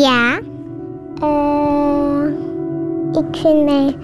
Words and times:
Ja. 0.00 0.38
Eh, 1.20 2.22
ik 3.12 3.36
vind 3.36 3.64
mijn 3.64 3.94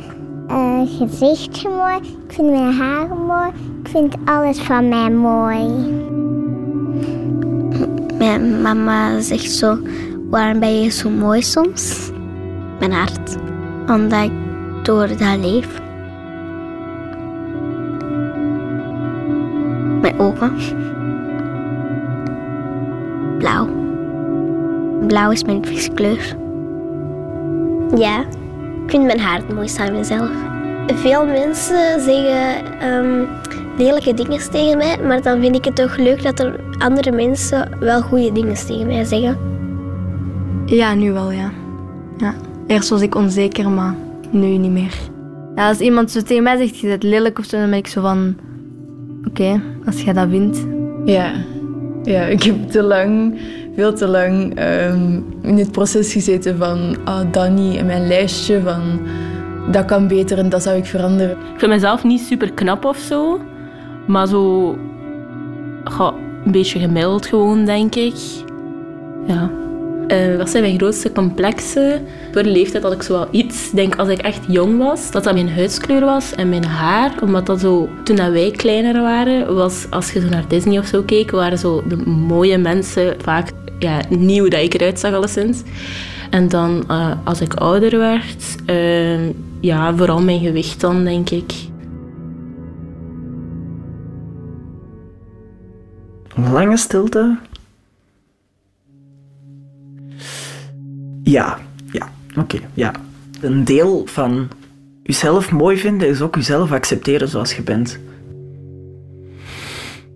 uh, 0.50 0.80
gezichtje 0.98 1.68
mooi. 1.68 1.96
Ik 1.96 2.32
vind 2.32 2.50
mijn 2.50 2.72
haren 2.72 3.26
mooi. 3.26 3.48
Ik 3.82 3.88
vind 3.88 4.14
alles 4.24 4.58
van 4.58 4.88
mij 4.88 5.10
mooi. 5.10 5.68
Mijn 8.18 8.62
mama 8.62 9.20
zegt 9.20 9.50
zo, 9.50 9.78
waarom 10.30 10.60
ben 10.60 10.80
je 10.82 10.90
zo 10.90 11.10
mooi 11.10 11.42
soms? 11.42 12.10
Mijn 12.78 12.92
hart. 12.92 13.36
Omdat 13.88 14.22
ik 14.22 14.32
door 14.82 15.08
dat 15.08 15.38
leef. 15.40 15.80
Mijn 20.00 20.18
ogen. 20.18 20.52
Blauw 25.06 25.30
is 25.30 25.44
mijn 25.44 25.66
viskleur. 25.66 26.36
Ja, 27.96 28.20
ik 28.84 28.90
vind 28.90 29.04
mijn 29.04 29.20
haar 29.20 29.36
het 29.36 29.54
mooiste 29.54 29.82
aan 29.82 29.92
mezelf. 29.92 30.30
Veel 30.94 31.26
mensen 31.26 32.00
zeggen 32.00 32.64
um, 32.92 33.26
lelijke 33.78 34.14
dingen 34.14 34.50
tegen 34.50 34.76
mij, 34.76 34.98
maar 34.98 35.22
dan 35.22 35.40
vind 35.40 35.56
ik 35.56 35.64
het 35.64 35.76
toch 35.76 35.96
leuk 35.96 36.22
dat 36.22 36.40
er 36.40 36.60
andere 36.78 37.12
mensen 37.12 37.70
wel 37.80 38.02
goede 38.02 38.32
dingen 38.32 38.54
tegen 38.54 38.86
mij 38.86 39.04
zeggen. 39.04 39.38
Ja, 40.66 40.94
nu 40.94 41.12
wel, 41.12 41.30
ja. 41.30 41.52
ja. 42.16 42.34
Eerst 42.66 42.88
was 42.88 43.00
ik 43.00 43.14
onzeker, 43.14 43.70
maar 43.70 43.94
nu 44.30 44.46
niet 44.46 44.70
meer. 44.70 44.94
Ja, 45.54 45.68
als 45.68 45.78
iemand 45.78 46.10
zo 46.10 46.20
tegen 46.20 46.42
mij 46.42 46.56
zegt, 46.56 46.78
je 46.78 46.86
bent 46.86 47.02
lelijk 47.02 47.38
of 47.38 47.44
zo, 47.44 47.58
dan 47.58 47.70
ben 47.70 47.78
ik 47.78 47.86
zo 47.86 48.00
van... 48.00 48.36
Oké, 49.28 49.60
als 49.86 50.02
jij 50.02 50.12
dat 50.12 50.28
vindt. 50.28 50.66
Ja. 51.04 51.32
ja, 52.02 52.22
ik 52.22 52.42
heb 52.42 52.70
te 52.70 52.82
lang, 52.82 53.38
veel 53.76 53.94
te 53.94 54.06
lang 54.08 54.54
ehm, 54.54 55.20
in 55.42 55.58
het 55.58 55.72
proces 55.72 56.12
gezeten 56.12 56.56
van 56.56 56.96
ah, 57.04 57.20
Danny 57.30 57.76
en 57.76 57.86
mijn 57.86 58.06
lijstje 58.06 58.60
van 58.62 59.00
dat 59.70 59.84
kan 59.84 60.08
beter 60.08 60.38
en 60.38 60.48
dat 60.48 60.62
zou 60.62 60.76
ik 60.76 60.86
veranderen. 60.86 61.30
Ik 61.30 61.58
vind 61.58 61.72
mezelf 61.72 62.04
niet 62.04 62.20
super 62.20 62.52
knap 62.52 62.84
of 62.84 62.96
zo, 62.96 63.40
maar 64.06 64.26
zo 64.26 64.70
een 66.44 66.52
beetje 66.52 66.78
gemiddeld 66.78 67.26
gewoon, 67.26 67.64
denk 67.64 67.94
ik. 67.94 68.14
Ja. 69.26 69.50
Uh, 70.08 70.36
wat 70.36 70.50
zijn 70.50 70.62
mijn 70.62 70.78
grootste 70.78 71.12
complexen? 71.12 72.06
Door 72.32 72.42
de 72.42 72.50
leeftijd 72.50 72.82
had 72.82 72.92
ik 72.92 73.02
zo 73.02 73.12
wel 73.12 73.28
iets. 73.30 73.66
Ik 73.68 73.76
denk 73.76 73.96
als 73.96 74.08
ik 74.08 74.18
echt 74.18 74.40
jong 74.48 74.78
was, 74.78 75.10
dat 75.10 75.24
dat 75.24 75.34
mijn 75.34 75.50
huidskleur 75.50 76.04
was 76.04 76.34
en 76.34 76.48
mijn 76.48 76.64
haar. 76.64 77.14
Omdat 77.22 77.46
dat 77.46 77.60
zo, 77.60 77.88
toen 78.04 78.16
dat 78.16 78.32
wij 78.32 78.50
kleiner 78.50 79.02
waren, 79.02 79.54
was 79.54 79.86
als 79.90 80.12
je 80.12 80.20
zo 80.20 80.28
naar 80.28 80.48
Disney 80.48 80.78
of 80.78 80.86
zo 80.86 81.02
keek, 81.02 81.30
waren 81.30 81.58
zo 81.58 81.82
de 81.88 81.96
mooie 82.06 82.58
mensen 82.58 83.14
vaak 83.22 83.50
ja, 83.78 84.02
nieuw 84.08 84.48
dat 84.48 84.60
ik 84.60 84.74
eruit 84.74 85.00
zag 85.00 85.12
alleszins. 85.12 85.62
En 86.30 86.48
dan 86.48 86.84
uh, 86.90 87.12
als 87.24 87.40
ik 87.40 87.54
ouder 87.54 87.98
werd, 87.98 88.56
uh, 88.66 89.30
ja, 89.60 89.94
vooral 89.96 90.22
mijn 90.22 90.40
gewicht 90.40 90.80
dan, 90.80 91.04
denk 91.04 91.30
ik. 91.30 91.52
Lange 96.52 96.76
stilte. 96.76 97.38
Ja, 101.22 101.58
ja, 101.92 102.10
oké, 102.36 102.58
ja. 102.74 102.92
Een 103.40 103.64
deel 103.64 104.02
van 104.06 104.48
jezelf 105.02 105.52
mooi 105.52 105.76
vinden 105.76 106.08
is 106.08 106.20
ook 106.20 106.34
jezelf 106.34 106.72
accepteren 106.72 107.28
zoals 107.28 107.54
je 107.56 107.62
bent. 107.62 107.98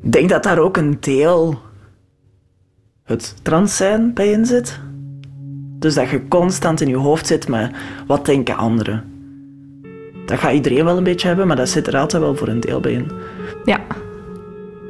Ik 0.03 0.13
denk 0.13 0.29
dat 0.29 0.43
daar 0.43 0.59
ook 0.59 0.77
een 0.77 0.97
deel 1.01 1.61
het 3.11 3.35
trans 3.43 3.77
zijn 3.77 4.15
bij 4.15 4.31
in 4.31 4.47
zit. 4.47 4.81
Dus 5.79 5.95
dat 5.95 6.09
je 6.11 6.29
constant 6.29 6.81
in 6.81 6.89
je 6.89 6.97
hoofd 6.97 7.27
zit 7.27 7.49
met 7.49 7.71
wat 8.07 8.27
denken 8.27 8.57
anderen. 8.57 9.05
Dat 10.27 10.39
gaat 10.39 10.53
iedereen 10.53 10.85
wel 10.85 10.97
een 10.97 11.05
beetje 11.05 11.27
hebben, 11.27 11.47
maar 11.47 11.57
dat 11.57 11.69
zit 11.69 11.87
er 11.87 11.97
altijd 11.97 12.23
wel 12.23 12.37
voor 12.37 12.49
een 12.49 12.61
deel 12.61 12.81
bij 12.81 12.93
in. 12.93 13.11
Ja, 13.65 13.81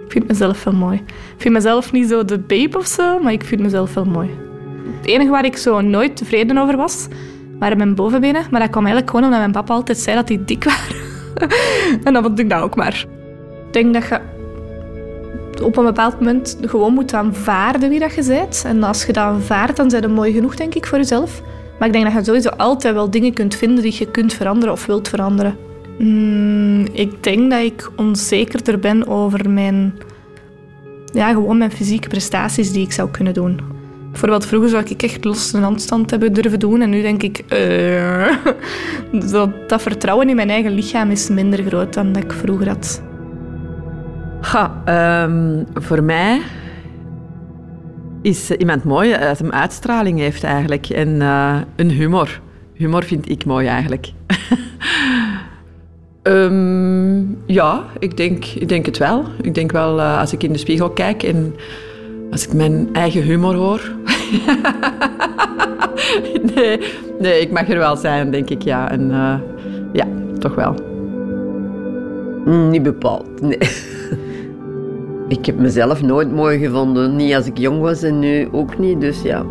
ik 0.05 0.13
vind 0.13 0.29
mezelf 0.29 0.65
wel 0.65 0.75
mooi. 0.75 0.97
Ik 1.07 1.37
vind 1.37 1.55
mezelf 1.55 1.93
niet 1.93 2.09
zo 2.09 2.25
de 2.25 2.39
babe 2.39 2.79
of 2.79 2.87
zo, 2.87 3.19
maar 3.19 3.33
ik 3.33 3.45
vind 3.45 3.61
mezelf 3.61 3.95
wel 3.95 4.05
mooi. 4.05 4.31
Het 5.01 5.07
enige 5.07 5.31
waar 5.31 5.45
ik 5.45 5.57
zo 5.57 5.81
nooit 5.81 6.17
tevreden 6.17 6.59
over 6.59 6.77
was, 6.77 7.09
waren 7.59 7.77
mijn 7.77 7.95
bovenbenen. 7.95 8.43
Maar 8.51 8.61
dat 8.61 8.71
kwam 8.71 8.85
eigenlijk 8.85 9.11
gewoon 9.11 9.25
omdat 9.25 9.41
mijn 9.41 9.53
papa 9.53 9.75
altijd 9.75 9.99
zei 9.99 10.17
dat 10.17 10.27
die 10.27 10.45
dik 10.45 10.65
waren. 10.65 10.97
en 12.05 12.13
dan 12.13 12.23
vond 12.23 12.39
ik 12.39 12.51
dat 12.51 12.63
ook 12.63 12.77
maar. 12.77 13.07
Ik 13.67 13.73
denk 13.73 13.95
dat 13.95 14.09
je 14.09 14.21
op 15.63 15.77
een 15.77 15.85
bepaald 15.85 16.15
moment 16.15 16.59
gewoon 16.61 16.95
moet 16.95 17.15
aanvaarden 17.15 17.89
wie 17.89 17.99
dat 17.99 18.15
je 18.15 18.25
bent. 18.25 18.63
En 18.67 18.83
als 18.83 19.05
je 19.05 19.13
dat 19.13 19.25
aanvaardt, 19.25 19.77
dan 19.77 19.91
zijn 19.91 20.03
het 20.03 20.13
mooi 20.13 20.33
genoeg, 20.33 20.57
denk 20.57 20.75
ik, 20.75 20.87
voor 20.87 20.99
jezelf. 20.99 21.43
Maar 21.79 21.89
ik 21.89 21.95
denk 21.95 22.05
dat 22.05 22.15
je 22.15 22.25
sowieso 22.25 22.49
altijd 22.49 22.95
wel 22.95 23.11
dingen 23.11 23.33
kunt 23.33 23.55
vinden 23.55 23.83
die 23.83 23.95
je 23.99 24.11
kunt 24.11 24.33
veranderen 24.33 24.73
of 24.73 24.87
wilt 24.87 25.09
veranderen. 25.09 25.57
Mm, 25.99 26.87
ik 26.93 27.23
denk 27.23 27.51
dat 27.51 27.61
ik 27.61 27.91
onzekerder 27.97 28.79
ben 28.79 29.07
over 29.07 29.51
mijn, 29.51 29.95
ja, 31.13 31.33
gewoon 31.33 31.59
mijn 31.59 31.71
fysieke 31.71 32.09
prestaties 32.09 32.73
die 32.73 32.85
ik 32.85 32.93
zou 32.93 33.11
kunnen 33.11 33.35
doen. 33.35 33.61
Bijvoorbeeld 34.11 34.47
vroeger 34.47 34.69
zou 34.69 34.85
ik 34.89 35.03
echt 35.03 35.25
los 35.25 35.53
een 35.53 35.63
handstand 35.63 36.11
hebben 36.11 36.33
durven 36.33 36.59
doen 36.59 36.81
en 36.81 36.91
nu 36.91 37.03
denk 37.03 37.23
ik, 37.23 37.45
uh, 37.53 38.37
dat, 39.31 39.69
dat 39.69 39.83
vertrouwen 39.83 40.29
in 40.29 40.37
mijn 40.37 40.51
eigen 40.51 40.73
lichaam 40.73 41.11
is 41.11 41.29
minder 41.29 41.63
groot 41.65 41.95
dan 41.95 42.13
dat 42.13 42.23
ik 42.23 42.33
vroeger 42.33 42.69
had. 42.69 43.03
Um, 44.89 45.67
voor 45.75 46.03
mij 46.03 46.41
is 48.23 48.51
iemand 48.51 48.85
mooi 48.85 49.19
dat 49.19 49.39
hem 49.39 49.51
uitstraling 49.51 50.19
heeft 50.19 50.45
eigenlijk 50.45 50.89
en 50.89 51.09
uh, 51.09 51.57
een 51.77 51.91
humor. 51.91 52.41
Humor 52.75 53.03
vind 53.03 53.31
ik 53.31 53.45
mooi 53.45 53.67
eigenlijk. 53.67 54.13
um, 56.23 57.39
ja, 57.47 57.85
ik 57.99 58.17
denk, 58.17 58.45
ik 58.45 58.69
denk 58.69 58.87
het 58.87 58.99
wel. 58.99 59.25
Ik 59.41 59.55
denk 59.55 59.73
wel 59.73 59.99
uh, 59.99 60.19
als 60.19 60.33
ik 60.33 60.43
in 60.43 60.53
de 60.53 60.59
spiegel 60.59 60.91
kijk 60.91 61.23
en 61.23 61.55
als 62.31 62.47
ik 62.47 62.53
mijn 62.53 62.89
eigen 62.93 63.23
humor 63.23 63.55
hoor. 63.55 63.81
nee, 66.55 66.81
nee, 67.19 67.41
ik 67.41 67.51
mag 67.51 67.69
er 67.69 67.79
wel 67.79 67.97
zijn, 67.97 68.31
denk 68.31 68.51
ik, 68.51 68.63
ja. 68.63 68.91
En 68.91 69.11
ja, 69.93 70.07
toch 70.39 70.55
wel. 70.55 70.75
Niet 72.71 72.83
bepaald, 72.83 73.41
nee. 73.41 73.59
Ik 75.31 75.47
heb 75.47 75.59
mezelf 75.59 76.03
nooit 76.03 76.33
mooi 76.33 76.59
gevonden. 76.59 77.17
Niet 77.17 77.35
als 77.35 77.47
ik 77.47 77.59
jong 77.59 77.81
was 77.81 78.03
en 78.03 78.19
nu 78.19 78.49
ook 78.53 78.79
niet. 78.79 79.01
Dus 79.01 79.23
ja. 79.23 79.45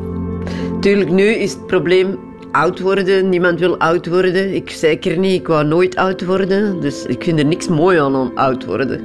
Tuurlijk, 0.79 1.11
nu 1.11 1.23
is 1.23 1.51
het 1.51 1.67
probleem 1.67 2.17
oud 2.51 2.79
worden. 2.79 3.29
Niemand 3.29 3.59
wil 3.59 3.77
oud 3.77 4.07
worden. 4.07 4.55
Ik 4.55 4.69
zeker 4.69 5.17
niet. 5.17 5.39
Ik 5.39 5.47
wou 5.47 5.65
nooit 5.65 5.95
oud 5.95 6.25
worden. 6.25 6.81
Dus 6.81 7.05
ik 7.05 7.23
vind 7.23 7.39
er 7.39 7.45
niks 7.45 7.67
mooi 7.67 7.99
aan 7.99 8.15
om 8.15 8.31
oud 8.35 8.65
worden. 8.65 9.01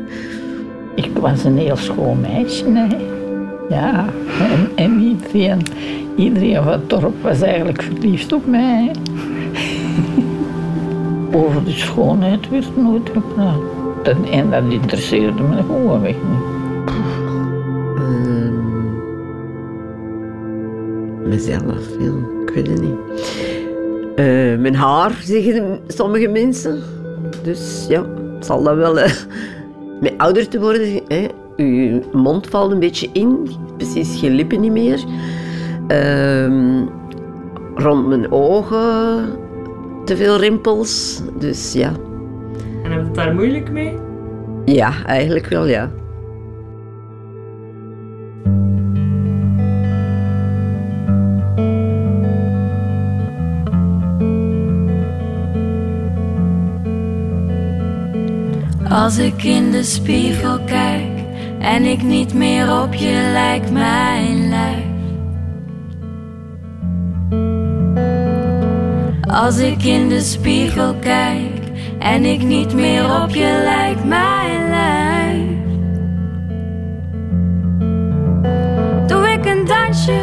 Ik 0.95 1.19
was 1.19 1.45
een 1.45 1.59
heel 1.59 1.77
schoon 1.77 2.21
meisje. 2.21 2.65
Hè. 2.65 2.97
Ja, 3.69 4.07
en, 4.39 4.71
en 4.75 5.01
iedereen, 5.01 5.63
iedereen 6.17 6.63
van 6.63 6.73
het 6.73 6.91
dorp 6.91 7.23
was 7.23 7.41
eigenlijk 7.41 7.83
verliefd 7.83 8.33
op 8.33 8.47
mij. 8.47 8.91
Over 11.33 11.65
de 11.65 11.71
schoonheid 11.71 12.49
werd 12.51 12.77
nooit 12.77 13.11
gepraat. 13.13 13.61
En 14.31 14.51
dat 14.51 14.63
interesseerde 14.69 15.43
me 15.43 15.57
gewoon 15.57 16.01
weg 16.01 16.15
niet. 16.15 16.54
Mezelf, 21.25 21.89
ja, 21.99 22.13
ik 22.47 22.55
weet 22.55 22.67
het 22.67 22.81
niet. 22.81 22.99
Uh, 24.17 24.59
mijn 24.59 24.75
haar, 24.75 25.21
zeggen 25.23 25.81
sommige 25.87 26.29
mensen. 26.29 26.83
Dus 27.43 27.87
ja, 27.89 28.05
het 28.35 28.47
zal 28.47 28.63
dan 28.63 28.77
wel... 28.77 28.99
Uh, 28.99 29.11
met 30.01 30.15
ouder 30.17 30.49
te 30.49 30.61
worden, 30.61 31.01
hè, 31.09 31.29
je 31.57 32.01
mond 32.13 32.47
valt 32.47 32.73
een 32.73 32.79
beetje 32.79 33.09
in, 33.13 33.49
precies 33.77 34.19
geen 34.19 34.35
lippen 34.35 34.61
niet 34.61 34.73
meer. 34.73 35.05
Uh, 35.89 36.83
rond 37.75 38.09
mijn 38.09 38.33
ogen 38.33 39.25
te 40.05 40.17
veel 40.17 40.37
rimpels, 40.37 41.23
dus 41.39 41.73
ja. 41.73 41.93
En 42.83 42.91
heb 42.91 43.01
je 43.01 43.07
het 43.07 43.15
daar 43.15 43.35
moeilijk 43.35 43.71
mee? 43.71 43.95
Ja, 44.65 45.05
eigenlijk 45.07 45.47
wel, 45.47 45.67
ja. 45.67 45.91
Als 58.95 59.19
ik 59.19 59.43
in 59.43 59.71
de 59.71 59.83
spiegel 59.83 60.61
kijk 60.61 61.11
en 61.59 61.83
ik 61.83 62.03
niet 62.03 62.35
meer 62.35 62.83
op 62.83 62.95
je 62.95 63.31
lijk, 63.33 63.71
mijn 63.71 64.49
lijf. 64.49 64.85
Als 69.21 69.59
ik 69.59 69.83
in 69.83 70.09
de 70.09 70.21
spiegel 70.21 70.95
kijk 70.95 71.61
en 71.99 72.25
ik 72.25 72.43
niet 72.43 72.75
meer 72.75 73.23
op 73.23 73.35
je 73.35 73.63
lijk, 73.65 74.05
mijn 74.05 74.69
lijf. 74.69 75.51
Doe 79.07 79.29
ik 79.29 79.45
een 79.45 79.65
dansje, 79.65 80.23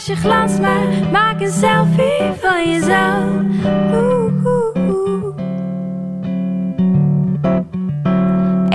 feestje 0.00 0.28
glans 0.28 0.60
maar. 0.60 1.10
Maak 1.12 1.40
een 1.40 1.52
selfie 1.52 2.32
van 2.40 2.70
jezelf. 2.70 4.19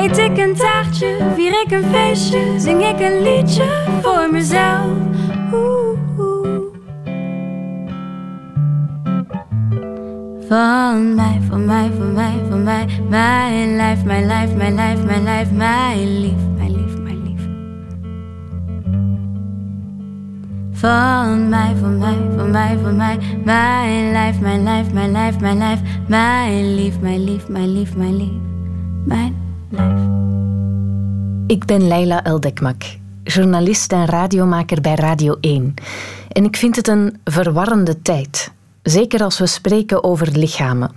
Eet 0.05 0.17
ik 0.17 0.37
een 0.37 0.55
taartje, 0.55 1.31
vier 1.35 1.61
ik 1.61 1.71
een 1.71 1.83
feestje, 1.83 2.59
zing 2.59 2.85
ik 2.85 2.99
een 2.99 3.21
liedje 3.21 3.63
voor 4.01 4.29
mezelf. 4.31 4.97
Oeh, 5.53 6.19
oeh. 6.19 6.47
Van 10.47 11.15
mij, 11.15 11.41
van 11.49 11.65
mij, 11.65 11.91
van 11.97 12.13
mij, 12.13 12.33
van 12.49 12.63
mij, 12.63 12.85
mijn 13.09 13.75
lijf, 13.75 14.03
mijn 14.03 14.25
lijf, 14.25 14.55
mijn 14.55 14.75
lijf, 14.75 15.03
mijn 15.05 15.23
lijf, 15.23 15.51
mijn 15.51 16.19
lief, 16.19 16.41
mijn 16.57 16.71
lief, 16.71 16.97
mijn 16.97 17.23
lief. 17.23 17.41
Van 20.71 21.49
mij, 21.49 21.75
van 21.79 21.97
mij, 21.97 22.17
van 22.37 22.51
mij, 22.51 22.77
van 22.83 22.95
mij, 22.95 23.17
mijn 23.43 24.11
lijf, 24.11 24.39
mijn 24.39 24.63
lijf, 24.63 24.93
mijn 24.93 25.11
lijf, 25.11 25.39
mijn 25.39 25.57
lijf, 25.57 25.79
mijn 26.07 26.75
lief, 26.75 26.99
mijn 26.99 27.23
lief, 27.23 27.47
mijn 27.47 27.73
lief, 27.73 27.95
mijn 27.95 28.17
lief, 28.17 28.39
mijn 29.05 29.44
Ik 31.47 31.65
ben 31.65 31.87
Leila 31.87 32.23
Eldekmak, 32.23 32.83
journalist 33.23 33.91
en 33.91 34.05
radiomaker 34.05 34.81
bij 34.81 34.95
Radio 34.95 35.37
1. 35.41 35.73
En 36.31 36.43
ik 36.43 36.55
vind 36.55 36.75
het 36.75 36.87
een 36.87 37.17
verwarrende 37.23 38.01
tijd. 38.01 38.51
Zeker 38.83 39.23
als 39.23 39.39
we 39.39 39.47
spreken 39.47 40.03
over 40.03 40.37
lichamen. 40.37 40.91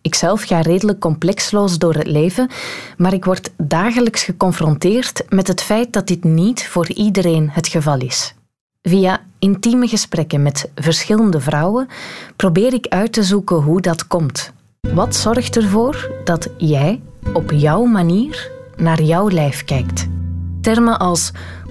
Ikzelf 0.00 0.42
ga 0.42 0.60
redelijk 0.60 1.00
complexloos 1.00 1.78
door 1.78 1.94
het 1.94 2.06
leven, 2.06 2.50
maar 2.96 3.12
ik 3.12 3.24
word 3.24 3.52
dagelijks 3.56 4.22
geconfronteerd 4.22 5.24
met 5.28 5.48
het 5.48 5.62
feit 5.62 5.92
dat 5.92 6.06
dit 6.06 6.24
niet 6.24 6.66
voor 6.68 6.92
iedereen 6.92 7.50
het 7.50 7.68
geval 7.68 8.00
is. 8.00 8.34
Via 8.82 9.20
intieme 9.38 9.88
gesprekken 9.88 10.42
met 10.42 10.70
verschillende 10.74 11.40
vrouwen 11.40 11.88
probeer 12.36 12.72
ik 12.72 12.86
uit 12.86 13.12
te 13.12 13.22
zoeken 13.22 13.56
hoe 13.56 13.80
dat 13.80 14.06
komt. 14.06 14.52
Wat 14.90 15.14
zorgt 15.14 15.56
ervoor 15.56 16.10
dat 16.24 16.48
jij 16.56 17.02
op 17.32 17.50
jouw 17.50 17.84
manier 17.84 18.50
naar 18.76 19.02
jouw 19.02 19.30
lijf 19.30 19.64
kijkt? 19.64 20.08
Termen 20.60 20.98
als 20.98 21.30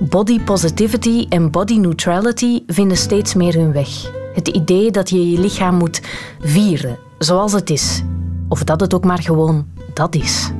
body 0.10 0.40
positivity 0.40 1.26
en 1.30 1.52
body 1.52 1.78
neutrality 1.78 2.64
vinden 2.68 2.98
steeds 2.98 3.34
meer 3.34 3.54
hun 3.54 3.72
weg. 3.72 4.12
Het 4.34 4.48
idee 4.48 4.92
dat 4.92 5.10
je 5.10 5.32
je 5.32 5.40
lichaam 5.40 5.76
moet 5.76 6.02
vieren 6.40 6.98
zoals 7.18 7.52
het 7.52 7.70
is, 7.70 8.04
of 8.50 8.64
dat 8.64 8.80
het 8.80 8.94
ook 8.94 9.06
maar 9.06 9.22
gewoon 9.22 9.68
dat 9.94 10.16
is. 10.16 10.52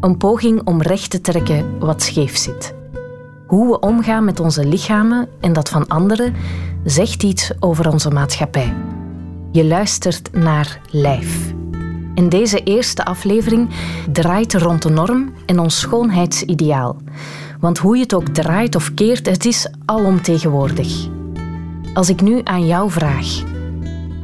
Een 0.00 0.16
poging 0.16 0.66
om 0.66 0.82
recht 0.82 1.10
te 1.10 1.20
trekken 1.20 1.78
wat 1.78 2.02
scheef 2.02 2.36
zit. 2.36 2.74
Hoe 3.46 3.70
we 3.70 3.80
omgaan 3.80 4.24
met 4.24 4.40
onze 4.40 4.66
lichamen 4.66 5.28
en 5.40 5.52
dat 5.52 5.68
van 5.68 5.88
anderen 5.88 6.34
zegt 6.84 7.22
iets 7.22 7.52
over 7.60 7.92
onze 7.92 8.10
maatschappij. 8.10 8.74
Je 9.52 9.64
luistert 9.64 10.32
naar 10.32 10.80
Lijf. 10.90 11.58
En 12.20 12.28
deze 12.28 12.62
eerste 12.62 13.04
aflevering 13.04 13.68
draait 14.12 14.54
rond 14.54 14.82
de 14.82 14.90
norm 14.90 15.32
en 15.46 15.58
ons 15.58 15.80
schoonheidsideaal. 15.80 16.96
Want 17.60 17.78
hoe 17.78 17.96
je 17.96 18.02
het 18.02 18.14
ook 18.14 18.28
draait 18.28 18.74
of 18.74 18.94
keert, 18.94 19.26
het 19.26 19.44
is 19.44 19.72
alomtegenwoordig. 19.84 21.08
Als 21.94 22.08
ik 22.08 22.20
nu 22.20 22.40
aan 22.44 22.66
jou 22.66 22.90
vraag, 22.90 23.42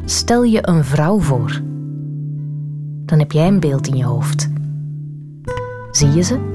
stel 0.05 0.43
je 0.43 0.69
een 0.69 0.85
vrouw 0.85 1.21
voor, 1.21 1.61
dan 3.05 3.19
heb 3.19 3.33
jij 3.33 3.47
een 3.47 3.61
beeld 3.61 3.87
in 3.87 3.97
je 3.97 4.05
hoofd. 4.05 4.49
Zie 5.91 6.13
je 6.13 6.23
ze? 6.23 6.51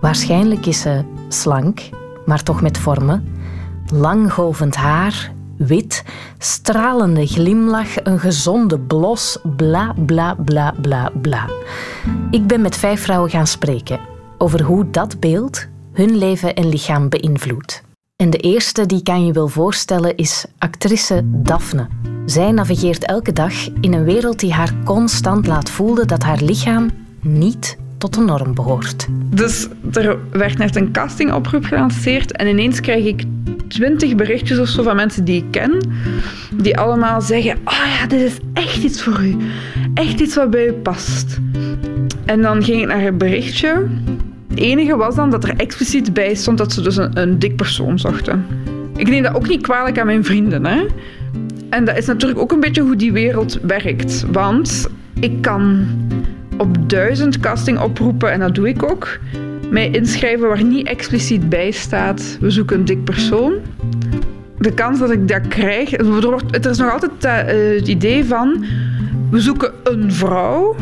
Waarschijnlijk 0.00 0.66
is 0.66 0.80
ze 0.80 1.04
slank, 1.28 1.80
maar 2.26 2.42
toch 2.42 2.62
met 2.62 2.78
vormen, 2.78 3.28
lang 3.92 4.32
golvend 4.32 4.76
haar, 4.76 5.32
wit, 5.66 6.02
stralende 6.38 7.26
glimlach, 7.26 8.04
een 8.04 8.18
gezonde 8.18 8.78
blos, 8.78 9.38
bla 9.56 9.94
bla 10.06 10.34
bla 10.34 10.74
bla 10.80 11.12
bla. 11.20 11.48
Ik 12.30 12.46
ben 12.46 12.60
met 12.60 12.76
vijf 12.76 13.02
vrouwen 13.02 13.30
gaan 13.30 13.46
spreken 13.46 14.00
over 14.38 14.62
hoe 14.62 14.90
dat 14.90 15.20
beeld 15.20 15.66
hun 15.92 16.16
leven 16.16 16.54
en 16.54 16.68
lichaam 16.68 17.08
beïnvloedt. 17.08 17.82
En 18.16 18.30
de 18.30 18.38
eerste 18.38 18.86
die 18.86 18.98
ik 18.98 19.08
aan 19.08 19.26
je 19.26 19.32
wil 19.32 19.48
voorstellen 19.48 20.16
is 20.16 20.44
actrice 20.58 21.22
Daphne. 21.24 21.88
Zij 22.24 22.52
navigeert 22.52 23.04
elke 23.04 23.32
dag 23.32 23.68
in 23.80 23.92
een 23.92 24.04
wereld 24.04 24.40
die 24.40 24.52
haar 24.52 24.74
constant 24.84 25.46
laat 25.46 25.70
voelen 25.70 26.08
dat 26.08 26.22
haar 26.22 26.40
lichaam 26.40 26.90
niet 27.20 27.76
tot 28.02 28.14
de 28.14 28.20
norm 28.20 28.54
behoort. 28.54 29.06
Dus 29.34 29.68
er 29.92 30.18
werd 30.30 30.58
net 30.58 30.76
een 30.76 30.92
castingoproep 30.92 31.64
gelanceerd 31.64 32.32
en 32.32 32.46
ineens 32.46 32.80
krijg 32.80 33.04
ik 33.04 33.24
twintig 33.68 34.14
berichtjes 34.14 34.58
of 34.58 34.68
zo 34.68 34.82
van 34.82 34.96
mensen 34.96 35.24
die 35.24 35.36
ik 35.36 35.50
ken, 35.50 35.88
die 36.54 36.78
allemaal 36.78 37.20
zeggen: 37.20 37.58
Oh 37.64 37.84
ja, 37.98 38.06
dit 38.06 38.20
is 38.20 38.36
echt 38.52 38.82
iets 38.82 39.02
voor 39.02 39.24
u. 39.24 39.36
Echt 39.94 40.20
iets 40.20 40.34
wat 40.34 40.50
bij 40.50 40.66
u 40.66 40.72
past. 40.72 41.38
En 42.24 42.42
dan 42.42 42.64
ging 42.64 42.80
ik 42.80 42.86
naar 42.86 43.04
een 43.04 43.18
berichtje. 43.18 43.86
Het 44.48 44.58
enige 44.58 44.96
was 44.96 45.14
dan 45.14 45.30
dat 45.30 45.44
er 45.44 45.56
expliciet 45.56 46.12
bij 46.12 46.34
stond 46.34 46.58
dat 46.58 46.72
ze 46.72 46.80
dus 46.80 46.96
een, 46.96 47.20
een 47.20 47.38
dik 47.38 47.56
persoon 47.56 47.98
zochten. 47.98 48.46
Ik 48.96 49.08
neem 49.08 49.22
dat 49.22 49.34
ook 49.34 49.48
niet 49.48 49.62
kwalijk 49.62 49.98
aan 49.98 50.06
mijn 50.06 50.24
vrienden. 50.24 50.66
Hè? 50.66 50.86
En 51.70 51.84
dat 51.84 51.96
is 51.96 52.06
natuurlijk 52.06 52.40
ook 52.40 52.52
een 52.52 52.60
beetje 52.60 52.82
hoe 52.82 52.96
die 52.96 53.12
wereld 53.12 53.58
werkt. 53.62 54.24
Want 54.32 54.88
ik 55.20 55.42
kan 55.42 55.86
op 56.62 56.90
duizend 56.90 57.40
castingoproepen, 57.40 58.32
en 58.32 58.40
dat 58.40 58.54
doe 58.54 58.68
ik 58.68 58.82
ook, 58.82 59.18
mij 59.70 59.90
inschrijven 59.90 60.48
waar 60.48 60.64
niet 60.64 60.86
expliciet 60.86 61.48
bij 61.48 61.70
staat: 61.70 62.36
we 62.40 62.50
zoeken 62.50 62.78
een 62.78 62.84
dik 62.84 63.04
persoon. 63.04 63.52
De 64.58 64.72
kans 64.72 64.98
dat 64.98 65.10
ik 65.10 65.28
dat 65.28 65.48
krijg, 65.48 65.92
er, 65.92 66.20
wordt, 66.20 66.64
er 66.64 66.70
is 66.70 66.78
nog 66.78 66.92
altijd 66.92 67.24
uh, 67.24 67.76
het 67.78 67.88
idee 67.88 68.24
van: 68.24 68.64
we 69.30 69.40
zoeken 69.40 69.72
een 69.84 70.12
vrouw. 70.12 70.76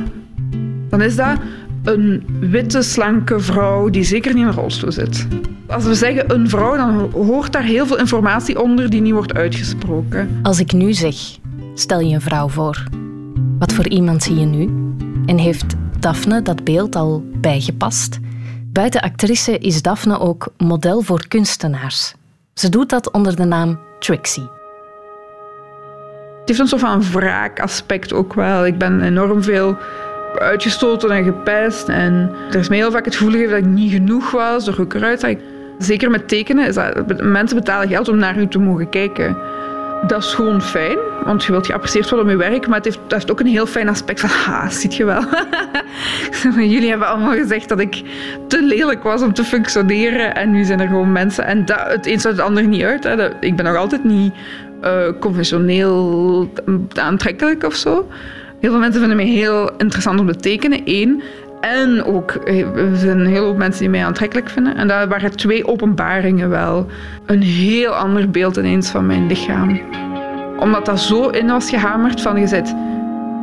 Dan 0.89 1.03
is 1.03 1.17
dat 1.17 1.39
een 1.85 2.23
witte, 2.41 2.83
slanke 2.83 3.41
vrouw 3.41 3.89
die 3.89 4.03
zeker 4.03 4.35
niet 4.35 4.43
in 4.43 4.49
een 4.49 4.55
rolstoel 4.55 4.93
zit. 4.93 5.27
Als 5.67 5.85
we 5.85 5.95
zeggen 5.95 6.35
een 6.35 6.49
vrouw, 6.49 6.77
dan 6.77 7.11
hoort 7.13 7.53
daar 7.53 7.63
heel 7.63 7.87
veel 7.87 7.99
informatie 7.99 8.63
onder 8.63 8.91
die 8.91 9.01
niet 9.01 9.13
wordt 9.13 9.35
uitgesproken. 9.35 10.29
Als 10.43 10.61
ik 10.61 10.73
nu 10.73 10.93
zeg, 10.93 11.15
stel 11.75 12.01
je 12.01 12.15
een 12.15 12.21
vrouw 12.21 12.49
voor. 12.49 12.85
Wat 13.59 13.73
voor 13.73 13.89
iemand 13.89 14.23
zie 14.23 14.35
je 14.35 14.47
nu? 14.47 14.90
En 15.31 15.39
heeft 15.39 15.75
Daphne 15.99 16.43
dat 16.43 16.65
beeld 16.65 16.97
al 16.97 17.25
bijgepast? 17.35 18.19
Buiten 18.65 19.01
actrice 19.01 19.59
is 19.59 19.83
Daphne 19.83 20.19
ook 20.19 20.53
model 20.57 21.01
voor 21.01 21.29
kunstenaars. 21.29 22.15
Ze 22.55 22.69
doet 22.69 22.89
dat 22.89 23.11
onder 23.11 23.37
de 23.37 23.45
naam 23.45 23.79
Trixie. 23.99 24.49
Het 26.39 26.49
heeft 26.49 26.59
een 26.59 26.67
soort 26.67 26.81
van 26.81 27.03
wraakaspect 27.03 28.13
ook 28.13 28.35
wel. 28.35 28.67
Ik 28.67 28.79
ben 28.79 29.03
enorm 29.03 29.43
veel 29.43 29.77
uitgestoten 30.39 31.11
en 31.11 31.25
gepest. 31.25 31.89
En 31.89 32.31
er 32.51 32.59
is 32.59 32.69
mij 32.69 32.79
heel 32.79 32.91
vaak 32.91 33.05
het 33.05 33.17
gevoel 33.17 33.33
gegeven 33.33 33.53
dat 33.53 33.65
ik 33.65 33.75
niet 33.75 33.93
genoeg 33.93 34.31
was 34.31 34.65
door 34.65 34.81
ik 34.81 34.95
eruit. 34.95 35.37
Zeker 35.79 36.11
met 36.11 36.29
tekenen 36.29 36.67
is 36.67 36.75
dat 36.75 37.23
mensen 37.23 37.57
betalen 37.57 37.89
geld 37.89 38.09
om 38.09 38.17
naar 38.17 38.39
u 38.39 38.49
te 38.49 38.59
mogen 38.59 38.89
kijken. 38.89 39.37
Dat 40.07 40.23
is 40.23 40.35
gewoon 40.35 40.63
fijn, 40.63 40.99
want 41.25 41.45
je 41.45 41.53
wilt 41.53 41.67
geapprecieerd 41.67 42.11
worden 42.11 42.27
om 42.27 42.41
je 42.41 42.51
werk, 42.51 42.67
maar 42.67 42.77
het 42.77 42.85
heeft, 42.85 42.99
dat 43.03 43.13
heeft 43.13 43.31
ook 43.31 43.41
een 43.41 43.47
heel 43.47 43.67
fijn 43.67 43.89
aspect 43.89 44.21
van, 44.21 44.29
ha, 44.29 44.71
ziet 44.71 44.95
je 44.95 45.05
wel. 45.05 45.23
Jullie 46.75 46.89
hebben 46.89 47.09
allemaal 47.09 47.35
gezegd 47.35 47.69
dat 47.69 47.81
ik 47.81 48.03
te 48.47 48.63
lelijk 48.63 49.03
was 49.03 49.23
om 49.23 49.33
te 49.33 49.45
functioneren 49.45 50.35
en 50.35 50.51
nu 50.51 50.65
zijn 50.65 50.81
er 50.81 50.87
gewoon 50.87 51.13
mensen. 51.13 51.45
En 51.45 51.65
dat, 51.65 51.81
het 51.87 52.07
een 52.07 52.21
sluit 52.21 52.37
het 52.37 52.47
ander 52.47 52.67
niet 52.67 52.83
uit. 52.83 53.05
Hè. 53.05 53.41
Ik 53.41 53.57
ben 53.57 53.65
nog 53.65 53.77
altijd 53.77 54.05
niet 54.05 54.33
uh, 54.85 55.03
conventioneel 55.21 56.51
aantrekkelijk 56.95 57.65
of 57.65 57.75
zo. 57.75 58.09
Heel 58.61 58.71
veel 58.71 58.81
mensen 58.81 59.01
vinden 59.01 59.17
mij 59.17 59.27
heel 59.27 59.71
interessant 59.77 60.21
om 60.21 60.27
te 60.27 60.37
tekenen, 60.37 60.85
één. 60.85 61.23
En 61.61 62.05
ook, 62.05 62.31
er 62.45 62.97
zijn 62.97 63.27
hele 63.27 63.39
hoop 63.39 63.57
mensen 63.57 63.81
die 63.81 63.91
mij 63.91 64.05
aantrekkelijk 64.05 64.49
vinden. 64.49 64.77
En 64.77 64.89
daar 64.89 65.09
waren 65.09 65.37
twee 65.37 65.67
openbaringen 65.67 66.49
wel 66.49 66.87
een 67.27 67.43
heel 67.43 67.91
ander 67.91 68.31
beeld 68.31 68.57
ineens 68.57 68.91
van 68.91 69.07
mijn 69.07 69.27
lichaam. 69.27 69.81
Omdat 70.59 70.87
dat 70.87 71.01
zo 71.01 71.29
in 71.29 71.47
was 71.47 71.71
gehamerd 71.71 72.21
van 72.21 72.41
je 72.41 72.47
zit 72.47 72.75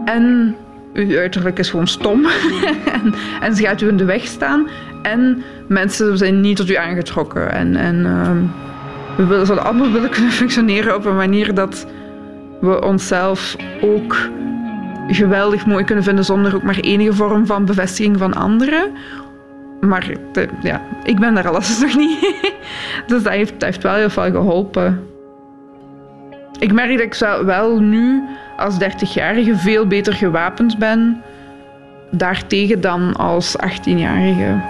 en 0.07 0.55
uw 0.93 1.17
uiterlijk 1.17 1.59
is 1.59 1.69
gewoon 1.69 1.87
stom 1.87 2.25
en, 3.01 3.13
en, 3.41 3.55
ze 3.55 3.63
gaat 3.63 3.81
u 3.81 3.87
in 3.87 3.97
de 3.97 4.05
weg 4.05 4.25
staan 4.25 4.67
en 5.01 5.43
mensen 5.67 6.17
zijn 6.17 6.41
niet 6.41 6.55
tot 6.57 6.69
u 6.69 6.75
aangetrokken. 6.75 7.51
En, 7.51 7.75
en 7.75 7.95
uh, 7.95 8.31
we 9.17 9.25
willen, 9.25 9.45
zouden 9.45 9.67
allemaal 9.67 9.91
willen 9.91 10.09
kunnen 10.09 10.31
functioneren 10.41 10.95
op 10.95 11.05
een 11.05 11.15
manier 11.15 11.53
dat 11.53 11.87
we 12.61 12.81
onszelf 12.83 13.55
ook 13.81 14.17
geweldig 15.07 15.65
mooi 15.65 15.83
kunnen 15.83 16.03
vinden 16.03 16.25
zonder 16.25 16.55
ook 16.55 16.63
maar 16.63 16.79
enige 16.79 17.13
vorm 17.13 17.45
van 17.45 17.65
bevestiging 17.65 18.17
van 18.17 18.33
anderen. 18.33 18.91
Maar 19.81 20.11
ja, 20.61 20.81
ik 21.03 21.19
ben 21.19 21.33
daar 21.33 21.47
alles 21.47 21.79
nog 21.81 21.95
niet. 21.95 22.19
dus 23.07 23.23
dat 23.23 23.33
heeft, 23.33 23.81
wel 23.81 23.95
heel 23.95 24.09
veel 24.09 24.31
geholpen. 24.31 25.03
Ik 26.59 26.73
merk 26.73 26.97
dat 26.97 27.29
ik 27.31 27.45
wel 27.45 27.79
nu 27.79 28.23
als 28.57 28.77
30-jarige 28.79 29.55
veel 29.55 29.87
beter 29.87 30.13
gewapend 30.13 30.77
ben 30.77 31.21
daartegen 32.11 32.81
dan 32.81 33.15
als 33.15 33.55
18-jarige. 33.57 34.61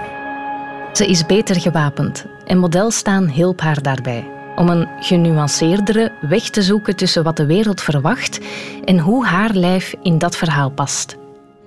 Ze 0.94 1.08
is 1.08 1.26
beter 1.26 1.60
gewapend 1.62 2.26
en 2.46 2.58
model 2.58 2.92
staan 2.92 3.28
hielp 3.28 3.62
haar 3.62 3.82
daarbij. 3.82 4.37
Om 4.58 4.70
een 4.70 4.88
genuanceerdere 5.00 6.12
weg 6.22 6.50
te 6.50 6.62
zoeken 6.62 6.96
tussen 6.96 7.24
wat 7.24 7.38
de 7.38 7.46
wereld 7.46 7.82
verwacht 7.82 8.40
en 8.86 9.00
hoe 9.00 9.26
haar 9.26 9.54
lijf 9.54 9.96
in 10.02 10.18
dat 10.18 10.38
verhaal 10.38 10.70
past. 10.70 11.18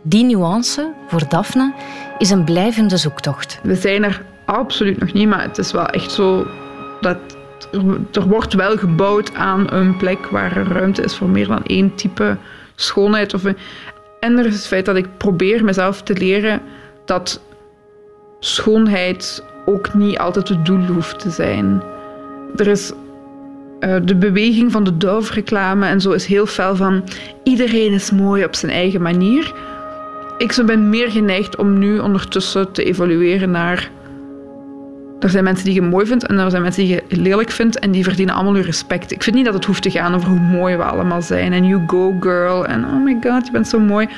Die 0.02 0.25
nuance, 0.25 0.92
voor 1.09 1.28
Daphne, 1.28 1.75
is 2.18 2.30
een 2.30 2.44
blijvende 2.44 2.97
zoektocht. 2.97 3.61
We 3.62 3.75
zijn 3.75 4.04
er 4.04 4.23
absoluut 4.44 5.00
nog 5.00 5.12
niet, 5.12 5.28
maar 5.28 5.42
het 5.42 5.59
is 5.59 5.73
wel 5.73 5.87
echt 5.87 6.12
zo 6.12 6.47
dat 7.00 7.18
er 8.12 8.26
wordt 8.28 8.54
wel 8.54 8.76
gebouwd 8.76 9.35
aan 9.35 9.73
een 9.73 9.97
plek 9.97 10.26
waar 10.26 10.56
er 10.56 10.73
ruimte 10.73 11.02
is 11.02 11.14
voor 11.16 11.28
meer 11.28 11.47
dan 11.47 11.64
één 11.64 11.94
type 11.94 12.37
schoonheid. 12.75 13.35
Of 13.35 13.44
en 14.20 14.38
er 14.38 14.47
is 14.47 14.54
het 14.54 14.66
feit 14.66 14.85
dat 14.85 14.97
ik 14.97 15.16
probeer 15.16 15.64
mezelf 15.64 16.02
te 16.02 16.14
leren 16.14 16.61
dat 17.04 17.40
schoonheid 18.40 19.44
ook 19.66 19.94
niet 19.94 20.18
altijd 20.18 20.49
het 20.49 20.66
doel 20.66 20.87
hoeft 20.87 21.18
te 21.18 21.30
zijn. 21.30 21.82
Er 22.57 22.66
is 22.66 22.92
uh, 23.80 23.97
de 24.04 24.16
beweging 24.16 24.73
van 24.73 24.85
de 24.85 24.97
Dove-reclame 24.97 25.87
en 25.87 26.00
zo 26.00 26.11
is 26.11 26.26
heel 26.26 26.47
fel 26.47 26.76
van 26.76 27.04
iedereen 27.45 27.92
is 27.92 28.11
mooi 28.11 28.45
op 28.45 28.54
zijn 28.54 28.73
eigen 28.73 29.02
manier. 29.02 29.54
Ik 30.38 30.62
ben 30.66 30.88
meer 30.88 31.11
geneigd 31.11 31.57
om 31.57 31.78
nu 31.78 31.99
ondertussen 31.99 32.73
te 32.73 32.85
evolueren 32.85 33.50
naar 33.50 33.90
er 35.21 35.30
zijn 35.30 35.45
mensen 35.45 35.64
die 35.64 35.75
je 35.75 35.83
mooi 35.83 36.07
vindt 36.07 36.26
en 36.26 36.38
er 36.38 36.50
zijn 36.50 36.62
mensen 36.62 36.85
die 36.85 36.95
je 36.95 37.16
lelijk 37.16 37.50
vindt 37.50 37.78
en 37.78 37.90
die 37.90 38.04
verdienen 38.04 38.35
allemaal 38.35 38.57
je 38.57 38.62
respect. 38.62 39.11
Ik 39.11 39.23
vind 39.23 39.37
niet 39.37 39.45
dat 39.45 39.54
het 39.54 39.64
hoeft 39.64 39.83
te 39.83 39.90
gaan 39.90 40.14
over 40.14 40.28
hoe 40.28 40.38
mooi 40.38 40.76
we 40.76 40.83
allemaal 40.83 41.23
zijn 41.23 41.52
en 41.52 41.66
you 41.66 41.83
go 41.87 42.16
girl 42.21 42.66
en 42.66 42.85
oh 42.85 43.04
my 43.04 43.16
god, 43.21 43.47
je 43.47 43.52
bent 43.52 43.69
zo 43.69 43.78
mooi. 43.78 44.09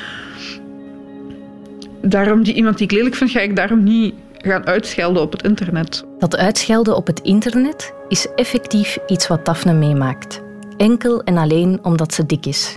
Daarom, 2.00 2.42
die 2.42 2.54
iemand 2.54 2.78
die 2.78 2.86
ik 2.86 2.92
lelijk 2.92 3.14
vind, 3.14 3.30
ga 3.30 3.40
ik 3.40 3.56
daarom 3.56 3.82
niet 3.82 4.14
gaan 4.42 4.66
uitschelden 4.66 5.22
op 5.22 5.32
het 5.32 5.42
internet. 5.42 6.04
Dat 6.18 6.36
uitschelden 6.36 6.96
op 6.96 7.06
het 7.06 7.20
internet 7.20 7.94
is 8.08 8.28
effectief 8.34 8.98
iets 9.06 9.26
wat 9.26 9.44
Daphne 9.44 9.72
meemaakt. 9.72 10.42
Enkel 10.76 11.22
en 11.22 11.36
alleen 11.36 11.78
omdat 11.82 12.14
ze 12.14 12.26
dik 12.26 12.46
is. 12.46 12.76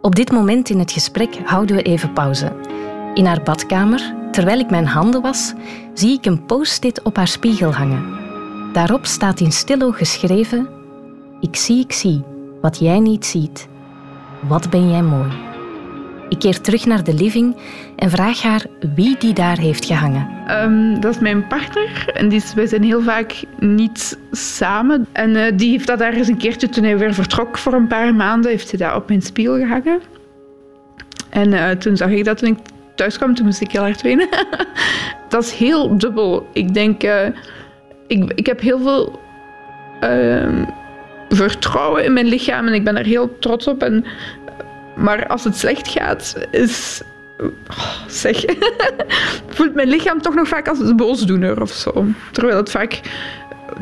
Op 0.00 0.14
dit 0.14 0.32
moment 0.32 0.70
in 0.70 0.78
het 0.78 0.92
gesprek 0.92 1.38
houden 1.44 1.76
we 1.76 1.82
even 1.82 2.12
pauze. 2.12 2.52
In 3.14 3.26
haar 3.26 3.42
badkamer, 3.42 4.14
terwijl 4.30 4.58
ik 4.58 4.70
mijn 4.70 4.86
handen 4.86 5.22
was, 5.22 5.52
zie 5.94 6.18
ik 6.18 6.24
een 6.24 6.46
post-it 6.46 7.02
op 7.02 7.16
haar 7.16 7.28
spiegel 7.28 7.72
hangen. 7.72 8.04
Daarop 8.72 9.06
staat 9.06 9.40
in 9.40 9.52
stillo 9.52 9.90
geschreven: 9.90 10.68
Ik 11.40 11.56
zie, 11.56 11.80
ik 11.80 11.92
zie, 11.92 12.22
wat 12.60 12.78
jij 12.78 12.98
niet 12.98 13.26
ziet. 13.26 13.68
Wat 14.48 14.70
ben 14.70 14.90
jij 14.90 15.02
mooi. 15.02 15.30
Ik 16.28 16.38
keer 16.38 16.60
terug 16.60 16.86
naar 16.86 17.04
de 17.04 17.14
living 17.14 17.56
en 18.04 18.10
vraag 18.10 18.42
haar 18.42 18.64
wie 18.94 19.16
die 19.18 19.32
daar 19.32 19.58
heeft 19.58 19.84
gehangen. 19.84 20.28
Um, 20.48 21.00
dat 21.00 21.14
is 21.14 21.20
mijn 21.20 21.46
partner. 21.46 22.10
En 22.14 22.28
die 22.28 22.38
is, 22.38 22.54
wij 22.54 22.66
zijn 22.66 22.82
heel 22.82 23.02
vaak 23.02 23.42
niet 23.58 24.18
samen. 24.30 25.06
En 25.12 25.30
uh, 25.30 25.42
die 25.54 25.70
heeft 25.70 25.86
dat 25.86 25.98
daar 25.98 26.12
eens 26.12 26.28
een 26.28 26.36
keertje, 26.36 26.68
toen 26.68 26.84
hij 26.84 26.98
weer 26.98 27.14
vertrok 27.14 27.58
voor 27.58 27.72
een 27.72 27.86
paar 27.86 28.14
maanden, 28.14 28.50
heeft 28.50 28.70
hij 28.70 28.88
dat 28.88 28.96
op 28.96 29.08
mijn 29.08 29.22
spiegel 29.22 29.56
gehangen. 29.56 30.00
En 31.30 31.52
uh, 31.52 31.70
toen 31.70 31.96
zag 31.96 32.10
ik 32.10 32.24
dat 32.24 32.38
toen 32.38 32.48
ik 32.48 32.58
thuis 32.94 33.16
kwam, 33.16 33.34
toen 33.34 33.46
moest 33.46 33.60
ik 33.60 33.70
heel 33.70 33.82
hard 33.82 34.02
wenen. 34.02 34.28
dat 35.28 35.42
is 35.44 35.52
heel 35.52 35.98
dubbel. 35.98 36.48
Ik 36.52 36.74
denk, 36.74 37.02
uh, 37.02 37.26
ik, 38.06 38.32
ik 38.34 38.46
heb 38.46 38.60
heel 38.60 38.80
veel 38.80 39.20
uh, 40.02 40.62
vertrouwen 41.28 42.04
in 42.04 42.12
mijn 42.12 42.26
lichaam 42.26 42.66
en 42.66 42.74
ik 42.74 42.84
ben 42.84 42.96
er 42.96 43.06
heel 43.06 43.38
trots 43.38 43.66
op. 43.66 43.82
En, 43.82 44.04
maar 44.96 45.26
als 45.26 45.44
het 45.44 45.56
slecht 45.56 45.88
gaat, 45.88 46.34
is. 46.50 47.02
Oh, 47.38 48.06
zeg. 48.08 48.44
voelt 49.54 49.74
mijn 49.74 49.88
lichaam 49.88 50.22
toch 50.22 50.34
nog 50.34 50.48
vaak 50.48 50.68
als 50.68 50.78
een 50.78 50.96
boosdoener 50.96 51.60
of 51.60 51.70
zo. 51.72 52.04
Terwijl 52.32 52.56
het 52.56 52.70
vaak. 52.70 53.00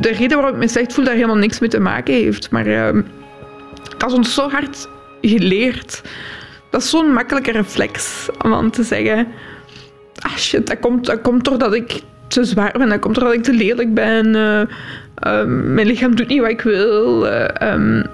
De 0.00 0.12
reden 0.12 0.36
waarom 0.36 0.54
ik 0.54 0.60
me 0.60 0.68
slecht 0.68 0.92
voel, 0.92 1.04
daar 1.04 1.14
helemaal 1.14 1.36
niks 1.36 1.58
mee 1.58 1.70
te 1.70 1.80
maken 1.80 2.14
heeft. 2.14 2.50
Maar 2.50 2.66
uh, 2.66 3.02
dat 3.98 4.10
is 4.10 4.16
ons 4.16 4.34
zo 4.34 4.50
hard 4.50 4.88
geleerd 5.20 6.02
dat 6.72 6.82
is 6.82 6.90
zo'n 6.90 7.12
makkelijke 7.12 7.50
reflex 7.50 8.28
om 8.42 8.54
aan 8.54 8.70
te 8.70 8.82
zeggen: 8.82 9.26
ah 10.18 10.36
shit, 10.36 10.66
dat 10.66 10.80
komt, 10.80 11.06
dat 11.06 11.20
komt 11.20 11.44
doordat 11.44 11.74
ik 11.74 12.00
te 12.26 12.44
zwaar 12.44 12.74
ben, 12.78 12.88
dat 12.88 12.98
komt 12.98 13.14
doordat 13.14 13.34
ik 13.34 13.42
te 13.42 13.52
lelijk 13.52 13.94
ben, 13.94 14.26
uh, 14.26 14.60
uh, 15.26 15.44
mijn 15.44 15.86
lichaam 15.86 16.14
doet 16.16 16.28
niet 16.28 16.40
wat 16.40 16.50
ik 16.50 16.60
wil. 16.60 17.26
Uh, 17.26 17.42
um, 17.42 18.04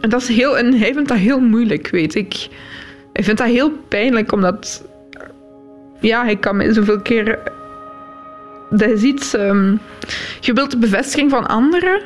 en, 0.00 0.10
dat 0.10 0.22
is 0.22 0.28
heel, 0.28 0.58
en 0.58 0.74
hij 0.74 0.94
vindt 0.94 1.08
dat 1.08 1.18
heel 1.18 1.40
moeilijk, 1.40 1.88
weet 1.90 2.14
ik. 2.14 2.48
Hij 3.12 3.24
vindt 3.24 3.40
dat 3.40 3.48
heel 3.48 3.70
pijnlijk, 3.70 4.32
omdat 4.32 4.84
ja, 6.00 6.24
hij 6.24 6.36
kan 6.36 6.56
me 6.56 6.72
zoveel 6.72 7.00
keer. 7.00 7.38
Dat 8.70 8.88
is 8.88 9.02
iets. 9.02 9.34
Um, 9.34 9.80
je 10.40 10.52
wilt 10.52 10.70
de 10.70 10.78
bevestiging 10.78 11.30
van 11.30 11.48
anderen, 11.48 12.00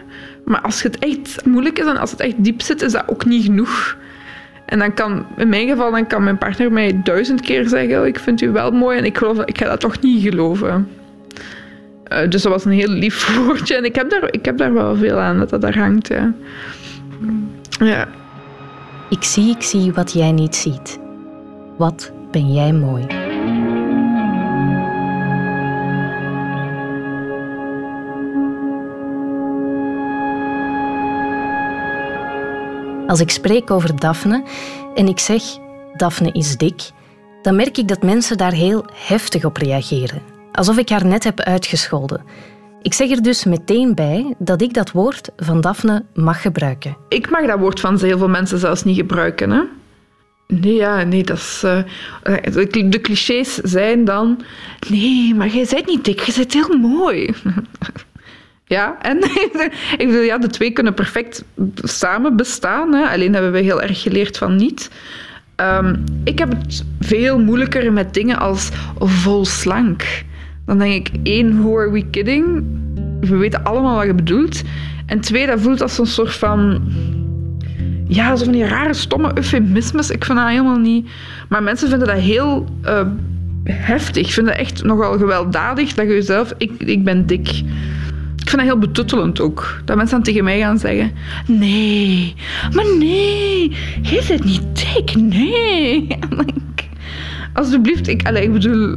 maar 0.44 0.60
als 0.60 0.82
het 0.82 0.98
echt 0.98 1.44
moeilijk 1.44 1.78
is 1.78 1.86
en 1.86 1.96
als 1.96 2.10
het 2.10 2.20
echt 2.20 2.44
diep 2.44 2.62
zit, 2.62 2.82
is 2.82 2.92
dat 2.92 3.04
ook 3.06 3.24
niet 3.24 3.44
genoeg. 3.44 3.96
En 4.66 4.78
dan 4.78 4.94
kan, 4.94 5.26
in 5.36 5.48
mijn 5.48 5.68
geval, 5.68 5.90
dan 5.90 6.06
kan 6.06 6.24
mijn 6.24 6.38
partner 6.38 6.72
mij 6.72 7.00
duizend 7.04 7.40
keer 7.40 7.68
zeggen: 7.68 8.00
oh, 8.00 8.06
Ik 8.06 8.18
vind 8.18 8.40
u 8.40 8.50
wel 8.50 8.70
mooi 8.70 8.98
en 8.98 9.04
ik, 9.04 9.18
geloof, 9.18 9.44
ik 9.44 9.58
ga 9.58 9.68
dat 9.68 9.80
toch 9.80 10.00
niet 10.00 10.22
geloven. 10.22 10.88
Uh, 12.12 12.28
dus 12.28 12.42
dat 12.42 12.52
was 12.52 12.64
een 12.64 12.72
heel 12.72 12.88
lief 12.88 13.28
woordje. 13.36 13.74
En 13.74 13.84
ik 13.84 13.94
heb 13.94 14.10
daar, 14.10 14.28
ik 14.32 14.44
heb 14.44 14.58
daar 14.58 14.72
wel 14.72 14.96
veel 14.96 15.18
aan 15.18 15.38
dat 15.38 15.50
dat 15.50 15.60
daar 15.60 15.78
hangt. 15.78 16.08
Ja. 16.08 16.32
ja. 17.78 18.08
Ik 19.10 19.24
zie, 19.24 19.50
ik 19.50 19.62
zie 19.62 19.92
wat 19.92 20.12
jij 20.12 20.32
niet 20.32 20.56
ziet. 20.56 20.98
Wat 21.76 22.12
ben 22.30 22.52
jij 22.52 22.72
mooi. 22.72 23.06
Als 33.06 33.20
ik 33.20 33.30
spreek 33.30 33.70
over 33.70 34.00
Daphne 34.00 34.44
en 34.94 35.08
ik 35.08 35.18
zeg 35.18 35.42
Daphne 35.96 36.32
is 36.32 36.56
dik, 36.56 36.90
dan 37.42 37.56
merk 37.56 37.76
ik 37.78 37.88
dat 37.88 38.02
mensen 38.02 38.36
daar 38.36 38.52
heel 38.52 38.84
heftig 38.92 39.44
op 39.44 39.56
reageren. 39.56 40.22
Alsof 40.52 40.78
ik 40.78 40.88
haar 40.88 41.06
net 41.06 41.24
heb 41.24 41.40
uitgescholden. 41.40 42.24
Ik 42.86 42.94
zeg 42.94 43.10
er 43.10 43.22
dus 43.22 43.44
meteen 43.44 43.94
bij 43.94 44.34
dat 44.38 44.62
ik 44.62 44.74
dat 44.74 44.90
woord 44.90 45.30
van 45.36 45.60
Daphne 45.60 46.04
mag 46.14 46.42
gebruiken. 46.42 46.96
Ik 47.08 47.30
mag 47.30 47.46
dat 47.46 47.58
woord 47.58 47.80
van 47.80 47.98
heel 47.98 48.18
veel 48.18 48.28
mensen 48.28 48.58
zelfs 48.58 48.84
niet 48.84 48.96
gebruiken. 48.96 49.50
Hè? 49.50 49.62
Nee, 50.46 50.74
ja, 50.74 51.02
nee, 51.02 51.24
dat 51.24 51.36
is... 51.36 51.62
Uh, 51.64 52.90
de 52.90 53.00
clichés 53.02 53.54
zijn 53.54 54.04
dan... 54.04 54.42
Nee, 54.88 55.34
maar 55.34 55.48
jij 55.48 55.66
bent 55.70 55.86
niet 55.86 56.04
dik, 56.04 56.20
je 56.20 56.32
bent 56.36 56.52
heel 56.52 56.78
mooi. 56.78 57.30
Ja, 58.68 58.96
en 59.02 59.18
ik 60.00 60.06
bedoel, 60.06 60.20
ja, 60.20 60.38
de 60.38 60.48
twee 60.48 60.70
kunnen 60.70 60.94
perfect 60.94 61.44
samen 61.74 62.36
bestaan. 62.36 62.92
Hè. 62.94 63.08
Alleen 63.08 63.32
hebben 63.32 63.52
we 63.52 63.60
heel 63.60 63.82
erg 63.82 64.02
geleerd 64.02 64.38
van 64.38 64.56
niet. 64.56 64.90
Um, 65.56 66.04
ik 66.24 66.38
heb 66.38 66.50
het 66.50 66.84
veel 67.00 67.38
moeilijker 67.38 67.92
met 67.92 68.14
dingen 68.14 68.38
als 68.38 68.68
vol 68.98 69.44
slank. 69.44 70.24
Dan 70.66 70.78
denk 70.78 71.08
ik, 71.08 71.20
één, 71.22 71.62
who 71.62 71.78
are 71.78 71.90
we 71.90 72.10
kidding? 72.10 72.64
We 73.20 73.36
weten 73.36 73.64
allemaal 73.64 73.96
wat 73.96 74.06
je 74.06 74.14
bedoelt. 74.14 74.62
En 75.06 75.20
twee, 75.20 75.46
dat 75.46 75.60
voelt 75.60 75.82
als 75.82 75.98
een 75.98 76.06
soort 76.06 76.34
van... 76.34 76.80
Ja, 78.08 78.36
zo 78.36 78.44
van 78.44 78.52
die 78.52 78.64
rare, 78.64 78.94
stomme 78.94 79.30
eufemismes. 79.34 80.10
Ik 80.10 80.24
vind 80.24 80.38
dat 80.38 80.48
helemaal 80.48 80.78
niet... 80.78 81.08
Maar 81.48 81.62
mensen 81.62 81.88
vinden 81.88 82.08
dat 82.08 82.18
heel 82.18 82.68
uh, 82.84 83.00
heftig. 83.64 84.32
Vinden 84.32 84.52
dat 84.52 84.62
echt 84.62 84.84
nogal 84.84 85.18
gewelddadig 85.18 85.94
dat 85.94 86.06
je 86.06 86.12
jezelf... 86.12 86.54
Ik, 86.58 86.72
ik 86.78 87.04
ben 87.04 87.26
dik 87.26 87.64
ik 88.46 88.52
vind 88.52 88.64
dat 88.66 88.72
heel 88.72 88.88
betuttelend 88.88 89.40
ook. 89.40 89.80
Dat 89.84 89.96
mensen 89.96 90.14
dan 90.16 90.24
tegen 90.24 90.44
mij 90.44 90.58
gaan 90.58 90.78
zeggen: 90.78 91.12
Nee, 91.46 92.34
maar 92.72 92.84
nee, 92.98 93.72
jij 94.02 94.22
zit 94.22 94.44
niet 94.44 94.62
dik, 94.72 95.14
nee. 95.14 96.06
Alsjeblieft, 97.52 98.08
ik, 98.08 98.26
allez, 98.26 98.44
ik 98.44 98.52
bedoel, 98.52 98.96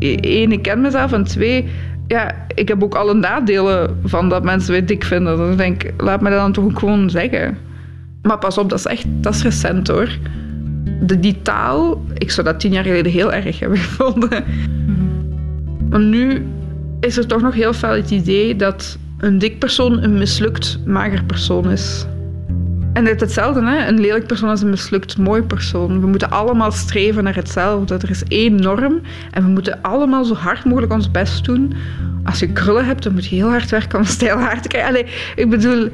één, 0.00 0.52
ik 0.52 0.62
ken 0.62 0.80
mezelf 0.80 1.12
en 1.12 1.24
twee, 1.24 1.68
ja, 2.06 2.34
ik 2.54 2.68
heb 2.68 2.82
ook 2.82 2.94
alle 2.94 3.14
nadelen 3.14 4.00
van 4.04 4.28
dat 4.28 4.44
mensen 4.44 4.72
mij 4.72 4.84
dik 4.84 5.04
vinden. 5.04 5.36
Dus 5.36 5.50
ik 5.50 5.56
denk, 5.56 5.92
laat 5.96 6.20
me 6.20 6.30
dat 6.30 6.38
dan 6.38 6.52
toch 6.52 6.64
ook 6.64 6.78
gewoon 6.78 7.10
zeggen. 7.10 7.58
Maar 8.22 8.38
pas 8.38 8.58
op, 8.58 8.68
dat 8.70 8.78
is 8.78 8.86
echt 8.86 9.06
dat 9.10 9.34
is 9.34 9.42
recent 9.42 9.88
hoor. 9.88 10.18
De, 11.00 11.20
die 11.20 11.42
taal, 11.42 12.04
ik 12.14 12.30
zou 12.30 12.46
dat 12.46 12.60
tien 12.60 12.72
jaar 12.72 12.84
geleden 12.84 13.12
heel 13.12 13.32
erg 13.32 13.58
hebben 13.58 13.78
gevonden. 13.88 14.44
Maar 15.90 16.00
nu 16.00 16.46
is 17.00 17.16
er 17.16 17.26
toch 17.26 17.40
nog 17.40 17.54
heel 17.54 17.72
veel 17.72 17.90
het 17.90 18.10
idee 18.10 18.56
dat 18.56 18.98
een 19.18 19.38
dik 19.38 19.58
persoon 19.58 20.02
een 20.02 20.18
mislukt 20.18 20.78
mager 20.86 21.24
persoon 21.24 21.70
is. 21.70 22.06
En 22.92 23.06
is 23.06 23.20
hetzelfde, 23.20 23.64
hè? 23.64 23.86
een 23.86 24.00
lelijk 24.00 24.26
persoon 24.26 24.50
is 24.50 24.60
een 24.60 24.70
mislukt 24.70 25.18
mooi 25.18 25.42
persoon. 25.42 26.00
We 26.00 26.06
moeten 26.06 26.30
allemaal 26.30 26.72
streven 26.72 27.24
naar 27.24 27.34
hetzelfde. 27.34 27.94
Er 27.94 28.10
is 28.10 28.24
één 28.24 28.54
norm 28.54 29.00
en 29.30 29.44
we 29.44 29.48
moeten 29.48 29.82
allemaal 29.82 30.24
zo 30.24 30.34
hard 30.34 30.64
mogelijk 30.64 30.92
ons 30.92 31.10
best 31.10 31.44
doen. 31.44 31.74
Als 32.24 32.38
je 32.38 32.52
krullen 32.52 32.84
hebt, 32.84 33.02
dan 33.02 33.12
moet 33.12 33.26
je 33.26 33.34
heel 33.34 33.48
hard 33.48 33.70
werken 33.70 33.98
om 33.98 34.04
stijl 34.04 34.38
haar 34.38 34.62
te 34.62 34.68
krijgen. 34.68 34.90
Allee, 34.90 35.06
ik 35.36 35.50
bedoel, 35.50 35.88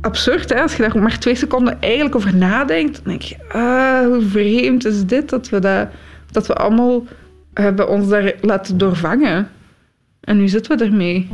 absurd 0.00 0.48
hè? 0.48 0.62
als 0.62 0.76
je 0.76 0.82
daar 0.82 1.02
maar 1.02 1.18
twee 1.18 1.34
seconden 1.34 1.80
eigenlijk 1.80 2.14
over 2.14 2.36
nadenkt. 2.36 2.94
Dan 2.94 3.04
denk 3.04 3.22
je, 3.22 3.36
ah, 3.48 4.06
hoe 4.06 4.22
vreemd 4.22 4.84
is 4.84 5.06
dit 5.06 5.28
dat 5.28 5.48
we, 5.48 5.58
dat, 5.58 5.88
dat 6.30 6.46
we 6.46 6.54
allemaal 6.54 7.04
hebben 7.54 7.88
ons 7.88 8.08
daar 8.08 8.32
laten 8.40 8.78
doorvangen. 8.78 9.48
En 10.20 10.36
nu 10.36 10.48
zitten 10.48 10.78
we 10.78 10.84
ermee. 10.84 11.28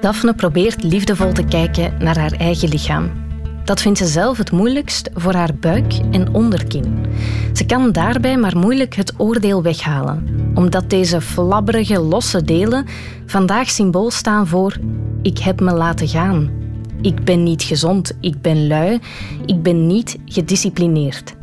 Daphne 0.00 0.34
probeert 0.34 0.82
liefdevol 0.82 1.32
te 1.32 1.44
kijken 1.44 1.94
naar 1.98 2.18
haar 2.18 2.32
eigen 2.32 2.68
lichaam. 2.68 3.10
Dat 3.64 3.80
vindt 3.80 3.98
ze 3.98 4.06
zelf 4.06 4.38
het 4.38 4.52
moeilijkst 4.52 5.10
voor 5.14 5.34
haar 5.34 5.54
buik 5.54 5.94
en 6.10 6.34
onderkin. 6.34 7.06
Ze 7.52 7.66
kan 7.66 7.92
daarbij 7.92 8.36
maar 8.36 8.56
moeilijk 8.56 8.94
het 8.94 9.12
oordeel 9.16 9.62
weghalen, 9.62 10.26
omdat 10.54 10.90
deze 10.90 11.20
flabberige, 11.20 12.00
losse 12.00 12.44
delen 12.44 12.86
vandaag 13.26 13.70
symbool 13.70 14.10
staan 14.10 14.46
voor 14.46 14.76
ik 15.22 15.38
heb 15.38 15.60
me 15.60 15.72
laten 15.72 16.08
gaan. 16.08 16.50
Ik 17.00 17.24
ben 17.24 17.42
niet 17.42 17.62
gezond, 17.62 18.16
ik 18.20 18.40
ben 18.40 18.66
lui, 18.66 18.98
ik 19.46 19.62
ben 19.62 19.86
niet 19.86 20.18
gedisciplineerd. 20.24 21.34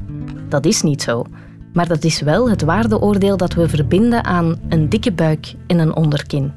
Dat 0.50 0.66
is 0.66 0.82
niet 0.82 1.02
zo, 1.02 1.26
maar 1.74 1.88
dat 1.88 2.04
is 2.04 2.22
wel 2.22 2.50
het 2.50 2.62
waardeoordeel 2.62 3.38
dat 3.38 3.54
we 3.54 3.70
verbinden 3.70 4.24
aan 4.24 4.60
een 4.70 4.90
dikke 4.90 5.12
buik 5.12 5.54
en 5.68 5.80
een 5.80 5.96
onderkin. 5.96 6.52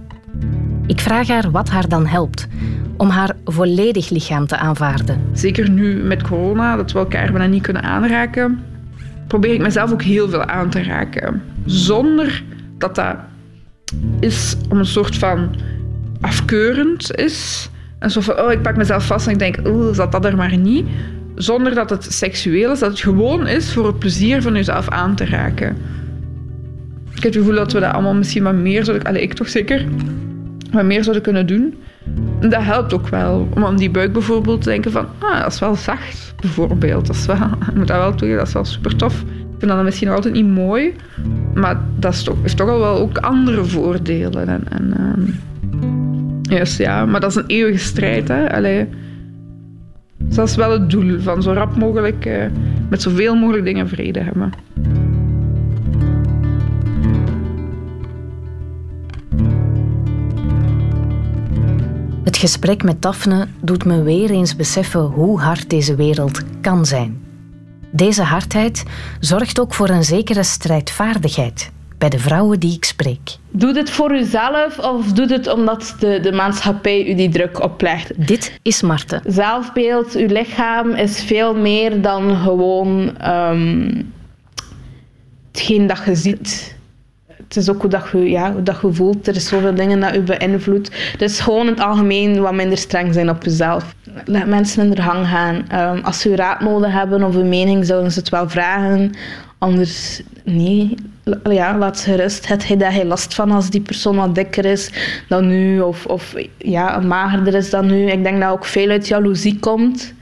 Ik 0.89 1.01
vraag 1.01 1.29
haar 1.29 1.51
wat 1.51 1.69
haar 1.69 1.89
dan 1.89 2.07
helpt 2.07 2.49
om 2.97 3.09
haar 3.09 3.37
volledig 3.45 4.11
lichaam 4.11 4.47
te 4.47 4.57
aanvaarden. 4.57 5.21
Zeker 5.33 5.71
nu 5.71 5.95
met 5.95 6.23
corona, 6.23 6.77
dat 6.77 6.93
we 6.93 6.99
elkaar 6.99 7.33
bijna 7.33 7.47
niet 7.47 7.63
kunnen 7.63 7.83
aanraken, 7.83 8.63
probeer 9.27 9.55
ik 9.55 9.61
mezelf 9.61 9.93
ook 9.93 10.03
heel 10.03 10.29
veel 10.29 10.45
aan 10.45 10.71
te 10.71 10.83
raken. 10.83 11.43
Zonder 11.65 12.43
dat 12.79 12.95
dat 12.95 13.17
is 14.21 14.57
om 14.69 14.79
een 14.79 14.87
soort 14.87 15.17
van 15.17 15.55
afkeurend 16.21 17.17
is. 17.17 17.69
En 17.99 18.11
zo 18.11 18.21
van, 18.21 18.41
oh, 18.41 18.53
ik 18.53 18.63
pak 18.63 18.77
mezelf 18.77 19.07
vast 19.07 19.27
en 19.27 19.33
ik 19.33 19.39
denk, 19.39 19.59
oh, 19.67 19.95
zat 19.95 20.13
dat 20.13 20.25
er 20.25 20.37
maar 20.37 20.57
niet. 20.57 20.87
Zonder 21.35 21.75
dat 21.75 21.91
het 21.91 22.13
seksueel 22.13 22.73
is, 22.73 22.79
dat 22.79 22.91
het 22.91 23.01
gewoon 23.01 23.47
is 23.47 23.73
voor 23.73 23.87
het 23.87 23.99
plezier 23.99 24.43
van 24.43 24.55
jezelf 24.55 24.89
aan 24.89 25.15
te 25.15 25.25
raken. 25.25 25.77
Ik 27.15 27.23
heb 27.23 27.33
het 27.33 27.43
gevoel 27.43 27.55
dat 27.55 27.73
we 27.73 27.81
dat 27.81 27.93
allemaal 27.93 28.15
misschien 28.15 28.43
wat 28.43 28.55
meer 28.55 28.85
zouden... 28.85 29.07
Allee, 29.07 29.23
ik 29.23 29.33
toch 29.33 29.49
zeker 29.49 29.87
wat 30.71 30.85
meer 30.85 31.03
zouden 31.03 31.23
kunnen 31.23 31.47
doen. 31.47 31.75
En 32.41 32.49
dat 32.49 32.63
helpt 32.63 32.93
ook 32.93 33.09
wel. 33.09 33.49
Om 33.55 33.65
aan 33.65 33.77
die 33.77 33.91
buik 33.91 34.13
bijvoorbeeld 34.13 34.63
te 34.63 34.69
denken 34.69 34.91
van, 34.91 35.07
ah, 35.19 35.43
dat 35.43 35.53
is 35.53 35.59
wel 35.59 35.75
zacht, 35.75 36.35
bijvoorbeeld. 36.41 37.07
Dat 37.07 37.17
is 37.17 37.27
wel, 37.27 37.37
ik 37.69 37.75
moet 37.75 37.87
dat 37.87 37.97
wel 37.97 38.11
toegeven, 38.11 38.37
dat 38.37 38.47
is 38.47 38.53
wel 38.53 38.65
super 38.65 38.97
tof. 38.97 39.21
Ik 39.23 39.65
vind 39.65 39.71
dat 39.71 39.85
misschien 39.85 40.07
nog 40.07 40.17
altijd 40.17 40.35
niet 40.35 40.49
mooi, 40.49 40.95
maar 41.55 41.81
dat 41.99 42.13
is 42.13 42.23
toch, 42.23 42.37
heeft 42.43 42.57
toch 42.57 42.69
al 42.69 42.79
wel 42.79 42.99
ook 42.99 43.19
andere 43.19 43.65
voordelen. 43.65 44.49
En, 44.49 44.65
en, 44.69 44.95
um, 45.01 45.41
ja, 46.77 47.07
maar 47.07 47.21
dat 47.21 47.31
is 47.31 47.37
een 47.37 47.47
eeuwige 47.47 47.79
strijd. 47.79 48.29
Hè? 48.29 48.55
Allee, 48.55 48.89
dat 50.19 50.49
is 50.49 50.57
wel 50.57 50.73
het 50.73 50.91
doel, 50.91 51.21
van 51.21 51.43
zo 51.43 51.53
rap 51.53 51.77
mogelijk 51.77 52.27
uh, 52.27 52.45
met 52.89 53.03
zoveel 53.03 53.35
mogelijk 53.37 53.65
dingen 53.65 53.89
vrede 53.89 54.21
hebben. 54.21 54.53
Het 62.29 62.37
gesprek 62.37 62.83
met 62.83 63.03
Daphne 63.03 63.47
doet 63.61 63.85
me 63.85 64.03
weer 64.03 64.31
eens 64.31 64.57
beseffen 64.57 65.01
hoe 65.01 65.41
hard 65.41 65.71
deze 65.71 65.95
wereld 65.95 66.41
kan 66.61 66.87
zijn. 66.87 67.25
Deze 67.91 68.23
hardheid 68.23 68.83
zorgt 69.21 69.61
ook 69.61 69.75
voor 69.75 69.89
een 69.89 70.05
zekere 70.05 70.43
strijdvaardigheid 70.43 71.71
bij 71.99 72.09
de 72.09 72.19
vrouwen 72.19 72.61
die 72.61 72.75
ik 72.75 72.85
spreek. 72.85 73.37
Doe 73.51 73.73
dit 73.73 73.91
voor 73.91 74.13
uzelf 74.13 74.79
of 74.79 75.13
doe 75.13 75.27
het 75.33 75.47
omdat 75.47 75.97
de, 75.99 76.21
de 76.21 76.33
maatschappij 76.33 77.07
u 77.07 77.15
die 77.15 77.29
druk 77.29 77.63
oplegt? 77.63 78.27
Dit 78.27 78.59
is 78.63 78.83
Marten. 78.83 79.23
Zelfbeeld, 79.27 80.15
uw 80.15 80.27
lichaam 80.27 80.91
is 80.91 81.23
veel 81.23 81.55
meer 81.55 82.03
dan 82.03 82.37
gewoon 82.37 83.17
um, 83.29 84.13
hetgeen 85.53 85.87
dat 85.87 86.03
je 86.05 86.15
ziet 86.15 86.78
het 87.49 87.57
is 87.57 87.71
ook 87.71 87.81
hoe, 87.81 87.91
dat 87.91 88.09
je, 88.13 88.31
ja, 88.31 88.55
dat 88.63 88.79
je 88.83 88.93
voelt. 88.93 89.27
Er 89.27 89.37
is 89.37 89.49
zoveel 89.49 89.75
dingen 89.75 90.01
dat 90.01 90.15
je 90.15 90.21
beïnvloedt. 90.21 90.91
Dus 91.19 91.41
gewoon 91.41 91.67
in 91.67 91.73
het 91.73 91.81
algemeen 91.81 92.41
wat 92.41 92.55
minder 92.55 92.79
streng 92.79 93.15
zijn 93.15 93.31
op 93.31 93.45
jezelf. 93.45 93.95
Laat 94.25 94.47
mensen 94.47 94.85
in 94.85 94.91
de 94.91 95.03
gang 95.03 95.27
gaan. 95.27 95.55
Um, 95.97 96.05
als 96.05 96.21
ze 96.21 96.37
raad 96.37 96.61
nodig 96.61 96.93
hebben 96.93 97.23
of 97.23 97.35
een 97.35 97.49
mening, 97.49 97.87
zouden 97.87 98.13
ze 98.13 98.19
het 98.19 98.29
wel 98.29 98.49
vragen. 98.49 99.13
Anders, 99.59 100.23
nee, 100.45 100.95
ja, 101.45 101.79
laat 101.79 101.99
ze 101.99 102.11
gerust. 102.11 102.49
Het 102.49 102.67
hij 102.67 102.77
daar 102.77 102.93
hij 102.93 103.05
last 103.05 103.35
van 103.35 103.51
als 103.51 103.71
die 103.71 103.81
persoon 103.81 104.17
wat 104.17 104.35
dikker 104.35 104.65
is 104.65 104.91
dan 105.29 105.47
nu, 105.47 105.81
of, 105.81 106.07
of 106.07 106.35
ja, 106.59 106.99
magerder 106.99 107.55
is 107.55 107.71
dan 107.71 107.87
nu. 107.87 108.11
Ik 108.11 108.23
denk 108.23 108.41
dat 108.41 108.51
ook 108.51 108.65
veel 108.65 108.91
uit 108.91 109.09
jaloezie 109.09 109.59
komt. 109.59 110.15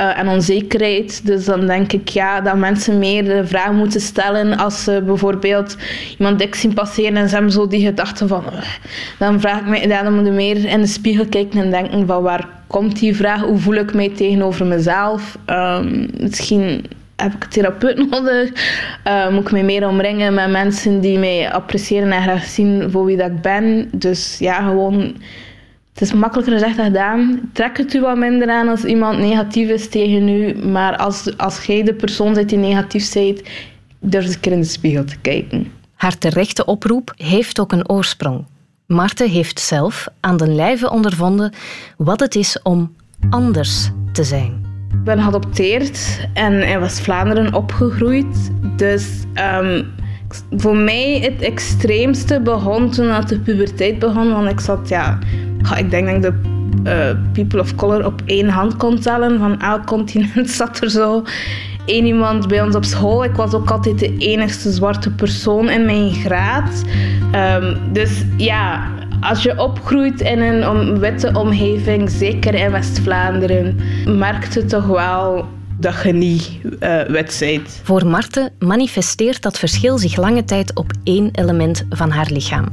Uh, 0.00 0.18
en 0.18 0.28
onzekerheid. 0.28 1.26
Dus 1.26 1.44
dan 1.44 1.66
denk 1.66 1.92
ik 1.92 2.08
ja, 2.08 2.40
dat 2.40 2.56
mensen 2.56 2.98
meer 2.98 3.24
de 3.24 3.46
vraag 3.46 3.72
moeten 3.72 4.00
stellen 4.00 4.56
als 4.56 4.84
ze 4.84 5.02
bijvoorbeeld 5.04 5.76
iemand 6.18 6.38
dik 6.38 6.54
zien 6.54 6.74
passeren 6.74 7.16
en 7.16 7.28
ze 7.28 7.34
hebben 7.34 7.52
zo 7.52 7.66
die 7.66 7.84
gedachte 7.84 8.26
van 8.26 8.44
dan 9.18 9.40
vraag 9.40 9.60
ik 9.60 9.66
me, 9.66 9.88
ja, 9.88 10.02
dan 10.02 10.14
moet 10.14 10.24
je 10.24 10.30
meer 10.30 10.64
in 10.64 10.80
de 10.80 10.86
spiegel 10.86 11.26
kijken 11.26 11.60
en 11.60 11.70
denken 11.70 12.06
van 12.06 12.22
waar 12.22 12.48
komt 12.66 12.98
die 12.98 13.16
vraag, 13.16 13.40
hoe 13.40 13.58
voel 13.58 13.74
ik 13.74 13.94
mij 13.94 14.08
tegenover 14.08 14.66
mezelf? 14.66 15.38
Um, 15.46 16.08
misschien 16.20 16.84
heb 17.16 17.34
ik 17.34 17.44
een 17.44 17.48
therapeut 17.48 17.96
nodig? 18.10 18.50
Uh, 19.06 19.30
moet 19.30 19.44
ik 19.44 19.52
me 19.52 19.62
meer 19.62 19.88
omringen 19.88 20.34
met 20.34 20.50
mensen 20.50 21.00
die 21.00 21.18
mij 21.18 21.52
appreciëren 21.52 22.12
en 22.12 22.22
graag 22.22 22.44
zien 22.44 22.90
voor 22.90 23.04
wie 23.04 23.16
dat 23.16 23.30
ik 23.30 23.40
ben? 23.40 23.88
Dus 23.92 24.38
ja, 24.38 24.62
gewoon 24.62 25.14
het 26.00 26.08
is 26.08 26.14
makkelijker 26.14 26.52
gezegd 26.52 26.76
dan 26.76 26.84
gedaan. 26.84 27.40
Trek 27.52 27.76
het 27.76 27.94
u 27.94 28.00
wat 28.00 28.16
minder 28.16 28.50
aan 28.50 28.68
als 28.68 28.84
iemand 28.84 29.18
negatief 29.18 29.68
is 29.68 29.88
tegen 29.88 30.28
u. 30.28 30.66
Maar 30.66 30.96
als, 30.96 31.36
als 31.36 31.64
jij 31.64 31.82
de 31.82 31.94
persoon 31.94 32.34
bent 32.34 32.48
die 32.48 32.58
negatief 32.58 33.12
bent, 33.12 33.42
durf 33.98 34.24
eens 34.24 34.34
een 34.34 34.40
keer 34.40 34.52
in 34.52 34.60
de 34.60 34.66
spiegel 34.66 35.04
te 35.04 35.18
kijken. 35.18 35.72
Haar 35.94 36.18
terechte 36.18 36.64
oproep 36.64 37.14
heeft 37.16 37.60
ook 37.60 37.72
een 37.72 37.88
oorsprong. 37.88 38.44
Marte 38.86 39.28
heeft 39.28 39.60
zelf 39.60 40.08
aan 40.20 40.36
de 40.36 40.48
lijve 40.48 40.90
ondervonden 40.90 41.52
wat 41.96 42.20
het 42.20 42.34
is 42.34 42.62
om 42.62 42.94
anders 43.30 43.90
te 44.12 44.24
zijn. 44.24 44.64
Ik 44.92 45.04
ben 45.04 45.18
geadopteerd 45.22 46.28
en 46.34 46.62
in 46.62 46.80
West-Vlaanderen 46.80 47.54
opgegroeid. 47.54 48.50
Dus 48.76 49.06
um, 49.34 49.86
voor 50.50 50.76
mij 50.76 51.18
het 51.22 51.42
extreemste 51.42 52.40
begon 52.40 52.90
toen 52.90 53.24
de 53.26 53.40
puberteit 53.40 53.98
begon. 53.98 54.32
Want 54.32 54.50
ik 54.50 54.60
zat, 54.60 54.88
ja, 54.88 55.18
ik 55.78 55.90
denk 55.90 56.06
dat 56.06 56.14
ik 56.14 56.22
de 56.22 56.32
uh, 56.84 57.32
people 57.32 57.60
of 57.60 57.74
color 57.74 58.06
op 58.06 58.22
één 58.24 58.48
hand 58.48 58.76
kon 58.76 59.00
tellen. 59.00 59.38
Van 59.38 59.60
elk 59.60 59.86
continent 59.86 60.50
zat 60.60 60.80
er 60.80 60.90
zo 60.90 61.22
één 61.84 62.06
iemand 62.06 62.48
bij 62.48 62.62
ons 62.62 62.74
op 62.74 62.84
school. 62.84 63.24
Ik 63.24 63.34
was 63.34 63.54
ook 63.54 63.70
altijd 63.70 63.98
de 63.98 64.16
enigste 64.16 64.72
zwarte 64.72 65.10
persoon 65.10 65.70
in 65.70 65.84
mijn 65.84 66.12
graad. 66.12 66.82
Um, 67.34 67.92
dus 67.92 68.24
ja, 68.36 68.88
als 69.20 69.42
je 69.42 69.58
opgroeit 69.58 70.20
in 70.20 70.40
een 70.40 70.98
witte 70.98 71.32
omgeving, 71.34 72.10
zeker 72.10 72.54
in 72.54 72.70
West-Vlaanderen, 72.70 73.80
merkt 74.06 74.54
het 74.54 74.68
toch 74.68 74.86
wel 74.86 75.48
dat 75.78 76.02
je 76.02 76.12
niet 76.12 76.50
uh, 76.80 77.02
wit 77.02 77.36
bent. 77.40 77.80
Voor 77.82 78.06
Marten 78.06 78.52
manifesteert 78.58 79.42
dat 79.42 79.58
verschil 79.58 79.98
zich 79.98 80.16
lange 80.16 80.44
tijd 80.44 80.74
op 80.74 80.90
één 81.04 81.28
element 81.32 81.86
van 81.90 82.10
haar 82.10 82.28
lichaam. 82.30 82.66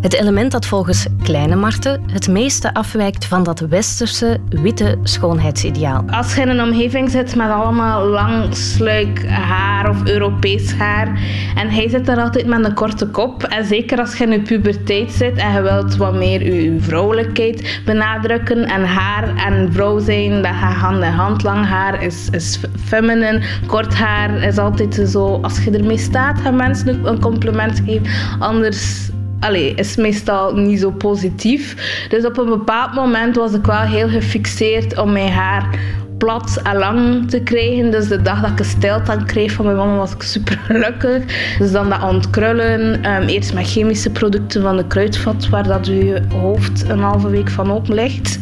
Het 0.00 0.14
element 0.14 0.52
dat 0.52 0.66
volgens 0.66 1.06
kleine 1.22 1.54
Marten 1.54 2.02
het 2.12 2.28
meeste 2.28 2.74
afwijkt 2.74 3.24
van 3.24 3.42
dat 3.42 3.60
westerse 3.60 4.40
witte 4.48 4.98
schoonheidsideaal. 5.02 6.04
Als 6.10 6.34
je 6.34 6.40
in 6.40 6.48
een 6.48 6.62
omgeving 6.62 7.10
zit 7.10 7.36
met 7.36 7.50
allemaal 7.50 8.06
lang 8.06 8.54
sluik 8.54 9.26
haar 9.26 9.90
of 9.90 10.08
Europees 10.08 10.74
haar 10.74 11.06
en 11.54 11.70
hij 11.70 11.88
zit 11.88 12.08
er 12.08 12.20
altijd 12.20 12.46
met 12.46 12.64
een 12.64 12.74
korte 12.74 13.06
kop 13.06 13.42
en 13.42 13.64
zeker 13.64 13.98
als 13.98 14.16
je 14.16 14.24
in 14.24 14.30
je 14.30 14.40
puberteit 14.40 15.12
zit 15.12 15.36
en 15.36 15.52
je 15.52 15.62
wilt 15.62 15.96
wat 15.96 16.14
meer 16.14 16.54
je 16.54 16.80
vrouwelijkheid 16.80 17.80
benadrukken 17.84 18.64
en 18.64 18.84
haar 18.84 19.36
en 19.36 19.72
vrouw 19.72 19.98
zijn, 19.98 20.30
dat 20.30 20.44
je 20.44 20.64
hand 20.80 21.02
in 21.02 21.10
hand 21.10 21.42
lang 21.42 21.66
haar 21.66 22.02
is, 22.02 22.28
is 22.30 22.60
feminine, 22.84 23.42
kort 23.66 23.94
haar 23.94 24.42
is 24.42 24.58
altijd 24.58 25.02
zo, 25.08 25.38
als 25.42 25.64
je 25.64 25.70
ermee 25.70 25.98
staat 25.98 26.40
gaan 26.40 26.56
mensen 26.56 27.06
een 27.06 27.20
compliment 27.20 27.82
geven, 27.84 28.06
anders 28.38 29.10
allee, 29.44 29.74
is 29.74 29.96
meestal 29.96 30.56
niet 30.56 30.80
zo 30.80 30.90
positief. 30.90 31.76
Dus 32.08 32.24
op 32.24 32.38
een 32.38 32.48
bepaald 32.48 32.94
moment 32.94 33.36
was 33.36 33.52
ik 33.52 33.64
wel 33.64 33.80
heel 33.80 34.08
gefixeerd 34.08 34.98
om 34.98 35.12
mijn 35.12 35.32
haar 35.32 35.78
plat 36.18 36.60
en 36.62 36.76
lang 36.76 37.30
te 37.30 37.40
krijgen. 37.40 37.90
Dus 37.90 38.08
de 38.08 38.22
dag 38.22 38.40
dat 38.40 38.50
ik 38.50 38.58
een 38.58 38.64
stijltang 38.64 39.26
kreeg 39.26 39.52
van 39.52 39.64
mijn 39.64 39.76
mama 39.76 39.96
was 39.96 40.12
ik 40.12 40.22
super 40.22 40.58
gelukkig. 40.66 41.22
Dus 41.58 41.72
dan 41.72 41.88
dat 41.88 42.02
ontkrullen. 42.02 43.10
Um, 43.10 43.28
eerst 43.28 43.54
met 43.54 43.70
chemische 43.70 44.10
producten 44.10 44.62
van 44.62 44.76
de 44.76 44.86
kruidvat, 44.86 45.48
waar 45.48 45.66
dat 45.66 45.86
je 45.86 46.22
hoofd 46.32 46.88
een 46.88 47.00
halve 47.00 47.28
week 47.28 47.50
van 47.50 47.72
open 47.72 47.94
ligt. 47.94 48.38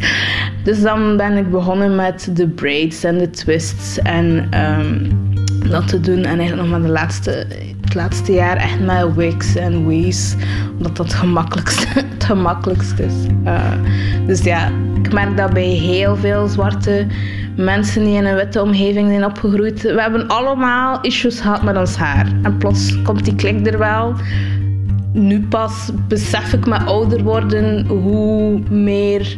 Dus 0.65 0.83
dan 0.83 1.17
ben 1.17 1.37
ik 1.37 1.51
begonnen 1.51 1.95
met 1.95 2.29
de 2.33 2.49
braids 2.49 3.05
en 3.05 3.19
de 3.19 3.31
twists 3.31 3.99
en 3.99 4.49
um, 4.81 5.32
dat 5.71 5.89
te 5.89 6.01
doen. 6.01 6.19
En 6.19 6.39
eigenlijk 6.39 6.57
nog 6.57 6.69
maar 6.69 6.83
de 6.83 6.89
laatste 6.89 7.47
het 7.93 8.01
laatste 8.01 8.33
jaar 8.33 8.57
echt 8.57 8.81
met 8.81 9.15
wigs 9.15 9.55
en 9.55 9.87
weaves. 9.87 10.35
Omdat 10.77 10.97
dat 10.97 11.07
het 11.07 11.15
gemakkelijkste, 11.15 11.87
het 12.15 12.25
gemakkelijkste 12.25 13.05
is. 13.05 13.15
Uh, 13.45 13.73
dus 14.27 14.43
ja, 14.43 14.71
ik 15.03 15.13
merk 15.13 15.37
dat 15.37 15.53
bij 15.53 15.69
heel 15.69 16.17
veel 16.17 16.49
zwarte 16.49 17.07
mensen 17.57 18.05
die 18.05 18.17
in 18.17 18.25
een 18.25 18.35
witte 18.35 18.63
omgeving 18.63 19.09
zijn 19.09 19.25
opgegroeid. 19.25 19.83
We 19.83 20.01
hebben 20.01 20.29
allemaal 20.29 21.01
issues 21.01 21.41
gehad 21.41 21.63
met 21.63 21.77
ons 21.77 21.97
haar. 21.97 22.27
En 22.43 22.57
plots 22.57 23.03
komt 23.03 23.25
die 23.25 23.35
klik 23.35 23.67
er 23.67 23.79
wel. 23.79 24.15
nu 25.13 25.41
pas 25.41 25.91
besef 26.09 26.53
ik 26.53 26.67
met 26.67 26.87
ouder 26.87 27.23
worden 27.23 27.87
hoe 27.87 28.61
meer 28.71 29.37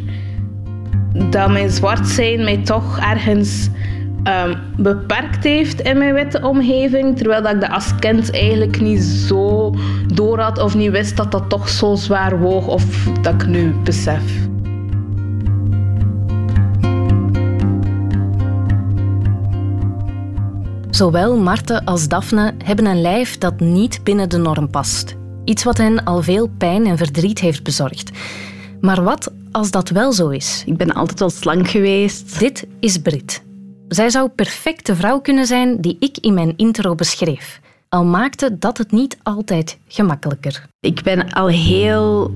dat 1.29 1.51
mijn 1.51 1.69
zwart 1.69 2.07
zijn 2.07 2.43
mij 2.43 2.57
toch 2.57 2.99
ergens 2.99 3.69
ehm, 4.23 4.53
beperkt 4.77 5.43
heeft 5.43 5.81
in 5.81 5.97
mijn 5.97 6.13
witte 6.13 6.41
omgeving. 6.41 7.17
Terwijl 7.17 7.41
dat 7.41 7.53
ik 7.53 7.61
dat 7.61 7.69
als 7.69 7.95
kind 7.99 8.31
eigenlijk 8.31 8.81
niet 8.81 9.03
zo 9.03 9.73
door 10.13 10.39
had 10.39 10.59
of 10.59 10.75
niet 10.75 10.91
wist 10.91 11.17
dat 11.17 11.31
dat 11.31 11.49
toch 11.49 11.69
zo 11.69 11.95
zwaar 11.95 12.39
woog 12.39 12.67
of 12.67 13.07
dat 13.21 13.33
ik 13.33 13.47
nu 13.47 13.73
besef. 13.83 14.43
Zowel 20.89 21.37
Marte 21.37 21.85
als 21.85 22.07
Daphne 22.07 22.53
hebben 22.63 22.85
een 22.85 23.01
lijf 23.01 23.37
dat 23.37 23.59
niet 23.59 23.99
binnen 24.03 24.29
de 24.29 24.37
norm 24.37 24.69
past. 24.69 25.15
Iets 25.43 25.63
wat 25.63 25.77
hen 25.77 26.03
al 26.03 26.21
veel 26.21 26.49
pijn 26.57 26.85
en 26.85 26.97
verdriet 26.97 27.39
heeft 27.39 27.63
bezorgd. 27.63 28.11
Maar 28.81 29.03
wat 29.03 29.31
als 29.51 29.71
dat 29.71 29.89
wel 29.89 30.11
zo 30.11 30.29
is? 30.29 30.63
Ik 30.65 30.77
ben 30.77 30.93
altijd 30.93 31.19
wel 31.19 31.29
slank 31.29 31.67
geweest. 31.67 32.39
Dit 32.39 32.67
is 32.79 32.97
Brit. 32.97 33.43
Zij 33.87 34.09
zou 34.09 34.29
perfect 34.29 34.85
de 34.85 34.95
vrouw 34.95 35.19
kunnen 35.19 35.45
zijn 35.45 35.81
die 35.81 35.97
ik 35.99 36.17
in 36.17 36.33
mijn 36.33 36.53
intro 36.55 36.95
beschreef. 36.95 37.59
Al 37.89 38.05
maakte 38.05 38.57
dat 38.59 38.77
het 38.77 38.91
niet 38.91 39.17
altijd 39.23 39.77
gemakkelijker. 39.87 40.65
Ik 40.79 41.03
ben 41.03 41.29
al 41.29 41.47
heel 41.47 42.33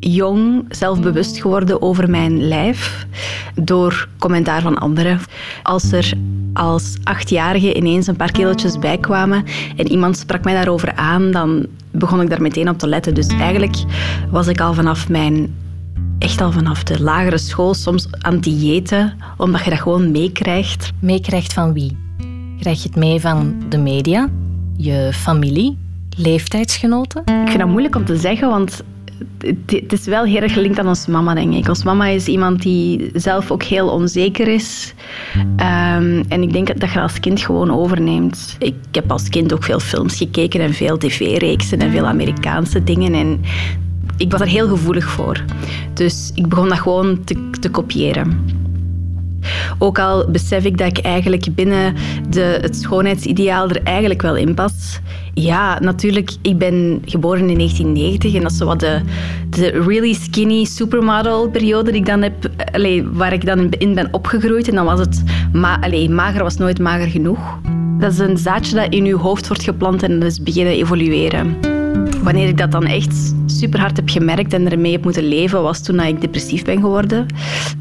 jong 0.00 0.64
zelfbewust 0.68 1.40
geworden 1.40 1.82
over 1.82 2.10
mijn 2.10 2.48
lijf 2.48 3.06
door 3.54 4.08
commentaar 4.18 4.60
van 4.60 4.78
anderen. 4.78 5.20
Als 5.62 5.92
er 5.92 6.12
als 6.52 6.96
achtjarige 7.02 7.74
ineens 7.74 8.06
een 8.06 8.16
paar 8.16 8.32
kilootjes 8.32 8.78
bijkwamen 8.78 9.44
en 9.76 9.90
iemand 9.90 10.16
sprak 10.16 10.44
mij 10.44 10.54
daarover 10.54 10.94
aan, 10.94 11.30
dan 11.30 11.66
begon 11.90 12.20
ik 12.20 12.30
daar 12.30 12.42
meteen 12.42 12.68
op 12.68 12.78
te 12.78 12.88
letten. 12.88 13.14
Dus 13.14 13.26
eigenlijk 13.26 13.76
was 14.30 14.46
ik 14.46 14.60
al 14.60 14.74
vanaf 14.74 15.08
mijn 15.08 15.54
echt 16.20 16.40
al 16.40 16.52
vanaf 16.52 16.82
de 16.82 17.02
lagere 17.02 17.38
school 17.38 17.74
soms 17.74 18.06
aan 18.10 18.38
diëten, 18.38 19.16
omdat 19.36 19.64
je 19.64 19.70
dat 19.70 19.78
gewoon 19.78 20.10
meekrijgt. 20.10 20.90
Meekrijgt 20.98 21.52
van 21.52 21.72
wie? 21.72 21.96
Krijg 22.60 22.82
je 22.82 22.88
het 22.88 22.96
mee 22.96 23.20
van 23.20 23.62
de 23.68 23.78
media, 23.78 24.28
je 24.76 25.10
familie, 25.12 25.78
leeftijdsgenoten? 26.16 27.20
Ik 27.20 27.48
vind 27.48 27.58
dat 27.58 27.68
moeilijk 27.68 27.96
om 27.96 28.04
te 28.04 28.16
zeggen, 28.16 28.48
want 28.48 28.82
het 29.66 29.92
is 29.92 30.04
wel 30.04 30.24
heel 30.24 30.40
erg 30.40 30.52
gelinkt 30.52 30.78
aan 30.78 30.88
onze 30.88 31.10
mama, 31.10 31.34
denk 31.34 31.54
ik. 31.54 31.68
Onze 31.68 31.84
mama 31.84 32.06
is 32.06 32.26
iemand 32.26 32.62
die 32.62 33.10
zelf 33.14 33.50
ook 33.50 33.62
heel 33.62 33.88
onzeker 33.88 34.48
is. 34.48 34.94
Ehm, 35.56 36.22
en 36.28 36.42
ik 36.42 36.52
denk 36.52 36.80
dat 36.80 36.92
je 36.92 37.00
als 37.00 37.20
kind 37.20 37.40
gewoon 37.40 37.70
overneemt. 37.70 38.56
Ik 38.58 38.74
heb 38.90 39.10
als 39.10 39.28
kind 39.28 39.52
ook 39.52 39.64
veel 39.64 39.80
films 39.80 40.16
gekeken 40.16 40.60
en 40.60 40.72
veel 40.72 40.98
tv-reeksen 40.98 41.78
en 41.78 41.90
veel 41.90 42.06
Amerikaanse 42.06 42.84
dingen. 42.84 43.14
En 43.14 43.40
ik 44.20 44.30
was 44.30 44.40
er 44.40 44.46
heel 44.46 44.68
gevoelig 44.68 45.04
voor. 45.04 45.44
Dus 45.94 46.30
ik 46.34 46.48
begon 46.48 46.68
dat 46.68 46.78
gewoon 46.78 47.24
te, 47.24 47.50
te 47.60 47.70
kopiëren. 47.70 48.58
Ook 49.78 49.98
al 49.98 50.30
besef 50.30 50.64
ik 50.64 50.78
dat 50.78 50.86
ik 50.86 50.98
eigenlijk 50.98 51.46
binnen 51.54 51.94
de, 52.28 52.58
het 52.60 52.76
schoonheidsideaal 52.76 53.68
er 53.68 53.82
eigenlijk 53.82 54.22
wel 54.22 54.36
in 54.36 54.54
pas. 54.54 55.00
Ja, 55.34 55.78
natuurlijk, 55.80 56.30
ik 56.42 56.58
ben 56.58 57.02
geboren 57.04 57.48
in 57.48 57.56
1990 57.56 58.34
en 58.34 58.42
dat 58.42 58.52
is 58.52 58.58
wat 58.58 58.80
de, 58.80 59.00
de 59.50 59.68
really 59.68 60.12
skinny 60.12 60.64
supermodel 60.64 61.50
periode 61.50 61.90
die 61.90 62.00
ik 62.00 62.06
dan 62.06 62.22
heb, 62.22 62.50
allez, 62.72 63.02
waar 63.12 63.32
ik 63.32 63.46
dan 63.46 63.70
in 63.70 63.94
ben 63.94 64.08
opgegroeid. 64.12 64.68
En 64.68 64.74
dan 64.74 64.84
was 64.84 65.00
het, 65.00 65.22
ma 65.52 65.80
mager 66.08 66.42
was 66.42 66.56
nooit 66.56 66.78
mager 66.78 67.08
genoeg. 67.08 67.58
Dat 67.98 68.12
is 68.12 68.18
een 68.18 68.38
zaadje 68.38 68.74
dat 68.74 68.92
in 68.92 69.04
je 69.04 69.16
hoofd 69.16 69.48
wordt 69.48 69.62
geplant 69.62 70.02
en 70.02 70.22
is 70.22 70.42
beginnen 70.42 70.74
evolueren. 70.74 71.78
Wanneer 72.22 72.48
ik 72.48 72.58
dat 72.58 72.72
dan 72.72 72.84
echt 72.84 73.34
super 73.46 73.80
hard 73.80 73.96
heb 73.96 74.08
gemerkt 74.08 74.52
en 74.52 74.70
ermee 74.70 74.92
heb 74.92 75.04
moeten 75.04 75.28
leven, 75.28 75.62
was 75.62 75.82
toen 75.82 76.00
ik 76.00 76.20
depressief 76.20 76.64
ben 76.64 76.80
geworden. 76.80 77.26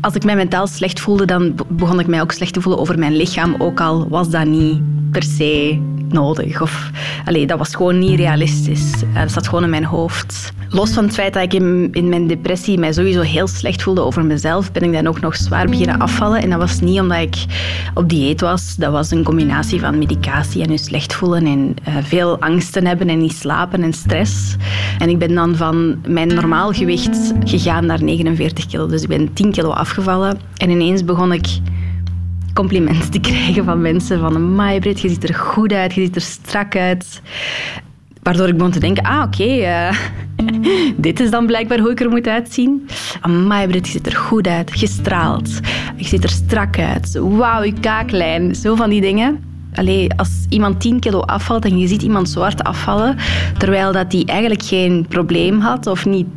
Als 0.02 0.14
ik 0.14 0.24
mij 0.24 0.36
mentaal 0.36 0.68
slecht 0.68 1.00
voelde, 1.00 1.26
dan 1.26 1.56
begon 1.68 2.00
ik 2.00 2.08
mij 2.08 2.22
ook 2.22 2.32
slecht 2.32 2.54
te 2.54 2.62
voelen 2.62 2.82
over 2.82 3.00
mijn 3.00 3.16
lichaam, 3.16 3.56
ook 3.58 3.82
al 3.82 4.08
was 4.10 4.30
dat 4.30 4.46
niet 4.46 4.82
per 5.12 5.24
se 5.24 5.80
nodig. 6.14 6.62
Of, 6.62 6.92
allez, 7.26 7.46
dat 7.46 7.58
was 7.58 7.76
gewoon 7.76 8.00
niet 8.00 8.20
realistisch. 8.20 8.92
Dat 9.14 9.32
zat 9.32 9.48
gewoon 9.48 9.64
in 9.64 9.70
mijn 9.70 9.86
hoofd. 9.86 10.52
Los 10.72 10.92
van 10.92 11.04
het 11.04 11.14
feit 11.14 11.34
dat 11.34 11.44
ik 11.44 11.54
in, 11.54 12.10
mijn 12.10 12.28
depressie 12.28 12.78
mij 12.78 12.94
sowieso 12.94 13.22
heel 13.22 13.48
slecht 13.48 13.84
voelde 13.84 14.02
over 14.02 14.26
mezelf, 14.26 14.72
ben 14.72 14.84
ik 14.84 14.94
dan 14.94 15.08
ook 15.08 15.20
nog 15.20 15.36
zwaar 15.36 15.66
beginnen 15.66 16.00
afvallen. 16.00 16.42
En 16.42 16.50
dat 16.50 16.60
was 16.60 16.80
niet 16.80 17.00
omdat 17.00 17.18
ik 17.18 17.36
op 17.94 18.10
dieet 18.10 18.42
was. 18.42 18.76
Dat 18.76 18.92
was 18.92 19.12
een 19.12 19.24
combinatie 19.24 19.80
van 19.80 19.98
medicatie 19.98 20.64
en 20.64 20.72
je 20.72 20.78
slecht 20.78 21.14
voelen 21.14 21.46
en 21.46 21.76
uh, 21.88 21.96
veel 22.04 22.40
angsten 22.40 22.86
hebben 22.86 23.10
en 23.10 23.20
niet 23.20 23.34
slapen 23.34 23.84
en 23.84 23.94
stress. 23.94 24.56
En 25.00 25.10
ik 25.10 25.18
ben 25.18 25.36
dan 25.36 25.56
van 25.56 26.02
mijn 26.08 26.28
normaal 26.28 26.72
gewicht 26.72 27.34
gegaan 27.44 27.86
naar 27.86 28.04
49 28.04 28.66
kilo. 28.66 28.88
Dus 28.88 29.02
ik 29.02 29.08
ben 29.08 29.34
10 29.34 29.52
kilo 29.52 29.70
afgevallen. 29.70 30.40
En 30.58 30.70
ineens 30.70 31.06
begon 31.06 31.34
ik 31.34 31.48
complimenten 32.54 33.12
te 33.12 33.20
krijgen 33.20 33.64
van 33.64 33.82
mensen 33.82 34.20
van 34.20 34.36
amai 34.36 34.80
Brit, 34.80 35.00
je 35.00 35.10
ziet 35.10 35.30
er 35.30 35.36
goed 35.36 35.74
uit, 35.74 35.94
je 35.94 36.02
ziet 36.02 36.16
er 36.16 36.22
strak 36.22 36.76
uit. 36.76 37.22
Waardoor 38.24 38.48
ik 38.48 38.58
begon 38.58 38.72
te 38.72 38.80
denken, 38.80 39.04
ah 39.04 39.24
oké, 39.24 39.44
eh, 39.44 39.98
dit 40.98 41.20
is 41.20 41.30
dan 41.30 41.46
blijkbaar 41.46 41.80
hoe 41.80 41.92
ik 41.92 42.00
er 42.00 42.10
moet 42.10 42.28
uitzien. 42.28 42.88
Amai 43.22 43.68
je 43.74 43.80
ziet 43.82 44.06
er 44.06 44.16
goed 44.16 44.48
uit, 44.48 44.72
gestraald. 44.72 45.60
Je 45.96 46.06
ziet 46.06 46.24
er 46.24 46.30
strak 46.30 46.80
uit. 46.80 47.14
Wauw, 47.14 47.64
je 47.64 47.74
kaaklijn. 47.80 48.56
Zo 48.56 48.76
van 48.76 48.90
die 48.90 49.02
dingen. 49.02 49.49
Allee, 49.74 50.14
als 50.16 50.46
iemand 50.50 50.80
10 50.82 51.00
kilo 51.00 51.20
afvalt 51.20 51.66
en 51.66 51.78
je 51.78 51.88
ziet 51.88 52.02
iemand 52.02 52.30
zwart 52.30 52.64
afvallen, 52.64 53.16
terwijl 53.58 53.92
dat 53.92 54.12
die 54.12 54.26
eigenlijk 54.26 54.64
geen 54.64 55.06
probleem 55.10 55.60
had 55.60 55.88
of 55.88 56.06
niet, 56.06 56.28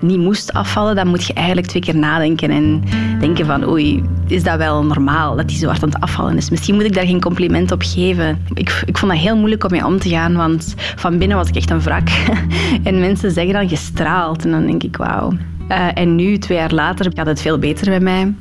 niet 0.00 0.18
moest 0.18 0.52
afvallen, 0.52 0.94
dan 0.94 1.08
moet 1.08 1.26
je 1.26 1.32
eigenlijk 1.32 1.66
twee 1.66 1.82
keer 1.82 1.96
nadenken 1.96 2.50
en 2.50 2.82
denken 3.20 3.46
van 3.46 3.68
oei, 3.68 4.02
is 4.26 4.42
dat 4.42 4.56
wel 4.56 4.84
normaal 4.84 5.36
dat 5.36 5.48
die 5.48 5.56
zwart 5.56 5.82
aan 5.82 5.88
het 5.88 6.00
afvallen 6.00 6.36
is? 6.36 6.50
Misschien 6.50 6.74
moet 6.74 6.84
ik 6.84 6.94
daar 6.94 7.06
geen 7.06 7.20
compliment 7.20 7.72
op 7.72 7.82
geven. 7.82 8.38
Ik, 8.54 8.82
ik 8.86 8.98
vond 8.98 9.12
dat 9.12 9.20
heel 9.20 9.36
moeilijk 9.36 9.64
om 9.64 9.70
mee 9.70 9.86
om 9.86 9.98
te 9.98 10.08
gaan, 10.08 10.36
want 10.36 10.74
van 10.76 11.18
binnen 11.18 11.36
was 11.36 11.48
ik 11.48 11.56
echt 11.56 11.70
een 11.70 11.80
wrak. 11.80 12.08
en 12.82 13.00
mensen 13.00 13.30
zeggen 13.30 13.54
dan 13.54 13.68
gestraald 13.68 14.44
en 14.44 14.50
dan 14.50 14.66
denk 14.66 14.82
ik 14.82 14.96
wauw. 14.96 15.32
Uh, 15.68 15.88
en 15.94 16.14
nu, 16.14 16.38
twee 16.38 16.58
jaar 16.58 16.72
later, 16.72 17.10
gaat 17.14 17.26
het 17.26 17.40
veel 17.40 17.58
beter 17.58 17.90
met 17.90 18.02
mij. 18.02 18.34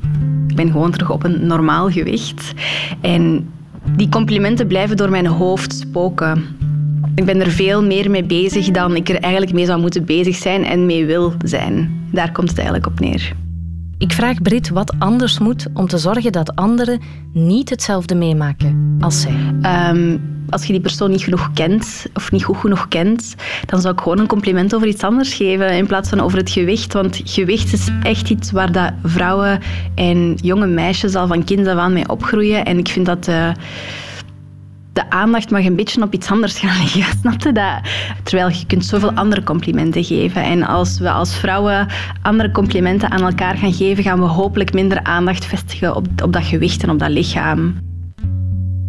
Ik 0.47 0.56
ben 0.56 0.71
gewoon 0.71 0.91
terug 0.91 1.10
op 1.10 1.23
een 1.23 1.47
normaal 1.47 1.89
gewicht. 1.89 2.54
En 3.01 3.49
die 3.95 4.09
complimenten 4.09 4.67
blijven 4.67 4.97
door 4.97 5.09
mijn 5.09 5.27
hoofd 5.27 5.73
spoken. 5.73 6.45
Ik 7.15 7.25
ben 7.25 7.39
er 7.39 7.51
veel 7.51 7.83
meer 7.83 8.09
mee 8.09 8.23
bezig 8.23 8.71
dan 8.71 8.95
ik 8.95 9.09
er 9.09 9.19
eigenlijk 9.19 9.53
mee 9.53 9.65
zou 9.65 9.79
moeten 9.79 10.05
bezig 10.05 10.35
zijn 10.35 10.65
en 10.65 10.85
mee 10.85 11.05
wil 11.05 11.33
zijn. 11.43 12.07
Daar 12.11 12.31
komt 12.31 12.49
het 12.49 12.57
eigenlijk 12.57 12.87
op 12.87 12.99
neer. 12.99 13.44
Ik 13.97 14.12
vraag 14.12 14.41
Brit 14.41 14.69
wat 14.69 14.93
anders 14.99 15.39
moet 15.39 15.67
om 15.73 15.88
te 15.88 15.97
zorgen 15.97 16.31
dat 16.31 16.55
anderen 16.55 17.01
niet 17.34 17.69
hetzelfde 17.69 18.15
meemaken 18.15 18.97
als 18.99 19.21
zij. 19.21 19.36
Um, 19.89 20.34
als 20.49 20.65
je 20.65 20.71
die 20.71 20.81
persoon 20.81 21.12
niet 21.12 21.23
genoeg 21.23 21.53
kent 21.53 22.05
of 22.13 22.31
niet 22.31 22.43
goed 22.43 22.58
genoeg 22.58 22.88
kent, 22.88 23.36
dan 23.65 23.81
zou 23.81 23.93
ik 23.93 23.99
gewoon 23.99 24.19
een 24.19 24.27
compliment 24.27 24.75
over 24.75 24.88
iets 24.88 25.03
anders 25.03 25.34
geven 25.34 25.71
in 25.71 25.88
plaats 25.88 26.10
van 26.10 26.19
over 26.19 26.38
het 26.38 26.49
gewicht. 26.49 26.93
Want 26.93 27.21
gewicht 27.23 27.73
is 27.73 27.88
echt 28.03 28.29
iets 28.29 28.51
waar 28.51 28.71
dat 28.71 28.93
vrouwen 29.03 29.60
en 29.95 30.34
jonge 30.41 30.67
meisjes 30.67 31.15
al 31.15 31.27
van 31.27 31.43
kind 31.43 31.67
af 31.67 31.77
aan 31.77 31.93
mee 31.93 32.10
opgroeien. 32.10 32.65
En 32.65 32.77
ik 32.77 32.88
vind 32.88 33.05
dat... 33.05 33.27
Uh, 33.27 33.49
de 34.95 35.10
aandacht 35.10 35.49
mag 35.49 35.65
een 35.65 35.75
beetje 35.75 36.01
op 36.01 36.13
iets 36.13 36.31
anders 36.31 36.60
gaan 36.60 36.81
liggen. 36.84 37.17
Snap 37.19 37.41
je 37.41 37.51
dat? 37.51 37.79
Terwijl 38.23 38.49
je 38.49 38.65
kunt 38.65 38.86
zoveel 38.86 39.12
andere 39.12 39.43
complimenten 39.43 40.03
geven. 40.03 40.43
En 40.43 40.63
als 40.63 40.99
we 40.99 41.12
als 41.12 41.36
vrouwen 41.36 41.88
andere 42.21 42.51
complimenten 42.51 43.12
aan 43.12 43.21
elkaar 43.21 43.58
gaan 43.58 43.73
geven, 43.73 44.03
gaan 44.03 44.19
we 44.19 44.25
hopelijk 44.25 44.73
minder 44.73 45.03
aandacht 45.03 45.45
vestigen 45.45 45.95
op, 45.95 46.08
op 46.23 46.34
dat 46.34 46.43
gewicht 46.43 46.84
en 46.84 46.89
op 46.89 46.99
dat 46.99 47.10
lichaam. 47.10 47.75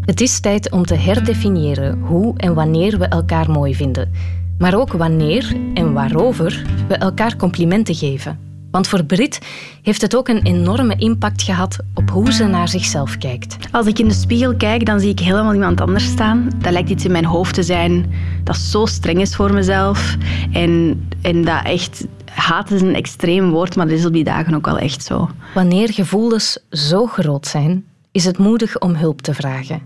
Het 0.01 0.21
is 0.21 0.41
tijd 0.41 0.71
om 0.71 0.85
te 0.85 0.95
herdefiniëren 0.95 2.01
hoe 2.01 2.39
en 2.39 2.55
wanneer 2.55 2.99
we 2.99 3.07
elkaar 3.07 3.51
mooi 3.51 3.75
vinden. 3.75 4.13
Maar 4.59 4.75
ook 4.75 4.93
wanneer 4.93 5.57
en 5.75 5.93
waarover 5.93 6.63
we 6.89 6.95
elkaar 6.95 7.37
complimenten 7.37 7.95
geven. 7.95 8.39
Want 8.77 8.89
voor 8.89 9.05
Brit 9.05 9.39
heeft 9.83 10.03
het 10.03 10.17
ook 10.17 10.29
een 10.29 10.43
enorme 10.43 10.97
impact 10.97 11.43
gehad 11.43 11.79
op 11.95 12.11
hoe 12.11 12.33
ze 12.33 12.45
naar 12.45 12.69
zichzelf 12.69 13.19
kijkt. 13.19 13.57
Als 13.73 13.87
ik 13.87 13.99
in 13.99 14.09
de 14.09 14.15
spiegel 14.15 14.57
kijk, 14.57 14.87
dan 14.87 15.01
zie 15.01 15.11
ik 15.11 15.19
helemaal 15.19 15.55
iemand 15.55 15.81
anders 15.81 16.05
staan. 16.05 16.51
Dat 16.59 16.73
lijkt 16.73 16.91
iets 16.91 17.05
in 17.05 17.13
mijn 17.13 17.25
hoofd 17.25 17.55
te 17.55 17.63
zijn 17.63 18.13
dat 18.45 18.57
zo 18.57 18.87
streng 18.87 19.21
is 19.21 19.37
voor 19.37 19.53
mezelf. 19.53 20.17
En, 20.53 21.05
en 21.23 21.45
dat 21.45 21.65
echt... 21.65 22.07
Haat 22.25 22.71
is 22.71 22.81
een 22.81 22.95
extreem 22.95 23.51
woord, 23.51 23.77
maar 23.77 23.89
dat 23.89 23.99
is 23.99 24.07
op 24.07 24.13
die 24.13 24.25
dagen 24.25 24.55
ook 24.55 24.67
wel 24.67 24.79
echt 24.79 25.05
zo. 25.05 25.31
Wanneer 25.55 25.93
gevoelens 25.93 26.59
zo 26.71 27.07
groot 27.07 27.47
zijn, 27.47 27.85
is 28.13 28.25
het 28.25 28.39
moedig 28.39 28.79
om 28.79 28.95
hulp 28.95 29.23
te 29.23 29.35
vragen. 29.35 29.81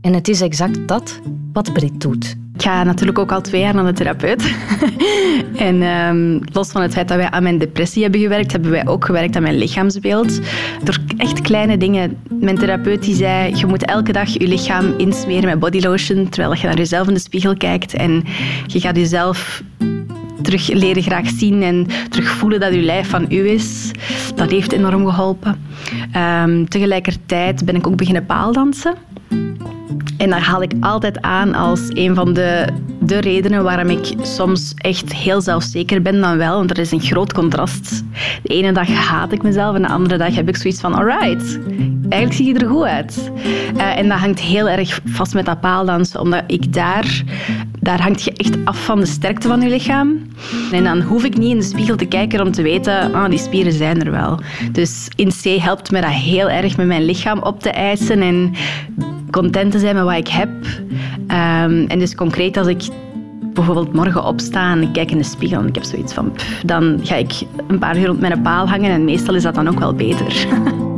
En 0.00 0.14
het 0.14 0.28
is 0.28 0.40
exact 0.40 0.88
dat 0.88 1.20
wat 1.52 1.72
Brit 1.72 2.00
doet. 2.00 2.36
Ik 2.62 2.68
ga 2.68 2.82
natuurlijk 2.82 3.18
ook 3.18 3.32
al 3.32 3.40
twee 3.40 3.60
jaar 3.60 3.74
naar 3.74 3.84
de 3.84 3.92
therapeut. 3.92 4.54
en 5.68 5.82
ehm, 5.82 6.40
los 6.52 6.70
van 6.70 6.82
het 6.82 6.92
feit 6.92 7.08
dat 7.08 7.16
wij 7.16 7.30
aan 7.30 7.42
mijn 7.42 7.58
depressie 7.58 8.02
hebben 8.02 8.20
gewerkt, 8.20 8.52
hebben 8.52 8.70
wij 8.70 8.86
ook 8.86 9.04
gewerkt 9.04 9.36
aan 9.36 9.42
mijn 9.42 9.58
lichaamsbeeld. 9.58 10.40
Door 10.82 10.98
echt 11.16 11.40
kleine 11.40 11.76
dingen. 11.76 12.16
Mijn 12.40 12.58
therapeut 12.58 13.02
die 13.02 13.14
zei, 13.14 13.56
je 13.56 13.66
moet 13.66 13.84
elke 13.84 14.12
dag 14.12 14.28
je 14.28 14.48
lichaam 14.48 14.94
insmeren 14.96 15.44
met 15.44 15.58
bodylotion, 15.58 16.28
terwijl 16.28 16.54
je 16.54 16.66
naar 16.66 16.76
jezelf 16.76 17.08
in 17.08 17.14
de 17.14 17.20
spiegel 17.20 17.56
kijkt 17.56 17.94
en 17.94 18.24
je 18.66 18.80
gaat 18.80 18.96
jezelf 18.96 19.62
terug 20.42 20.68
leren 20.72 21.02
graag 21.02 21.28
zien 21.28 21.62
en 21.62 21.86
terug 22.08 22.28
voelen 22.28 22.60
dat 22.60 22.74
je 22.74 22.80
lijf 22.80 23.08
van 23.08 23.26
u 23.28 23.48
is. 23.48 23.90
Dat 24.34 24.50
heeft 24.50 24.72
enorm 24.72 25.06
geholpen. 25.06 25.64
Ehm, 26.12 26.64
tegelijkertijd 26.64 27.64
ben 27.64 27.74
ik 27.74 27.86
ook 27.86 27.96
beginnen 27.96 28.26
paaldansen. 28.26 28.94
En 30.16 30.30
daar 30.30 30.42
haal 30.42 30.62
ik 30.62 30.72
altijd 30.80 31.20
aan 31.20 31.54
als 31.54 31.80
een 31.88 32.14
van 32.14 32.32
de, 32.32 32.66
de 33.00 33.18
redenen 33.18 33.62
waarom 33.62 33.88
ik 33.88 34.12
soms 34.22 34.74
echt 34.76 35.14
heel 35.14 35.40
zelfzeker 35.40 36.02
ben 36.02 36.20
dan 36.20 36.36
wel. 36.36 36.56
Want 36.56 36.70
er 36.70 36.78
is 36.78 36.90
een 36.90 37.00
groot 37.00 37.32
contrast. 37.32 38.04
De 38.42 38.48
ene 38.48 38.72
dag 38.72 38.88
haat 38.88 39.32
ik 39.32 39.42
mezelf 39.42 39.74
en 39.74 39.82
de 39.82 39.88
andere 39.88 40.16
dag 40.16 40.34
heb 40.34 40.48
ik 40.48 40.56
zoiets 40.56 40.80
van, 40.80 40.94
alright, 40.94 41.58
eigenlijk 42.12 42.42
zie 42.42 42.54
je 42.54 42.58
er 42.58 42.70
goed 42.70 42.84
uit. 42.84 43.30
Uh, 43.76 43.98
en 43.98 44.08
dat 44.08 44.18
hangt 44.18 44.40
heel 44.40 44.68
erg 44.68 45.00
vast 45.04 45.34
met 45.34 45.46
dat 45.46 45.60
paaldansen, 45.60 46.20
omdat 46.20 46.42
ik 46.46 46.72
daar, 46.72 47.22
daar 47.80 48.02
hangt 48.02 48.22
je 48.22 48.32
echt 48.32 48.56
af 48.64 48.84
van 48.84 49.00
de 49.00 49.06
sterkte 49.06 49.48
van 49.48 49.60
je 49.60 49.68
lichaam. 49.68 50.26
En 50.72 50.84
dan 50.84 51.00
hoef 51.00 51.24
ik 51.24 51.36
niet 51.36 51.50
in 51.50 51.58
de 51.58 51.64
spiegel 51.64 51.96
te 51.96 52.04
kijken 52.04 52.40
om 52.40 52.52
te 52.52 52.62
weten, 52.62 53.14
ah, 53.14 53.30
die 53.30 53.38
spieren 53.38 53.72
zijn 53.72 54.02
er 54.02 54.10
wel. 54.10 54.40
Dus 54.72 55.08
in 55.16 55.28
C 55.42 55.60
helpt 55.62 55.90
me 55.90 56.00
dat 56.00 56.10
heel 56.10 56.50
erg 56.50 56.76
met 56.76 56.86
mijn 56.86 57.04
lichaam 57.04 57.38
op 57.38 57.60
te 57.60 57.70
eisen 57.70 58.20
en 58.20 58.54
content 59.30 59.72
te 59.72 59.78
zijn 59.78 59.94
met 59.94 60.04
wat 60.04 60.16
ik 60.16 60.28
heb. 60.28 60.50
Um, 60.52 61.86
en 61.86 61.98
dus 61.98 62.14
concreet 62.14 62.56
als 62.56 62.66
ik 62.66 62.82
bijvoorbeeld 63.54 63.92
morgen 63.92 64.24
opsta 64.24 64.72
en 64.72 64.82
ik 64.82 64.92
kijk 64.92 65.10
in 65.10 65.18
de 65.18 65.24
spiegel 65.24 65.60
en 65.60 65.66
ik 65.66 65.74
heb 65.74 65.84
zoiets 65.84 66.12
van... 66.12 66.32
Dan 66.66 67.00
ga 67.02 67.14
ik 67.14 67.32
een 67.66 67.78
paar 67.78 67.98
uur 67.98 68.06
rond 68.06 68.20
mijn 68.20 68.42
paal 68.42 68.68
hangen 68.68 68.90
en 68.90 69.04
meestal 69.04 69.34
is 69.34 69.42
dat 69.42 69.54
dan 69.54 69.68
ook 69.68 69.78
wel 69.78 69.94
beter. 69.94 70.46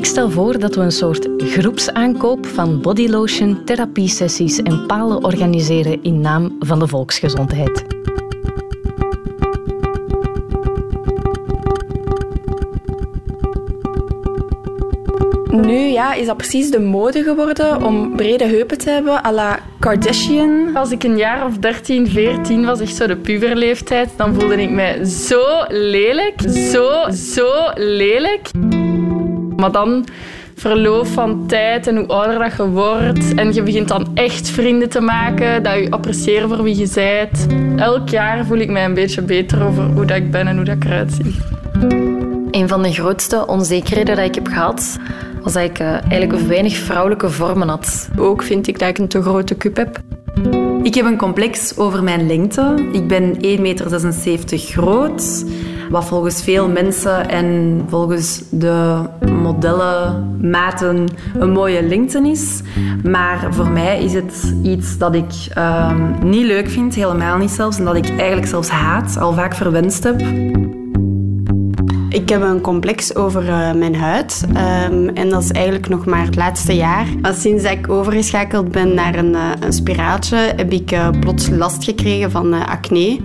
Ik 0.00 0.06
stel 0.06 0.30
voor 0.30 0.58
dat 0.58 0.74
we 0.74 0.80
een 0.80 0.92
soort 0.92 1.28
groepsaankoop 1.38 2.46
van 2.46 2.80
bodylotion, 2.80 3.64
therapiesessies 3.64 4.62
en 4.62 4.86
palen 4.86 5.24
organiseren 5.24 6.02
in 6.02 6.20
naam 6.20 6.56
van 6.58 6.78
de 6.78 6.88
volksgezondheid. 6.88 7.84
Nu 15.50 15.78
ja, 15.78 16.14
is 16.14 16.26
dat 16.26 16.36
precies 16.36 16.70
de 16.70 16.80
mode 16.80 17.22
geworden 17.22 17.82
om 17.82 18.16
brede 18.16 18.44
heupen 18.44 18.78
te 18.78 18.90
hebben, 18.90 19.24
à 19.24 19.32
la 19.32 19.58
Kardashian. 19.78 20.76
Als 20.76 20.90
ik 20.90 21.02
een 21.02 21.16
jaar 21.16 21.46
of 21.46 21.58
13, 21.58 22.06
14 22.06 22.64
was, 22.64 22.80
echt 22.80 22.94
zo 22.96 23.06
de 23.06 23.16
puberleeftijd, 23.16 24.10
dan 24.16 24.34
voelde 24.34 24.62
ik 24.62 24.70
mij 24.70 25.04
zo 25.04 25.42
lelijk. 25.68 26.40
Zo, 26.50 27.10
zo 27.10 27.50
lelijk. 27.74 28.50
Maar 29.60 29.72
dan 29.72 30.04
verloop 30.54 31.06
van 31.06 31.46
tijd 31.46 31.86
en 31.86 31.96
hoe 31.96 32.06
ouder 32.06 32.38
dat 32.38 32.56
je 32.56 32.68
wordt. 32.68 33.34
En 33.34 33.52
je 33.52 33.62
begint 33.62 33.88
dan 33.88 34.08
echt 34.14 34.50
vrienden 34.50 34.88
te 34.88 35.00
maken, 35.00 35.62
dat 35.62 35.74
je 35.74 35.90
appreciëren 35.90 36.48
voor 36.48 36.62
wie 36.62 36.78
je 36.78 36.90
bent. 36.94 37.46
Elk 37.80 38.08
jaar 38.08 38.46
voel 38.46 38.58
ik 38.58 38.70
mij 38.70 38.84
een 38.84 38.94
beetje 38.94 39.22
beter 39.22 39.64
over 39.64 39.84
hoe 39.84 40.04
dat 40.04 40.16
ik 40.16 40.30
ben 40.30 40.46
en 40.46 40.56
hoe 40.56 40.64
dat 40.64 40.74
ik 40.74 40.84
eruit 40.84 41.12
zie. 41.22 41.34
Een 42.50 42.68
van 42.68 42.82
de 42.82 42.92
grootste 42.92 43.46
onzekerheden 43.46 44.16
dat 44.16 44.24
ik 44.24 44.34
heb 44.34 44.48
gehad, 44.48 44.98
was 45.42 45.52
dat 45.52 45.62
ik 45.62 45.80
uh, 45.80 45.88
eigenlijk 45.88 46.46
weinig 46.46 46.76
vrouwelijke 46.76 47.30
vormen 47.30 47.68
had. 47.68 48.08
Ook 48.18 48.42
vind 48.42 48.66
ik 48.66 48.78
dat 48.78 48.88
ik 48.88 48.98
een 48.98 49.08
te 49.08 49.22
grote 49.22 49.56
cup 49.56 49.76
heb. 49.76 50.00
Ik 50.82 50.94
heb 50.94 51.04
een 51.04 51.16
complex 51.16 51.76
over 51.76 52.02
mijn 52.02 52.26
lengte. 52.26 52.88
Ik 52.92 53.06
ben 53.06 53.34
1,76 53.34 53.60
meter 53.60 54.58
groot. 54.58 55.44
Wat 55.90 56.04
volgens 56.04 56.42
veel 56.42 56.68
mensen 56.68 57.28
en 57.28 57.80
volgens 57.88 58.42
de 58.50 59.00
modellen, 59.42 60.36
maten 60.50 61.08
een 61.38 61.50
mooie 61.50 61.82
lengte 61.82 62.28
is. 62.28 62.60
Maar 63.04 63.46
voor 63.50 63.68
mij 63.68 64.04
is 64.04 64.12
het 64.12 64.54
iets 64.62 64.98
dat 64.98 65.14
ik 65.14 65.48
um, 65.58 66.14
niet 66.30 66.44
leuk 66.44 66.68
vind, 66.68 66.94
helemaal 66.94 67.38
niet 67.38 67.50
zelfs. 67.50 67.78
En 67.78 67.84
dat 67.84 67.96
ik 67.96 68.08
eigenlijk 68.08 68.46
zelfs 68.46 68.68
haat, 68.68 69.18
al 69.18 69.32
vaak 69.32 69.54
verwenst 69.54 70.04
heb. 70.04 70.20
Ik 72.08 72.28
heb 72.28 72.42
een 72.42 72.60
complex 72.60 73.14
over 73.14 73.44
uh, 73.44 73.72
mijn 73.72 73.94
huid. 73.94 74.44
Um, 74.48 75.08
en 75.08 75.28
dat 75.28 75.42
is 75.42 75.50
eigenlijk 75.50 75.88
nog 75.88 76.06
maar 76.06 76.24
het 76.24 76.36
laatste 76.36 76.76
jaar. 76.76 77.06
Sinds 77.22 77.64
ik 77.64 77.90
overgeschakeld 77.90 78.72
ben 78.72 78.94
naar 78.94 79.14
een, 79.14 79.32
uh, 79.32 79.50
een 79.60 79.72
spiraaltje, 79.72 80.36
heb 80.36 80.72
ik 80.72 80.92
uh, 80.92 81.08
plots 81.20 81.48
last 81.48 81.84
gekregen 81.84 82.30
van 82.30 82.66
acne. 82.66 83.18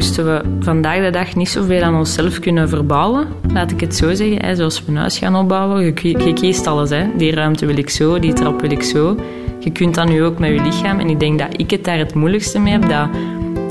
Moesten 0.00 0.24
we 0.24 0.42
vandaag 0.60 1.04
de 1.04 1.10
dag 1.10 1.36
niet 1.36 1.48
zoveel 1.48 1.82
aan 1.82 1.94
onszelf 1.94 2.38
kunnen 2.38 2.68
verbouwen, 2.68 3.28
laat 3.52 3.70
ik 3.70 3.80
het 3.80 3.96
zo 3.96 4.14
zeggen. 4.14 4.56
Zoals 4.56 4.84
we 4.84 4.90
een 4.90 4.96
huis 4.96 5.18
gaan 5.18 5.36
opbouwen, 5.36 5.84
je, 5.84 6.32
kiest 6.32 6.66
alles. 6.66 6.90
Hè. 6.90 7.06
Die 7.16 7.34
ruimte 7.34 7.66
wil 7.66 7.76
ik 7.76 7.90
zo, 7.90 8.18
die 8.18 8.32
trap 8.32 8.60
wil 8.60 8.70
ik 8.70 8.82
zo. 8.82 9.16
Je 9.58 9.70
kunt 9.70 9.94
dat 9.94 10.08
nu 10.08 10.22
ook 10.24 10.38
met 10.38 10.50
je 10.50 10.62
lichaam. 10.62 10.98
En 10.98 11.08
ik 11.08 11.20
denk 11.20 11.38
dat 11.38 11.48
ik 11.56 11.70
het 11.70 11.84
daar 11.84 11.98
het 11.98 12.14
moeilijkste 12.14 12.58
mee 12.58 12.72
heb. 12.72 12.88
Dat 12.88 13.08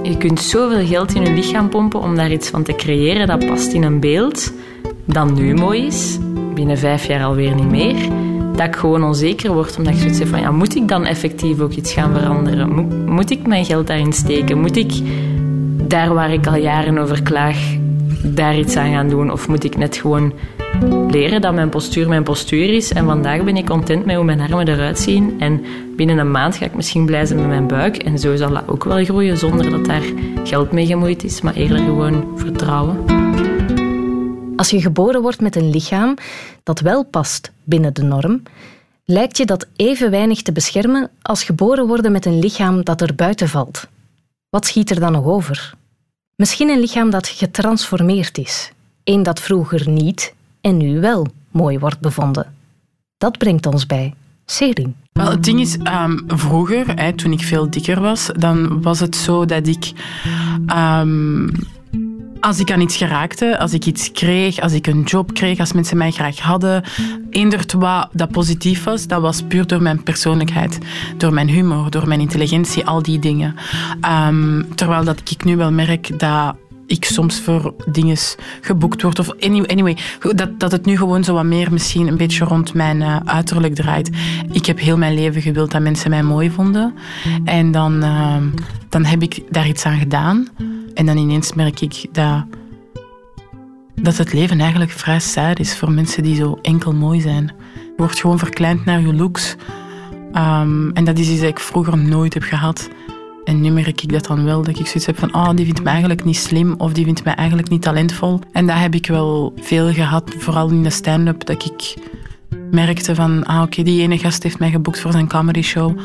je 0.04 0.18
kunt 0.18 0.40
zoveel 0.40 0.86
geld 0.86 1.14
in 1.14 1.22
je 1.22 1.32
lichaam 1.32 1.70
pompen 1.70 2.00
om 2.00 2.16
daar 2.16 2.32
iets 2.32 2.50
van 2.50 2.64
te 2.64 2.76
creëren 2.76 3.28
dat 3.28 3.46
past 3.46 3.74
in 3.74 3.84
een 3.84 4.00
beeld 4.00 4.54
dat 5.06 5.34
nu 5.34 5.54
mooi 5.54 5.86
is, 5.86 6.18
binnen 6.54 6.78
vijf 6.78 7.06
jaar 7.06 7.24
alweer 7.24 7.56
niet 7.56 7.70
meer. 7.70 7.96
Dat 8.56 8.68
ik 8.68 8.76
gewoon 8.76 9.04
onzeker 9.04 9.54
word, 9.54 9.78
omdat 9.78 9.94
ik 9.94 10.00
zoiets 10.00 10.20
heb 10.20 10.28
van, 10.28 10.40
ja, 10.40 10.52
moet 10.52 10.76
ik 10.76 10.88
dan 10.88 11.06
effectief 11.06 11.60
ook 11.60 11.74
iets 11.74 11.94
gaan 11.94 12.14
veranderen? 12.14 12.74
Moet, 12.76 13.06
moet 13.06 13.30
ik 13.30 13.48
mijn 13.48 13.66
geld 13.66 13.88
daarin 13.88 14.14
steken? 14.14 14.60
Moet 14.60 14.78
ik 14.78 14.92
daar 15.90 16.14
waar 16.14 16.34
ik 16.34 16.48
al 16.48 16.56
jaren 16.56 16.98
over 16.98 17.24
klaag, 17.24 17.58
daar 18.24 18.58
iets 18.58 18.76
aan 18.76 18.92
gaan 18.92 19.10
doen? 19.10 19.32
Of 19.32 19.48
moet 19.48 19.64
ik 19.64 19.78
net 19.78 19.96
gewoon 19.98 20.34
leren 21.10 21.42
dat 21.42 21.54
mijn 21.54 21.70
postuur 21.70 22.08
mijn 22.08 22.24
postuur 22.24 22.74
is. 22.74 22.94
En 22.94 23.06
vandaag 23.06 23.44
ben 23.44 23.58
ik 23.58 23.66
content 23.66 24.06
met 24.06 24.16
hoe 24.16 24.26
mijn 24.26 24.40
armen 24.40 24.68
eruit 24.68 25.00
zien. 25.00 25.36
En 25.40 25.66
binnen 25.96 26.18
een 26.18 26.32
maand 26.32 26.56
ga 26.56 26.66
ik 26.66 26.76
misschien 26.76 27.06
blij 27.06 27.26
zijn 27.26 27.40
met 27.40 27.48
mijn 27.48 27.68
buik. 27.68 27.98
En 27.98 28.20
zo 28.20 28.36
zal 28.36 28.50
dat 28.50 28.68
ook 28.68 28.84
wel 28.84 29.04
groeien 29.04 29.38
zonder 29.38 29.70
dat 29.70 29.86
daar 29.86 30.04
geld 30.44 30.72
mee 30.72 30.86
gemoeid 30.86 31.24
is. 31.24 31.42
Maar 31.42 31.54
eerder 31.54 31.78
gewoon 31.78 32.34
vertrouwen. 32.36 32.98
Als 34.56 34.70
je 34.70 34.82
geboren 34.82 35.22
wordt 35.22 35.42
met 35.42 35.56
een 35.56 35.70
lichaam 35.70 36.14
dat 36.64 36.80
wel 36.80 37.04
past 37.04 37.52
binnen 37.64 37.94
de 37.94 38.04
norm, 38.04 38.44
lijkt 39.06 39.38
je 39.38 39.46
dat 39.46 39.68
even 39.76 40.12
weinig 40.12 40.42
te 40.42 40.52
beschermen 40.52 41.10
als 41.22 41.44
geboren 41.44 41.88
worden 41.88 42.12
met 42.12 42.26
een 42.26 42.40
lichaam 42.40 42.84
dat 42.84 43.02
er 43.02 43.16
buiten 43.16 43.48
valt. 43.48 43.88
Wat 44.50 44.66
schiet 44.66 44.90
er 44.90 45.00
dan 45.00 45.12
nog 45.12 45.26
over? 45.26 45.78
Misschien 46.40 46.70
een 46.70 46.80
lichaam 46.80 47.10
dat 47.10 47.28
getransformeerd 47.28 48.38
is. 48.38 48.72
Een 49.04 49.24
dat 49.24 49.40
vroeger 49.40 49.90
niet 49.90 50.34
en 50.62 50.78
nu 50.78 51.00
wel 51.00 51.28
mooi 51.52 51.80
wordt 51.80 52.00
bevonden. 52.00 52.54
Dat 53.18 53.38
brengt 53.38 53.66
ons 53.66 53.86
bij 53.86 54.14
Serin. 54.46 54.96
Wel, 55.12 55.30
het 55.30 55.44
ding 55.44 55.60
is, 55.60 55.78
um, 55.78 56.24
vroeger, 56.28 57.00
hè, 57.02 57.14
toen 57.14 57.32
ik 57.32 57.42
veel 57.42 57.70
dikker 57.70 58.02
was, 58.02 58.30
dan 58.38 58.82
was 58.82 59.00
het 59.00 59.16
zo 59.16 59.46
dat 59.46 59.68
ik... 59.68 59.92
Um, 60.76 61.52
als 62.40 62.60
ik 62.60 62.72
aan 62.72 62.82
iets 62.82 62.98
geraakte, 62.98 63.60
als 63.60 63.74
ik 63.74 63.86
iets 63.86 64.12
kreeg, 64.12 64.60
als 64.60 64.74
ik 64.74 64.88
een 64.88 65.02
job 65.02 65.34
kreeg, 65.34 65.60
als 65.60 65.74
mensen 65.74 65.98
mij 65.98 66.12
graag 66.12 66.40
hadden, 66.40 66.84
eendert 67.30 67.74
wat 67.74 68.10
dat 68.12 68.32
positief 68.32 68.84
was, 68.84 69.08
dat 69.08 69.22
was 69.22 69.42
puur 69.42 69.68
door 69.68 69.82
mijn 69.82 70.04
persoonlijkheid, 70.04 70.78
door 71.18 71.34
mijn 71.34 71.50
humor, 71.50 71.90
door 71.90 72.08
mijn 72.08 72.20
intelligentie, 72.20 72.86
al 72.86 73.02
die 73.02 73.20
dingen. 73.20 73.56
Um, 74.28 74.76
terwijl 74.76 75.04
dat 75.04 75.22
ik 75.30 75.44
nu 75.44 75.58
wel 75.58 75.72
merk 75.72 76.20
dat 76.20 76.56
ik 76.90 77.06
soms 77.06 77.40
voor 77.40 77.74
dingen 77.92 78.18
geboekt 78.62 79.02
word. 79.02 79.20
Of 79.20 79.32
anyway, 79.40 79.98
dat, 80.36 80.60
dat 80.60 80.72
het 80.72 80.86
nu 80.86 80.98
gewoon 80.98 81.24
zo 81.24 81.34
wat 81.34 81.44
meer 81.44 81.72
misschien 81.72 82.08
een 82.08 82.18
beetje 82.18 82.46
rond 82.46 82.74
mijn 82.74 83.02
uh, 83.02 83.18
uiterlijk 83.26 83.76
draait. 83.76 84.10
Ik 84.52 84.66
heb 84.66 84.80
heel 84.80 84.98
mijn 84.98 85.14
leven 85.14 85.42
gewild 85.42 85.72
dat 85.72 85.82
mensen 85.82 86.10
mij 86.10 86.24
mooi 86.24 86.52
vonden. 86.52 86.94
En 87.44 87.72
dan, 87.72 88.04
uh, 88.04 88.36
dan 88.90 89.06
heb 89.06 89.22
ik 89.22 89.44
daar 89.50 89.68
iets 89.68 89.86
aan 89.86 90.00
gedaan. 90.00 90.48
En 90.94 91.06
dan 91.06 91.18
ineens 91.18 91.54
merk 91.54 91.82
ik 91.82 92.06
dat, 92.12 92.46
dat 93.96 94.18
het 94.18 94.34
leven 94.34 94.60
eigenlijk 94.60 94.92
vrij 94.92 95.20
sad 95.20 95.60
is 95.60 95.78
voor 95.78 95.92
mensen 95.92 96.24
die 96.24 96.36
zo 96.36 96.60
enkel 96.62 96.94
mooi 96.94 97.22
zijn. 97.22 97.52
Je 97.74 97.94
wordt 97.98 98.20
gewoon 98.20 98.40
verkleind 98.40 98.86
naar 98.86 99.02
je 99.02 99.14
looks. 99.14 99.56
Um, 100.34 100.92
en 100.94 101.04
dat 101.04 101.18
is 101.18 101.30
iets 101.30 101.40
dat 101.40 101.50
ik 101.50 101.60
vroeger 101.60 101.98
nooit 101.98 102.34
heb 102.34 102.44
gehad. 102.44 102.90
En 103.50 103.62
nu 103.62 103.70
merk 103.70 104.02
ik 104.02 104.12
dat 104.12 104.26
dan 104.26 104.44
wel, 104.44 104.64
dat 104.64 104.80
ik 104.80 104.86
zoiets 104.86 105.06
heb 105.06 105.18
van, 105.18 105.36
oh, 105.36 105.50
die 105.56 105.66
vindt 105.66 105.84
mij 105.84 105.92
eigenlijk 105.92 106.24
niet 106.24 106.38
slim 106.38 106.76
of 106.78 106.94
die 106.94 107.06
vindt 107.06 107.24
mij 107.24 107.34
eigenlijk 107.34 107.70
niet 107.70 107.82
talentvol. 107.82 108.40
En 108.52 108.68
dat 108.68 108.78
heb 108.78 108.94
ik 108.94 109.08
wel 109.08 109.54
veel 109.60 109.94
gehad, 109.94 110.36
vooral 110.38 110.70
in 110.70 110.84
de 110.84 110.90
stand-up, 110.90 111.46
dat 111.46 111.66
ik 111.66 111.94
merkte 112.72 113.16
van, 113.16 113.46
ah, 113.46 113.62
oké, 113.62 113.84
die 113.84 114.02
ene 114.02 114.18
gast 114.18 114.44
heeft 114.44 114.60
mij 114.60 114.70
geboekt 114.70 115.00
voor 115.00 115.12
zijn 115.12 115.28
comedy 115.28 115.62
show. 115.62 115.98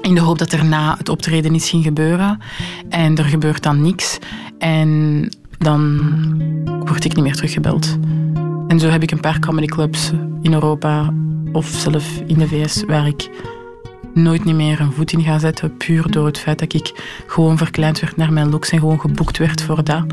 In 0.00 0.14
de 0.14 0.20
hoop 0.20 0.38
dat 0.38 0.52
er 0.52 0.64
na 0.64 0.94
het 0.98 1.08
optreden 1.08 1.54
iets 1.54 1.70
ging 1.70 1.84
gebeuren. 1.84 2.38
En 2.88 3.16
er 3.16 3.24
gebeurt 3.24 3.62
dan 3.62 3.82
niks. 3.82 4.18
En 4.58 5.28
dan 5.58 6.00
word 6.84 7.04
ik 7.04 7.14
niet 7.14 7.24
meer 7.24 7.34
teruggebeld. 7.34 7.98
En 8.68 8.80
zo 8.80 8.88
heb 8.88 9.02
ik 9.02 9.10
een 9.10 9.20
paar 9.20 9.38
comedyclubs 9.38 10.10
in 10.40 10.52
Europa 10.52 11.14
of 11.52 11.66
zelf 11.66 12.22
in 12.26 12.38
de 12.38 12.48
VS 12.48 12.84
waar 12.86 13.06
ik 13.06 13.30
nooit 14.14 14.44
niet 14.44 14.54
meer 14.54 14.80
een 14.80 14.92
voet 14.92 15.12
in 15.12 15.22
ga 15.22 15.38
zetten. 15.38 15.76
Puur 15.76 16.10
door 16.10 16.26
het 16.26 16.38
feit 16.38 16.58
dat 16.58 16.72
ik 16.72 16.92
gewoon 17.26 17.58
verkleind 17.58 18.00
werd 18.00 18.16
naar 18.16 18.32
mijn 18.32 18.50
looks 18.50 18.70
en 18.70 18.78
gewoon 18.78 19.00
geboekt 19.00 19.38
werd 19.38 19.62
voor 19.62 19.84
dat. 19.84 20.04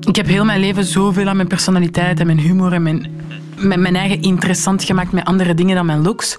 Ik 0.00 0.16
heb 0.16 0.26
heel 0.26 0.44
mijn 0.44 0.60
leven 0.60 0.84
zoveel 0.84 1.28
aan 1.28 1.36
mijn 1.36 1.48
personaliteit 1.48 2.20
en 2.20 2.26
mijn 2.26 2.38
humor 2.38 2.72
en 2.72 2.82
mijn, 2.82 3.10
mijn, 3.56 3.80
mijn 3.80 3.96
eigen 3.96 4.22
interessant 4.22 4.84
gemaakt 4.84 5.12
met 5.12 5.24
andere 5.24 5.54
dingen 5.54 5.76
dan 5.76 5.86
mijn 5.86 6.02
looks. 6.02 6.36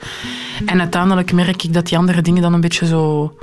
En 0.66 0.80
uiteindelijk 0.80 1.34
merk 1.34 1.64
ik 1.64 1.74
dat 1.74 1.88
die 1.88 1.98
andere 1.98 2.22
dingen 2.22 2.42
dan 2.42 2.54
een 2.54 2.62
beetje 2.62 2.86
zo 2.86 3.34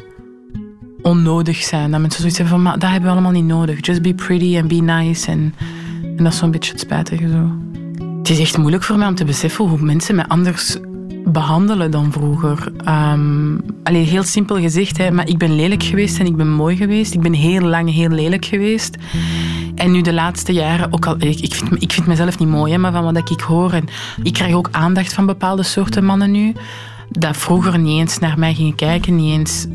onnodig 1.03 1.57
zijn. 1.57 1.91
Dat 1.91 2.01
mensen 2.01 2.21
zoiets 2.21 2.39
hebben 2.39 2.57
van, 2.57 2.65
maar 2.65 2.79
dat 2.79 2.91
hebben 2.91 3.09
we 3.09 3.15
allemaal 3.15 3.33
niet 3.33 3.45
nodig. 3.45 3.87
Just 3.87 4.03
be 4.03 4.15
pretty 4.15 4.59
and 4.59 4.69
be 4.69 4.75
nice. 4.75 5.31
En, 5.31 5.55
en 6.03 6.25
dat 6.25 6.33
is 6.33 6.39
zo'n 6.39 6.51
beetje 6.51 6.73
het 6.73 6.81
spijtige 6.81 7.29
zo. 7.29 7.51
Het 8.19 8.31
is 8.31 8.39
echt 8.39 8.59
moeilijk 8.59 8.83
voor 8.83 8.99
mij 8.99 9.09
om 9.09 9.15
te 9.15 9.25
beseffen 9.25 9.65
hoe 9.65 9.81
mensen 9.81 10.15
mij 10.15 10.27
anders 10.27 10.77
behandelen 11.25 11.91
dan 11.91 12.13
vroeger. 12.13 12.73
Um, 12.89 13.61
heel 13.85 14.23
simpel 14.23 14.57
gezegd, 14.57 14.99
hè, 14.99 15.11
maar 15.11 15.29
ik 15.29 15.39
ben 15.39 15.55
lelijk 15.55 15.83
geweest 15.83 16.19
en 16.19 16.27
ik 16.27 16.37
ben 16.37 16.51
mooi 16.51 16.77
geweest. 16.77 17.15
Ik 17.15 17.21
ben 17.21 17.33
heel 17.33 17.61
lang 17.61 17.93
heel 17.93 18.09
lelijk 18.09 18.45
geweest. 18.45 18.97
En 19.75 19.93
nu 19.93 20.01
de 20.01 20.13
laatste 20.13 20.53
jaren, 20.53 20.93
ook 20.93 21.07
al, 21.07 21.15
ik, 21.19 21.41
ik, 21.41 21.55
vind, 21.55 21.83
ik 21.83 21.93
vind 21.93 22.07
mezelf 22.07 22.39
niet 22.39 22.49
mooi, 22.49 22.73
hè, 22.73 22.79
maar 22.79 22.93
van 22.93 23.05
wat 23.05 23.31
ik 23.31 23.41
hoor. 23.41 23.73
En 23.73 23.85
ik 24.23 24.33
krijg 24.33 24.55
ook 24.55 24.69
aandacht 24.71 25.13
van 25.13 25.27
bepaalde 25.27 25.63
soorten 25.63 26.05
mannen 26.05 26.31
nu. 26.31 26.53
Dat 27.11 27.37
vroeger 27.37 27.79
niet 27.79 27.99
eens 27.99 28.19
naar 28.19 28.39
mij 28.39 28.55
gingen 28.55 28.75
kijken, 28.75 29.17
niet 29.17 29.33
eens 29.33 29.67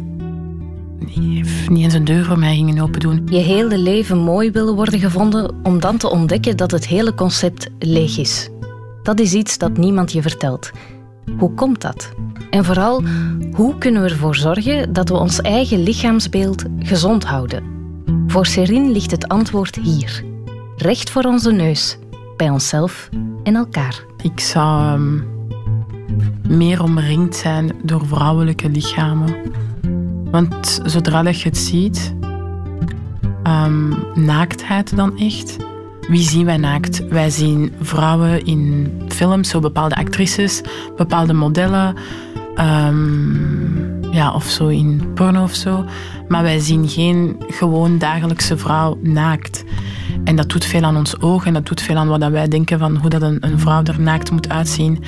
niet 1.70 1.84
eens 1.84 1.94
een 1.94 2.06
deur 2.06 2.26
voor 2.26 2.40
mij 2.40 2.56
gingen 2.56 2.80
open 2.80 3.00
doen. 3.00 3.28
Je 3.30 3.38
hele 3.38 3.78
leven 3.78 4.18
mooi 4.18 4.52
willen 4.52 4.76
worden 4.76 5.00
gevonden 5.00 5.56
om 5.64 5.80
dan 5.80 5.98
te 5.98 6.10
ontdekken 6.10 6.58
dat 6.58 6.72
het 6.72 6.88
hele 6.88 7.14
concept 7.14 7.70
leeg 7.80 8.18
is. 8.18 8.50
Dat 9.04 9.20
is 9.20 9.34
iets 9.34 9.58
dat 9.58 9.78
niemand 9.78 10.12
je 10.12 10.22
vertelt. 10.22 10.72
Hoe 11.38 11.54
komt 11.54 11.82
dat? 11.82 12.12
En 12.50 12.66
vooral, 12.66 13.04
hoe 13.52 13.78
kunnen 13.78 14.02
we 14.02 14.10
ervoor 14.10 14.36
zorgen 14.36 14.94
dat 14.94 15.10
we 15.10 15.16
ons 15.16 15.42
eigen 15.42 15.84
lichaamsbeeld 15.84 16.64
gezond 16.80 17.24
houden? 17.26 17.64
Voor 18.28 18.46
Serine 18.46 18.92
ligt 18.92 19.12
het 19.12 19.28
antwoord 19.28 19.76
hier. 19.76 20.24
Recht 20.78 21.10
voor 21.10 21.24
onze 21.24 21.52
neus, 21.52 21.98
bij 22.38 22.50
onszelf 22.50 23.10
en 23.44 23.56
elkaar. 23.56 24.04
Ik 24.22 24.40
zou 24.40 24.94
um, 24.94 25.28
meer 26.48 26.84
omringd 26.84 27.36
zijn 27.36 27.72
door 27.84 28.08
vrouwelijke 28.08 28.70
lichamen. 28.70 29.36
Want 30.32 30.80
zodra 30.84 31.22
je 31.22 31.44
het 31.44 31.58
ziet, 31.58 32.16
um, 33.44 33.96
naaktheid 34.14 34.96
dan 34.96 35.18
echt. 35.18 35.58
Wie 36.08 36.24
zien 36.24 36.46
wij 36.46 36.58
naakt? 36.58 37.08
Wij 37.08 37.30
zien 37.30 37.74
vrouwen 37.82 38.46
in 38.46 38.92
films, 39.08 39.50
zo 39.50 39.60
bepaalde 39.60 39.96
actrices, 39.96 40.62
bepaalde 40.98 41.34
modellen. 41.34 41.96
Um, 42.60 44.00
ja, 44.12 44.34
of 44.34 44.46
zo 44.46 44.68
in 44.68 45.12
porno 45.14 45.44
of 45.44 45.56
zo. 45.56 45.86
Maar 46.28 46.44
wij 46.44 46.60
zien 46.60 46.90
geen 46.90 47.36
gewoon 47.48 47.98
dagelijkse 47.98 48.58
vrouw 48.58 48.98
naakt. 49.02 49.64
En 50.24 50.36
dat 50.36 50.50
doet 50.50 50.66
veel 50.66 50.84
aan 50.84 50.98
ons 50.98 51.22
oog 51.22 51.46
en 51.46 51.54
dat 51.54 51.66
doet 51.66 51.82
veel 51.82 51.96
aan 51.96 52.08
wat 52.08 52.28
wij 52.32 52.48
denken 52.48 52.80
van 52.80 52.96
hoe 52.98 53.10
dat 53.10 53.22
een, 53.22 53.38
een 53.40 53.60
vrouw 53.60 53.84
er 53.84 54.02
naakt 54.02 54.32
moet 54.32 54.50
uitzien. 54.50 55.04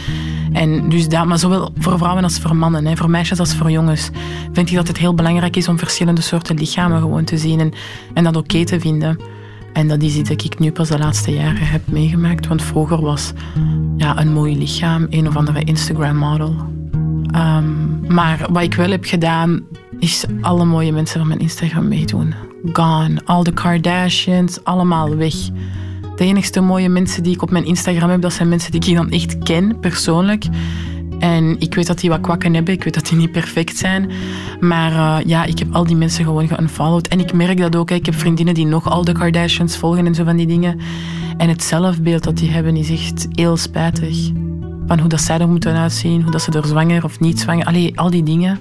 En 0.54 0.90
dus 0.90 1.10
dat, 1.10 1.26
maar 1.26 1.40
zowel 1.40 1.72
voor 1.78 1.98
vrouwen 1.98 2.24
als 2.24 2.40
voor 2.40 2.56
mannen, 2.56 2.86
hè, 2.86 2.98
voor 2.98 3.10
meisjes 3.10 3.40
als 3.40 3.56
voor 3.56 3.72
jongens, 3.72 4.10
vind 4.52 4.70
ik 4.70 4.76
dat 4.76 4.88
het 4.88 4.98
heel 4.98 5.14
belangrijk 5.14 5.56
is 5.56 5.68
om 5.68 5.78
verschillende 5.78 6.22
soorten 6.22 6.56
lichamen 6.56 7.02
gewoon 7.02 7.24
te 7.24 7.38
zien 7.38 7.60
en, 7.60 7.74
en 8.14 8.24
dat 8.24 8.36
oké 8.36 8.66
te 8.66 8.80
vinden. 8.80 9.18
En 9.74 9.88
dat 9.88 10.02
is 10.02 10.16
iets 10.16 10.30
dat 10.30 10.44
ik 10.44 10.60
nu 10.60 10.72
pas 10.72 10.88
de 10.88 10.98
laatste 10.98 11.32
jaren 11.32 11.68
heb 11.68 11.82
meegemaakt. 11.86 12.48
Want 12.48 12.62
vroeger 12.62 13.02
was 13.02 13.34
ja, 13.98 14.20
een 14.20 14.34
mooi 14.34 14.58
lichaam 14.58 15.08
een 15.10 15.28
of 15.28 15.36
andere 15.36 15.64
Instagram-model. 15.64 16.56
Um, 17.36 18.06
maar 18.08 18.46
wat 18.52 18.64
ik 18.64 18.74
wel 18.74 18.90
heb 18.90 19.06
gedaan, 19.06 19.62
is 20.00 20.26
alle 20.42 20.66
mooie 20.66 20.92
mensen 20.92 21.20
van 21.20 21.28
mijn 21.28 21.40
Instagram 21.40 21.88
meedoen. 21.88 22.34
Gone. 22.74 23.22
Al 23.26 23.44
de 23.44 23.54
Kardashians, 23.54 24.64
allemaal 24.64 25.16
weg. 25.16 25.34
De 26.16 26.24
enigste 26.26 26.62
mooie 26.62 26.90
mensen 26.90 27.24
die 27.24 27.34
ik 27.34 27.42
op 27.42 27.52
mijn 27.52 27.66
Instagram 27.66 28.10
heb, 28.10 28.22
dat 28.22 28.34
zijn 28.34 28.50
mensen 28.50 28.72
die 28.72 28.90
ik 28.90 28.96
dan 28.96 29.10
echt 29.10 29.38
ken, 29.38 29.80
persoonlijk. 29.80 30.46
En 31.20 31.56
ik 31.60 31.76
weet 31.76 31.88
dat 31.88 32.00
die 32.00 32.10
wat 32.10 32.22
kwakken 32.22 32.54
hebben, 32.54 32.74
ik 32.74 32.84
weet 32.84 32.94
dat 32.94 33.08
die 33.08 33.18
niet 33.18 33.32
perfect 33.32 33.78
zijn. 33.78 34.12
Maar 34.60 34.92
uh, 34.92 35.18
ja, 35.26 35.44
ik 35.44 35.60
heb 35.60 35.74
al 35.74 35.86
die 35.86 35.96
mensen 35.96 36.26
gewoon 36.26 36.48
geunfollowed. 36.48 37.08
En 37.08 37.20
ik 37.20 37.34
merk 37.34 37.58
dat 37.58 37.76
ook. 37.76 37.92
Ik 37.92 38.06
heb 38.06 38.16
vriendinnen 38.16 38.54
die 38.54 38.66
nog 38.66 38.90
al 38.90 39.04
de 39.04 39.12
Kardashians 39.12 39.78
volgen 39.78 40.06
en 40.06 40.16
zo 40.16 40.24
van 40.24 40.36
die 40.36 40.48
dingen. 40.48 40.80
En 41.38 41.50
het 41.50 41.64
zelfbeeld 41.64 42.24
dat 42.24 42.38
die 42.38 42.50
hebben 42.50 42.76
is 42.76 42.90
echt 42.90 43.28
heel 43.32 43.58
spijtig. 43.58 44.32
Van 44.88 45.00
hoe 45.00 45.10
dat 45.10 45.22
zij 45.22 45.40
er 45.40 45.50
moeten 45.50 45.76
uitzien, 45.76 46.22
hoe 46.22 46.32
dat 46.32 46.42
ze 46.42 46.52
er 46.52 46.66
zwanger 46.66 47.04
of 47.04 47.20
niet 47.20 47.40
zwanger... 47.40 47.66
Allee, 47.66 48.00
al 48.00 48.10
die 48.10 48.24
dingen. 48.24 48.60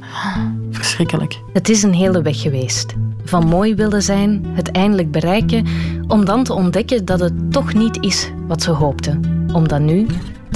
Verschrikkelijk. 0.70 1.40
Het 1.52 1.68
is 1.68 1.82
een 1.82 1.94
hele 1.94 2.22
weg 2.22 2.40
geweest. 2.40 2.94
Van 3.24 3.46
mooi 3.46 3.74
willen 3.74 4.02
zijn, 4.02 4.46
het 4.52 4.70
eindelijk 4.70 5.10
bereiken, 5.10 5.66
om 6.06 6.24
dan 6.24 6.44
te 6.44 6.52
ontdekken 6.52 7.04
dat 7.04 7.20
het 7.20 7.52
toch 7.52 7.74
niet 7.74 8.04
is 8.04 8.30
wat 8.46 8.62
ze 8.62 8.70
hoopten. 8.70 9.20
Om 9.52 9.68
dan 9.68 9.84
nu 9.84 10.06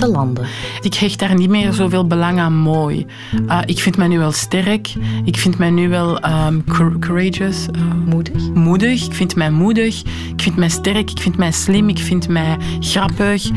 landen. 0.08 0.46
Ik 0.80 0.94
hecht 0.94 1.18
daar 1.18 1.34
niet 1.34 1.50
meer 1.50 1.72
zoveel 1.72 2.06
belang 2.06 2.38
aan 2.38 2.56
mooi. 2.56 3.06
Uh, 3.46 3.58
ik 3.64 3.78
vind 3.78 3.96
mij 3.96 4.08
nu 4.08 4.18
wel 4.18 4.32
sterk. 4.32 4.94
Ik 5.24 5.36
vind 5.36 5.58
mij 5.58 5.70
nu 5.70 5.88
wel 5.88 6.24
um, 6.24 6.64
courageous. 7.00 7.66
Uh, 7.76 7.82
moedig. 8.06 8.48
Moedig. 8.54 9.06
Ik 9.06 9.14
vind 9.14 9.36
mij 9.36 9.50
moedig. 9.50 10.02
Ik 10.36 10.42
vind 10.42 10.56
mij 10.56 10.68
sterk. 10.68 11.10
Ik 11.10 11.20
vind 11.20 11.36
mij 11.36 11.52
slim. 11.52 11.88
Ik 11.88 11.98
vind 11.98 12.28
mij 12.28 12.56
grappig. 12.80 13.50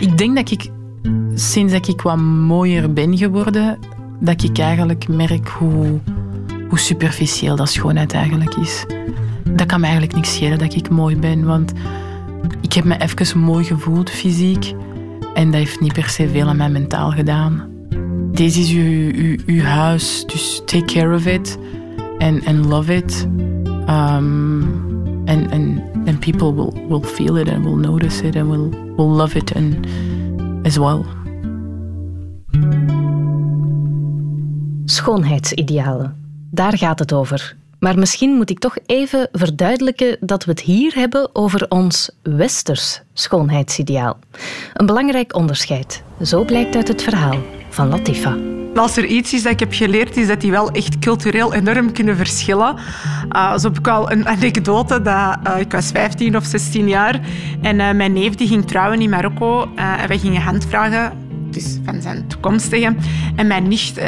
Ik 0.00 0.18
denk 0.18 0.36
dat 0.36 0.50
ik, 0.50 0.70
sinds 1.34 1.72
dat 1.72 1.88
ik 1.88 2.00
wat 2.00 2.16
mooier 2.16 2.92
ben 2.92 3.16
geworden, 3.16 3.78
dat 4.20 4.42
ik 4.42 4.58
eigenlijk 4.58 5.08
merk 5.08 5.48
hoe, 5.48 6.00
hoe 6.68 6.78
superficieel 6.78 7.56
dat 7.56 7.68
schoonheid 7.68 8.12
eigenlijk 8.12 8.54
is. 8.54 8.84
Dat 9.44 9.66
kan 9.66 9.80
me 9.80 9.86
eigenlijk 9.86 10.14
niks 10.14 10.34
schelen 10.34 10.58
dat 10.58 10.74
ik 10.74 10.90
mooi 10.90 11.16
ben, 11.16 11.44
want 11.44 11.72
ik 12.60 12.72
heb 12.72 12.84
me 12.84 12.98
even 12.98 13.38
mooi 13.38 13.64
gevoeld, 13.64 14.10
fysiek. 14.10 14.74
En 15.36 15.50
dat 15.50 15.54
heeft 15.54 15.80
niet 15.80 15.92
per 15.92 16.08
se 16.08 16.28
veel 16.28 16.46
aan 16.46 16.56
mijn 16.56 16.72
mentaal 16.72 17.10
gedaan. 17.10 17.70
Deze 18.32 18.60
is 18.60 18.70
uw, 19.46 19.60
huis, 19.60 20.24
dus 20.26 20.62
take 20.64 20.84
care 20.84 21.14
of 21.14 21.26
it 21.26 21.58
and, 22.18 22.46
and 22.46 22.64
love 22.64 22.94
it. 22.94 23.26
Um, 23.88 25.22
and, 25.26 25.52
and, 25.52 25.80
and 26.06 26.20
people 26.20 26.54
will, 26.54 26.88
will 26.88 27.02
feel 27.02 27.36
it 27.36 27.48
and 27.48 27.64
will 27.64 27.76
notice 27.76 28.26
it 28.26 28.36
and 28.36 28.50
will, 28.50 28.70
will 28.96 29.16
love 29.16 29.36
it 29.36 29.52
and, 29.54 29.86
as 30.66 30.76
well. 30.76 31.04
Schoonheidsidealen. 34.84 36.16
Daar 36.50 36.78
gaat 36.78 36.98
het 36.98 37.12
over. 37.12 37.56
Maar 37.78 37.98
misschien 37.98 38.30
moet 38.30 38.50
ik 38.50 38.58
toch 38.58 38.76
even 38.86 39.28
verduidelijken 39.32 40.16
dat 40.20 40.44
we 40.44 40.50
het 40.50 40.60
hier 40.60 40.94
hebben 40.94 41.30
over 41.32 41.66
ons 41.68 42.10
westers 42.22 43.00
schoonheidsideaal. 43.12 44.18
Een 44.74 44.86
belangrijk 44.86 45.34
onderscheid. 45.34 46.02
Zo 46.22 46.44
blijkt 46.44 46.76
uit 46.76 46.88
het 46.88 47.02
verhaal 47.02 47.38
van 47.68 47.88
Latifa. 47.88 48.36
Als 48.74 48.96
er 48.96 49.04
iets 49.04 49.32
is 49.32 49.42
dat 49.42 49.52
ik 49.52 49.60
heb 49.60 49.72
geleerd, 49.72 50.16
is 50.16 50.26
dat 50.26 50.40
die 50.40 50.50
wel 50.50 50.70
echt 50.70 50.98
cultureel 50.98 51.54
enorm 51.54 51.92
kunnen 51.92 52.16
verschillen. 52.16 52.76
Uh, 53.36 53.58
zo 53.58 53.68
heb 53.68 53.78
ik 53.78 53.88
al 53.88 54.12
een 54.12 54.28
anekdote. 54.28 55.02
Dat, 55.02 55.38
uh, 55.46 55.58
ik 55.58 55.72
was 55.72 55.90
15 55.90 56.36
of 56.36 56.44
16 56.44 56.88
jaar 56.88 57.20
en 57.62 57.78
uh, 57.78 57.90
mijn 57.92 58.12
neef 58.12 58.34
die 58.34 58.48
ging 58.48 58.66
trouwen 58.66 59.00
in 59.00 59.10
Marokko. 59.10 59.68
en 59.74 60.08
wij 60.08 60.18
gingen 60.18 60.42
handvragen 60.42 61.25
van 61.84 62.02
zijn 62.02 62.26
toekomstige. 62.26 62.94
En 63.36 63.46
mijn 63.46 63.68
nicht, 63.68 63.98
uh, 63.98 64.04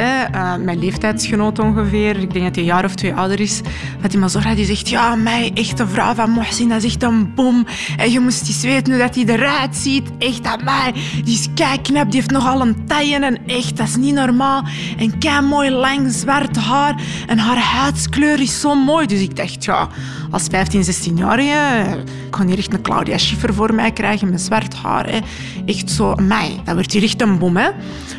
mijn 0.55 0.79
leeftijdsgenoot 0.79 1.59
ongeveer, 1.59 2.17
ik 2.17 2.33
denk 2.33 2.45
dat 2.45 2.55
hij 2.55 2.63
een 2.63 2.69
jaar 2.69 2.85
of 2.85 2.95
twee 2.95 3.13
ouder 3.13 3.39
is, 3.39 3.61
Fatima 4.01 4.27
Zora, 4.27 4.55
die 4.55 4.65
zegt, 4.65 4.89
ja, 4.89 5.15
mij, 5.15 5.51
echte 5.53 5.87
vrouw 5.87 6.13
van 6.13 6.29
Mohsin, 6.29 6.69
dat 6.69 6.83
is 6.83 6.91
echt 6.93 7.03
een 7.03 7.33
bom. 7.33 7.65
En 7.97 8.11
je 8.11 8.19
moest 8.19 8.47
eens 8.47 8.61
weten 8.61 8.93
hoe 8.93 9.01
dat 9.01 9.15
hij 9.15 9.25
eruit 9.25 9.75
ziet. 9.75 10.09
Echt 10.17 10.45
aan 10.45 10.63
mij. 10.63 10.93
Die 11.23 11.33
is 11.33 11.47
knap, 11.81 12.11
die 12.11 12.19
heeft 12.19 12.31
nogal 12.31 12.61
een 12.61 12.85
taille 12.85 13.25
en 13.25 13.37
echt, 13.47 13.77
dat 13.77 13.87
is 13.87 13.95
niet 13.95 14.13
normaal. 14.13 14.63
En 14.97 15.17
kei 15.17 15.41
mooi 15.41 15.69
lang 15.69 16.11
zwart 16.11 16.57
haar 16.57 17.01
en 17.27 17.37
haar 17.37 17.57
huidskleur 17.57 18.39
is 18.41 18.59
zo 18.59 18.75
mooi. 18.75 19.05
Dus 19.05 19.21
ik 19.21 19.35
dacht, 19.35 19.63
ja, 19.63 19.87
als 20.31 20.47
15, 20.49 20.83
16-jarige. 20.83 21.97
Ik 22.25 22.31
kon 22.31 22.47
hier 22.47 22.57
echt 22.57 22.73
een 22.73 22.81
Claudia 22.81 23.17
Schiffer 23.17 23.53
voor 23.53 23.73
mij 23.73 23.91
krijgen 23.91 24.29
met 24.29 24.41
zwart 24.41 24.75
haar. 24.75 25.09
Hè. 25.09 25.19
Echt 25.65 25.91
zo, 25.91 26.15
mij, 26.15 26.61
dat 26.65 26.73
wordt 26.73 26.91
hier 26.91 27.03
echt 27.03 27.21
een 27.21 27.37
bom. 27.37 27.57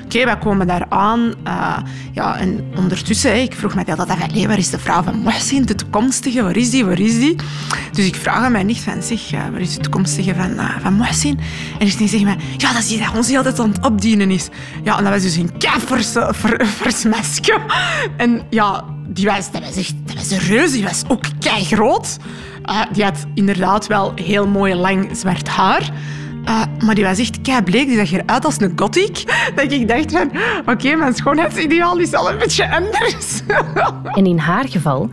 Oké, 0.04 0.24
wij 0.24 0.38
komen 0.38 0.66
daar 0.66 0.86
aan. 0.88 1.34
Uh, 1.46 1.76
ja, 2.12 2.36
en 2.36 2.64
ondertussen, 2.76 3.42
ik 3.42 3.54
vroeg 3.54 3.74
me 3.74 3.84
dat 3.84 3.98
af, 3.98 4.06
waar 4.46 4.58
is 4.58 4.70
de 4.70 4.78
vrouw 4.78 5.02
van 5.02 5.18
Mohsin, 5.18 5.64
de 5.64 5.74
toekomstige? 5.74 6.42
Waar 6.42 6.56
is 6.56 6.70
die, 6.70 6.84
waar 6.84 7.00
is 7.00 7.18
die? 7.18 7.36
Dus 7.92 8.06
ik 8.06 8.14
vraag 8.14 8.44
aan 8.44 8.52
mij 8.52 8.62
nicht 8.62 8.82
van, 8.82 9.02
zeg, 9.02 9.32
uh, 9.32 9.40
waar 9.50 9.60
is 9.60 9.74
de 9.74 9.80
toekomstige 9.80 10.34
van, 10.34 10.50
uh, 10.50 10.78
van 10.80 10.94
Mohsin? 10.94 11.38
En 11.78 11.86
die 11.86 12.08
zegt 12.08 12.22
mij, 12.22 12.36
ja, 12.56 12.72
dat 12.72 12.82
is 12.82 12.88
die 12.88 12.98
dat 12.98 13.16
ons 13.16 13.34
altijd 13.34 13.60
aan 13.60 13.68
het 13.68 13.84
opdienen 13.84 14.30
is. 14.30 14.48
Ja, 14.82 14.98
en 14.98 15.04
dat 15.04 15.12
was 15.12 15.22
dus 15.22 15.36
een 15.36 15.50
keiversmesje. 15.58 17.58
En 18.16 18.42
ja, 18.50 18.84
die 19.12 19.26
was, 19.26 19.50
dat, 19.50 19.60
was 19.64 19.76
echt, 19.76 19.94
dat 20.04 20.16
was 20.16 20.30
een 20.30 20.38
reus, 20.38 20.72
die 20.72 20.84
was 20.84 21.02
ook 21.08 21.24
kei 21.38 21.64
groot. 21.64 22.16
Uh, 22.64 22.82
die 22.92 23.04
had 23.04 23.26
inderdaad 23.34 23.86
wel 23.86 24.12
heel 24.14 24.46
mooi 24.46 24.74
lang 24.74 25.08
zwart 25.16 25.48
haar. 25.48 25.90
Uh, 26.44 26.62
maar 26.84 26.94
die 26.94 27.04
was 27.04 27.18
echt 27.18 27.40
kei 27.40 27.62
bleek. 27.62 27.86
Die 27.86 28.06
zag 28.06 28.12
eruit 28.12 28.44
als 28.44 28.60
een 28.60 28.72
gothic. 28.76 29.24
Dat 29.56 29.72
ik 29.72 29.88
dacht 29.88 30.12
van, 30.12 30.30
oké, 30.66 30.94
mijn 30.94 31.14
schoonheidsideaal 31.14 31.98
is 31.98 32.14
al 32.14 32.30
een 32.30 32.38
beetje 32.38 32.74
anders. 32.74 33.40
en 34.18 34.26
in 34.26 34.38
haar 34.38 34.68
geval 34.68 35.08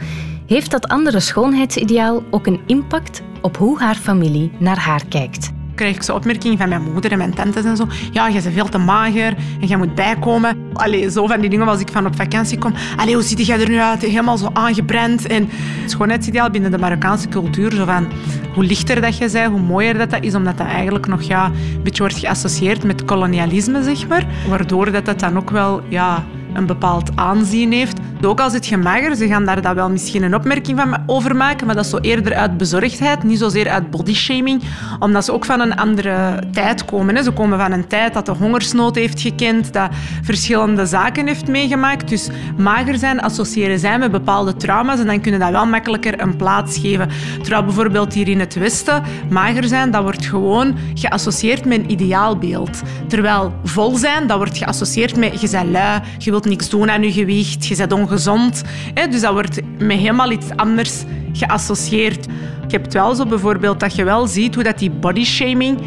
heeft 0.45 0.71
dat 0.71 0.87
andere 0.87 1.19
schoonheidsideaal 1.19 2.23
ook 2.29 2.47
een 2.47 2.61
impact 2.65 3.21
op 3.41 3.57
hoe 3.57 3.79
haar 3.79 3.95
familie 3.95 4.51
naar 4.59 4.79
haar 4.79 5.05
kijkt 5.09 5.55
krijg 5.77 5.95
ik 5.95 6.03
zo 6.03 6.15
opmerkingen 6.15 6.57
van 6.57 6.69
mijn 6.69 6.91
moeder 6.93 7.11
en 7.11 7.17
mijn 7.17 7.33
tantes 7.33 7.63
en 7.63 7.77
zo. 7.77 7.87
Ja, 8.11 8.27
je 8.27 8.41
bent 8.41 8.53
veel 8.53 8.69
te 8.69 8.77
mager 8.77 9.35
en 9.61 9.67
jij 9.67 9.77
moet 9.77 9.95
bijkomen. 9.95 10.57
Allee, 10.73 11.11
zo 11.11 11.27
van 11.27 11.39
die 11.39 11.49
dingen 11.49 11.67
als 11.67 11.79
ik 11.79 11.89
van 11.91 12.05
op 12.05 12.15
vakantie 12.15 12.57
kom. 12.57 12.73
Allee, 12.95 13.13
hoe 13.13 13.23
ziet 13.23 13.45
jij 13.45 13.59
er 13.59 13.69
nu 13.69 13.79
uit? 13.79 14.01
Helemaal 14.01 14.37
zo 14.37 14.49
aangebrand. 14.53 15.27
En 15.27 15.49
het 15.81 15.91
schoonheidsideaal 15.91 16.49
binnen 16.49 16.71
de 16.71 16.77
Marokkaanse 16.77 17.27
cultuur, 17.27 17.71
zo 17.71 17.85
van 17.85 18.07
hoe 18.53 18.63
lichter 18.63 19.01
dat 19.01 19.17
je 19.17 19.29
bent, 19.31 19.51
hoe 19.51 19.59
mooier 19.59 19.97
dat, 19.97 20.09
dat 20.09 20.23
is, 20.23 20.35
omdat 20.35 20.57
dat 20.57 20.67
eigenlijk 20.67 21.07
nog 21.07 21.21
ja, 21.21 21.45
een 21.45 21.83
beetje 21.83 22.03
wordt 22.03 22.17
geassocieerd 22.17 22.83
met 22.83 23.05
kolonialisme, 23.05 23.83
zeg 23.83 24.07
maar. 24.07 24.25
Waardoor 24.49 24.91
dat, 24.91 25.05
dat 25.05 25.19
dan 25.19 25.37
ook 25.37 25.49
wel 25.49 25.81
ja, 25.89 26.25
een 26.53 26.65
bepaald 26.65 27.11
aanzien 27.15 27.71
heeft. 27.71 27.99
Ook 28.21 28.39
al 28.39 28.49
zit 28.49 28.67
je 28.67 28.77
mager, 28.77 29.15
ze 29.15 29.27
gaan 29.27 29.45
daar 29.45 29.61
dan 29.61 29.75
wel 29.75 29.89
misschien 29.89 30.23
een 30.23 30.35
opmerking 30.35 30.79
van 30.79 30.97
over 31.05 31.35
maken, 31.35 31.65
maar 31.65 31.75
dat 31.75 31.85
is 31.85 31.91
zo 31.91 31.97
eerder 31.97 32.35
uit 32.35 32.57
bezorgdheid, 32.57 33.23
niet 33.23 33.39
zozeer 33.39 33.69
uit 33.69 33.89
bodyshaming, 33.89 34.61
omdat 34.99 35.25
ze 35.25 35.33
ook 35.33 35.45
van 35.45 35.59
een 35.59 35.75
andere 35.75 36.43
tijd 36.51 36.85
komen. 36.85 37.15
Hè. 37.15 37.23
Ze 37.23 37.31
komen 37.31 37.59
van 37.59 37.71
een 37.71 37.87
tijd 37.87 38.13
dat 38.13 38.25
de 38.25 38.31
hongersnood 38.31 38.95
heeft 38.95 39.21
gekend, 39.21 39.73
dat 39.73 39.89
verschillende 40.23 40.85
zaken 40.85 41.27
heeft 41.27 41.47
meegemaakt. 41.47 42.09
Dus 42.09 42.29
mager 42.57 42.97
zijn 42.97 43.21
associëren 43.21 43.79
zij 43.79 43.99
met 43.99 44.11
bepaalde 44.11 44.55
trauma's 44.55 44.99
en 44.99 45.05
dan 45.05 45.21
kunnen 45.21 45.39
dat 45.39 45.49
wel 45.49 45.65
makkelijker 45.65 46.21
een 46.21 46.35
plaats 46.35 46.77
geven. 46.77 47.09
Terwijl 47.41 47.63
bijvoorbeeld 47.63 48.13
hier 48.13 48.27
in 48.27 48.39
het 48.39 48.55
Westen, 48.55 49.03
mager 49.29 49.63
zijn, 49.63 49.91
dat 49.91 50.03
wordt 50.03 50.25
gewoon 50.25 50.75
geassocieerd 50.93 51.65
met 51.65 51.77
een 51.77 51.91
ideaalbeeld. 51.91 52.81
Terwijl 53.07 53.53
vol 53.63 53.95
zijn, 53.95 54.27
dat 54.27 54.37
wordt 54.37 54.57
geassocieerd 54.57 55.15
met 55.15 55.41
je 55.41 55.49
bent 55.49 55.71
lui, 55.71 56.01
je 56.17 56.29
wilt 56.29 56.45
niks 56.45 56.69
doen 56.69 56.89
aan 56.89 57.03
je 57.03 57.11
gewicht, 57.11 57.65
je 57.65 57.75
bent 57.75 57.93
ongezond. 58.07 58.63
Dus 59.09 59.21
dat 59.21 59.33
wordt 59.33 59.61
met 59.77 59.97
helemaal 59.97 60.31
iets 60.31 60.49
anders 60.55 61.03
geassocieerd. 61.33 62.25
Ik 62.65 62.71
heb 62.71 62.83
het 62.83 62.93
wel 62.93 63.15
zo 63.15 63.25
bijvoorbeeld 63.25 63.79
dat 63.79 63.95
je 63.95 64.03
wel 64.03 64.27
ziet 64.27 64.55
hoe 64.55 64.63
dat 64.63 64.79
die 64.79 64.91
bodyshaming 64.91 65.79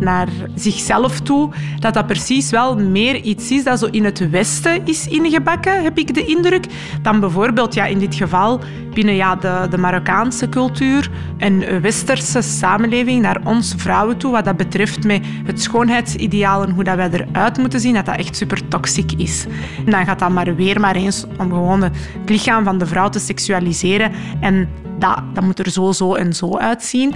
naar 0.00 0.28
zichzelf 0.54 1.20
toe, 1.20 1.50
dat 1.78 1.94
dat 1.94 2.06
precies 2.06 2.50
wel 2.50 2.76
meer 2.76 3.16
iets 3.16 3.50
is 3.50 3.64
dat 3.64 3.78
zo 3.78 3.86
in 3.86 4.04
het 4.04 4.30
Westen 4.30 4.86
is 4.86 5.06
ingebakken, 5.06 5.82
heb 5.82 5.98
ik 5.98 6.14
de 6.14 6.24
indruk, 6.24 6.66
dan 7.02 7.20
bijvoorbeeld 7.20 7.74
ja, 7.74 7.84
in 7.84 7.98
dit 7.98 8.14
geval 8.14 8.60
binnen 8.94 9.14
ja, 9.14 9.36
de, 9.36 9.66
de 9.70 9.78
Marokkaanse 9.78 10.48
cultuur, 10.48 11.10
een 11.38 11.80
westerse 11.80 12.42
samenleving 12.42 13.22
naar 13.22 13.40
ons 13.44 13.74
vrouwen 13.76 14.16
toe, 14.16 14.32
wat 14.32 14.44
dat 14.44 14.56
betreft 14.56 15.04
met 15.04 15.24
het 15.44 15.62
schoonheidsideaal 15.62 16.62
en 16.62 16.70
hoe 16.70 16.84
dat 16.84 16.96
wij 16.96 17.10
eruit 17.10 17.58
moeten 17.58 17.80
zien, 17.80 17.94
dat 17.94 18.06
dat 18.06 18.16
echt 18.16 18.36
super 18.36 18.68
toxic 18.68 19.12
is. 19.16 19.46
En 19.84 19.90
dan 19.90 20.04
gaat 20.04 20.18
dat 20.18 20.30
maar 20.30 20.56
weer 20.56 20.80
maar 20.80 20.96
eens 20.96 21.24
om 21.38 21.50
gewoon 21.50 21.82
het 21.82 21.96
lichaam 22.26 22.64
van 22.64 22.78
de 22.78 22.86
vrouw 22.86 23.08
te 23.08 23.18
seksualiseren 23.18 24.12
en 24.40 24.68
dat, 24.98 25.22
dat 25.34 25.44
moet 25.44 25.58
er 25.58 25.70
zo, 25.70 25.92
zo 25.92 26.14
en 26.14 26.34
zo 26.34 26.56
uitzien. 26.56 27.14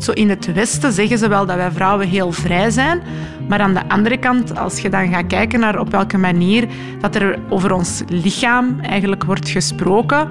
Zo 0.00 0.12
in 0.12 0.28
het 0.28 0.52
Westen 0.52 0.92
zeggen 0.92 1.18
ze 1.18 1.28
wel 1.28 1.46
dat 1.46 1.56
wij 1.56 1.70
vrouwen 1.70 2.08
heel 2.08 2.32
vrij 2.32 2.70
zijn. 2.70 3.02
Maar 3.48 3.60
aan 3.60 3.74
de 3.74 3.88
andere 3.88 4.18
kant, 4.18 4.58
als 4.58 4.80
je 4.80 4.88
dan 4.88 5.08
gaat 5.08 5.26
kijken 5.26 5.60
naar 5.60 5.78
op 5.78 5.90
welke 5.90 6.18
manier 6.18 6.68
dat 7.00 7.14
er 7.14 7.38
over 7.48 7.72
ons 7.72 8.02
lichaam 8.08 8.80
eigenlijk 8.80 9.24
wordt 9.24 9.48
gesproken, 9.48 10.28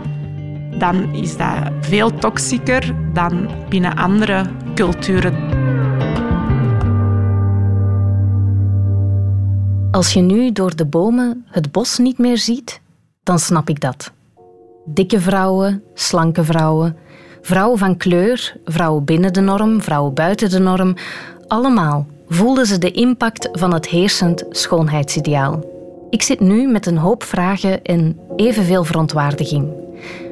dan 0.78 1.14
is 1.14 1.38
dat 1.38 1.72
veel 1.82 2.16
toxischer 2.16 2.96
dan 3.14 3.50
binnen 3.70 3.96
andere 3.96 4.46
culturen. 4.76 5.34
Als 9.92 10.14
je 10.14 10.22
nu 10.22 10.52
door 10.52 10.76
de 10.76 10.86
bomen 10.86 11.46
het 11.48 11.72
bos 11.72 11.98
niet 11.98 12.18
meer 12.18 12.38
ziet, 12.38 12.82
dan 13.24 13.40
snap 13.40 13.70
ik 13.70 13.80
dat. 13.80 14.12
Dikke 14.86 15.20
vrouwen, 15.20 15.84
slanke 15.94 16.44
vrouwen, 16.44 16.96
Vrouwen 17.42 17.78
van 17.78 17.98
kleur, 17.98 18.56
vrouwen 18.66 19.04
binnen 19.04 19.34
de 19.34 19.42
norm, 19.42 19.82
vrouwen 19.82 20.14
buiten 20.14 20.50
de 20.50 20.60
norm, 20.60 20.96
allemaal 21.48 22.06
voelden 22.28 22.66
ze 22.66 22.78
de 22.78 22.92
impact 22.92 23.50
van 23.52 23.74
het 23.74 23.88
heersend 23.88 24.46
schoonheidsideaal. 24.50 25.64
Ik 26.10 26.22
zit 26.22 26.40
nu 26.40 26.68
met 26.68 26.86
een 26.86 26.98
hoop 26.98 27.24
vragen 27.24 27.84
en 27.84 28.20
evenveel 28.36 28.84
verontwaardiging. 28.84 29.68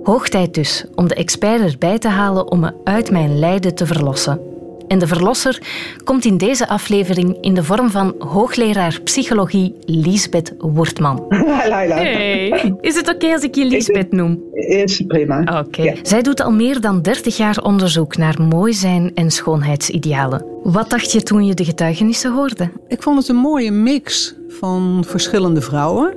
Hoog 0.04 0.30
tijd 0.30 0.54
dus 0.54 0.86
om 0.96 1.08
de 1.08 1.16
expert 1.16 1.62
erbij 1.72 2.00
te 2.00 2.08
halen 2.08 2.52
om 2.52 2.60
me 2.60 2.74
uit 2.84 3.12
mijn 3.12 3.40
lijden 3.40 3.76
te 3.76 3.86
verlossen. 3.86 4.47
En 4.88 5.00
de 5.00 5.08
verlosser 5.08 5.62
komt 6.04 6.26
in 6.26 6.38
deze 6.38 6.68
aflevering 6.68 7.38
in 7.42 7.54
de 7.54 7.64
vorm 7.64 7.90
van 7.90 8.16
hoogleraar 8.20 9.00
psychologie 9.04 9.76
Liesbeth 9.86 10.54
Wortman. 10.58 11.26
Hey. 11.68 12.76
Is 12.82 12.96
het 12.96 13.10
oké 13.10 13.34
als 13.34 13.44
ik 13.44 13.56
je 13.56 13.66
Liesbeth 13.66 14.12
noem? 14.12 14.44
Is 14.54 15.04
prima. 15.08 15.60
Oké. 15.60 15.96
Zij 16.02 16.22
doet 16.22 16.42
al 16.42 16.52
meer 16.52 16.82
dan 16.82 17.02
30 17.02 17.38
jaar 17.38 17.58
onderzoek 17.64 18.18
naar 18.18 18.42
mooi 18.42 18.74
zijn 18.74 19.12
en 19.16 19.32
schoonheidsidealen. 19.32 20.46
Wat 20.64 20.90
dacht 20.90 21.12
je 21.12 21.24
toen 21.24 21.46
je 21.46 21.54
de 21.54 21.66
getuigenissen 21.66 22.34
hoorde? 22.34 22.72
Ik 22.88 23.04
vond 23.04 23.18
het 23.18 23.28
een 23.28 23.36
mooie 23.36 23.72
mix 23.72 24.36
van 24.48 25.04
verschillende 25.08 25.62
vrouwen. 25.62 26.14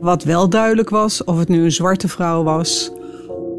Wat 0.00 0.24
wel 0.24 0.48
duidelijk 0.48 0.90
was, 0.90 1.24
of 1.24 1.38
het 1.38 1.48
nu 1.48 1.64
een 1.64 1.72
zwarte 1.72 2.08
vrouw 2.08 2.42
was 2.42 2.92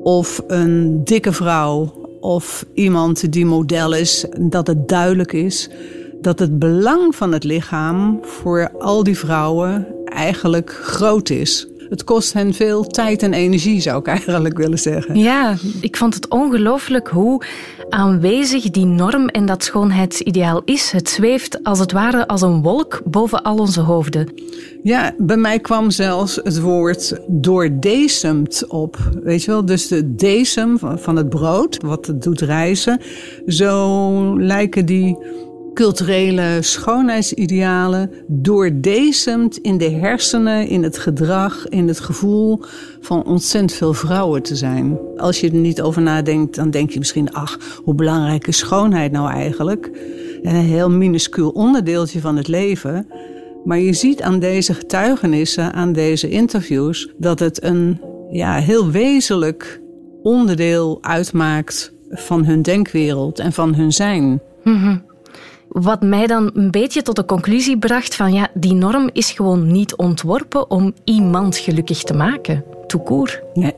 of 0.04 0.44
een 0.48 1.04
dikke 1.04 1.32
vrouw 1.32 2.01
of 2.22 2.66
iemand 2.74 3.32
die 3.32 3.46
model 3.46 3.94
is, 3.94 4.26
dat 4.40 4.68
het 4.68 4.88
duidelijk 4.88 5.34
is 5.34 5.70
dat 6.22 6.40
het 6.40 6.60
belang 6.60 7.16
van 7.16 7.32
het 7.32 7.44
lichaam 7.44 8.20
voor 8.22 8.72
al 8.80 9.04
die 9.04 9.18
vrouwen 9.18 9.88
eigenlijk 10.06 10.70
groot 10.70 11.30
is. 11.30 11.68
Het 11.92 12.04
kost 12.04 12.34
hen 12.34 12.54
veel 12.54 12.84
tijd 12.84 13.24
en 13.24 13.34
energie, 13.34 13.82
zou 13.82 14.00
ik 14.00 14.08
eigenlijk 14.08 14.58
willen 14.58 14.80
zeggen. 14.80 15.16
Ja, 15.16 15.56
ik 15.82 15.98
vond 15.98 16.14
het 16.14 16.28
ongelooflijk 16.28 17.08
hoe 17.08 17.42
aanwezig 17.90 18.70
die 18.70 18.86
norm 18.86 19.28
en 19.28 19.46
dat 19.46 19.64
schoonheidsideaal 19.64 20.62
is. 20.66 20.92
Het 20.92 21.10
zweeft 21.10 21.64
als 21.64 21.80
het 21.80 21.92
ware 21.92 22.28
als 22.28 22.42
een 22.42 22.62
wolk 22.62 23.02
boven 23.06 23.44
al 23.44 23.58
onze 23.58 23.82
hoofden. 23.82 24.34
Ja, 24.84 25.16
bij 25.18 25.38
mij 25.38 25.60
kwam 25.60 25.90
zelfs 25.90 26.40
het 26.44 26.60
woord 26.60 27.20
doordesemt 27.28 28.68
op. 28.68 28.98
Weet 29.24 29.44
je 29.44 29.52
wel, 29.52 29.66
dus 29.66 29.88
de 29.88 30.16
desem 30.16 30.78
van 30.80 31.16
het 31.16 31.30
brood, 31.30 31.82
wat 31.82 32.06
het 32.06 32.24
doet 32.24 32.42
reizen. 32.42 33.02
Zo 33.46 34.40
lijken 34.40 34.86
die 34.86 35.18
culturele 35.74 36.58
schoonheidsidealen 36.60 38.12
doordesemd 38.28 39.58
in 39.58 39.78
de 39.78 39.90
hersenen, 39.90 40.68
in 40.68 40.84
het 40.84 40.98
gedrag, 40.98 41.68
in 41.68 41.88
het 41.88 42.00
gevoel 42.00 42.60
van 43.00 43.24
ontzettend 43.24 43.74
veel 43.74 43.94
vrouwen 43.94 44.42
te 44.42 44.56
zijn. 44.56 44.98
Als 45.18 45.40
je 45.40 45.48
er 45.48 45.56
niet 45.56 45.82
over 45.82 46.02
nadenkt, 46.02 46.56
dan 46.56 46.70
denk 46.70 46.90
je 46.90 47.00
misschien, 47.00 47.34
ach, 47.34 47.58
hoe 47.84 47.96
belangrijk 47.96 48.48
is 48.48 48.58
schoonheid 48.58 49.12
nou 49.12 49.32
eigenlijk? 49.32 49.92
een 50.42 50.56
heel 50.56 50.90
minuscuul 50.90 51.50
onderdeeltje 51.50 52.20
van 52.20 52.38
het 52.38 52.48
leven. 52.48 53.08
Maar 53.64 53.80
je 53.80 53.94
ziet 53.94 54.22
aan 54.22 54.40
deze 54.40 54.74
getuigenissen, 54.74 55.74
aan 55.74 55.94
deze 55.94 56.30
interviews, 56.30 57.10
dat 57.18 57.40
het 57.40 57.64
een 57.64 58.02
ja, 58.32 58.56
heel 58.56 58.90
wezenlijk 58.90 59.82
onderdeel 60.24 60.98
uitmaakt 61.02 61.94
van 62.10 62.46
hun 62.46 62.62
denkwereld 62.62 63.40
en 63.40 63.54
van 63.54 63.76
hun 63.76 63.92
zijn. 63.92 64.42
Mm 64.64 65.10
wat 65.72 66.02
mij 66.02 66.28
dan 66.28 66.52
een 66.54 66.72
beetje 66.72 67.02
tot 67.02 67.16
de 67.16 67.26
conclusie 67.26 67.78
bracht 67.78 68.16
van 68.16 68.34
ja, 68.34 68.48
die 68.54 68.74
norm 68.74 69.10
is 69.14 69.32
gewoon 69.32 69.72
niet 69.72 69.96
ontworpen 69.96 70.70
om 70.70 70.94
iemand 71.04 71.58
gelukkig 71.58 72.04
te 72.04 72.14
maken. 72.14 72.64
Toekoer. 72.88 73.44
Nee, 73.54 73.74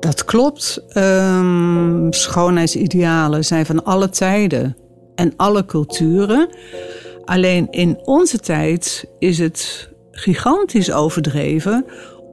dat 0.00 0.24
klopt. 0.24 0.84
Um, 0.94 2.12
schoonheidsidealen 2.12 3.44
zijn 3.44 3.66
van 3.66 3.84
alle 3.84 4.08
tijden 4.08 4.76
en 5.14 5.32
alle 5.36 5.64
culturen. 5.64 6.48
Alleen 7.24 7.68
in 7.70 7.98
onze 8.04 8.38
tijd 8.38 9.08
is 9.18 9.38
het 9.38 9.90
gigantisch 10.10 10.92
overdreven 10.92 11.84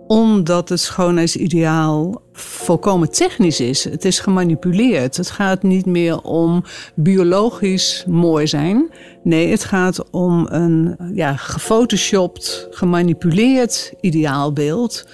omdat 0.07 0.69
het 0.69 0.79
schoonheidsideaal 0.79 2.21
volkomen 2.33 3.11
technisch 3.11 3.59
is. 3.59 3.83
Het 3.83 4.05
is 4.05 4.19
gemanipuleerd. 4.19 5.17
Het 5.17 5.29
gaat 5.29 5.63
niet 5.63 5.85
meer 5.85 6.21
om 6.21 6.63
biologisch 6.95 8.05
mooi 8.07 8.47
zijn. 8.47 8.89
Nee, 9.23 9.51
het 9.51 9.63
gaat 9.63 10.11
om 10.11 10.47
een 10.49 10.95
ja, 11.13 11.35
gefotoshopt, 11.35 12.67
gemanipuleerd 12.69 13.93
ideaalbeeld. 14.01 15.07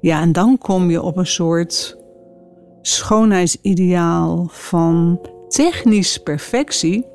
Ja, 0.00 0.20
en 0.20 0.32
dan 0.32 0.58
kom 0.58 0.90
je 0.90 1.02
op 1.02 1.16
een 1.16 1.26
soort 1.26 1.96
schoonheidsideaal 2.82 4.48
van 4.50 5.20
technisch 5.48 6.18
perfectie. 6.18 7.06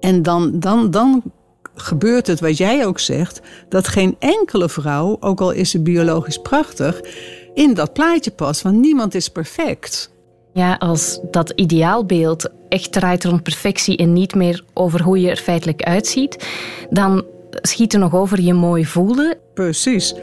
En 0.00 0.22
dan, 0.22 0.60
dan, 0.60 0.90
dan 0.90 1.22
gebeurt 1.80 2.26
het 2.26 2.40
wat 2.40 2.56
jij 2.56 2.86
ook 2.86 2.98
zegt, 2.98 3.40
dat 3.68 3.88
geen 3.88 4.16
enkele 4.18 4.68
vrouw, 4.68 5.16
ook 5.20 5.40
al 5.40 5.50
is 5.50 5.70
ze 5.70 5.80
biologisch 5.80 6.38
prachtig, 6.38 7.00
in 7.54 7.74
dat 7.74 7.92
plaatje 7.92 8.30
past, 8.30 8.62
want 8.62 8.76
niemand 8.76 9.14
is 9.14 9.28
perfect. 9.28 10.10
Ja, 10.52 10.74
als 10.74 11.20
dat 11.30 11.52
ideaalbeeld 11.54 12.48
echt 12.68 12.92
draait 12.92 13.24
rond 13.24 13.42
perfectie 13.42 13.96
en 13.96 14.12
niet 14.12 14.34
meer 14.34 14.64
over 14.74 15.02
hoe 15.02 15.20
je 15.20 15.30
er 15.30 15.36
feitelijk 15.36 15.82
uitziet, 15.82 16.46
dan 16.90 17.24
schiet 17.50 17.92
er 17.92 17.98
nog 17.98 18.14
over 18.14 18.40
je 18.40 18.54
mooi 18.54 18.86
voelde. 18.86 19.38
Precies. 19.54 20.14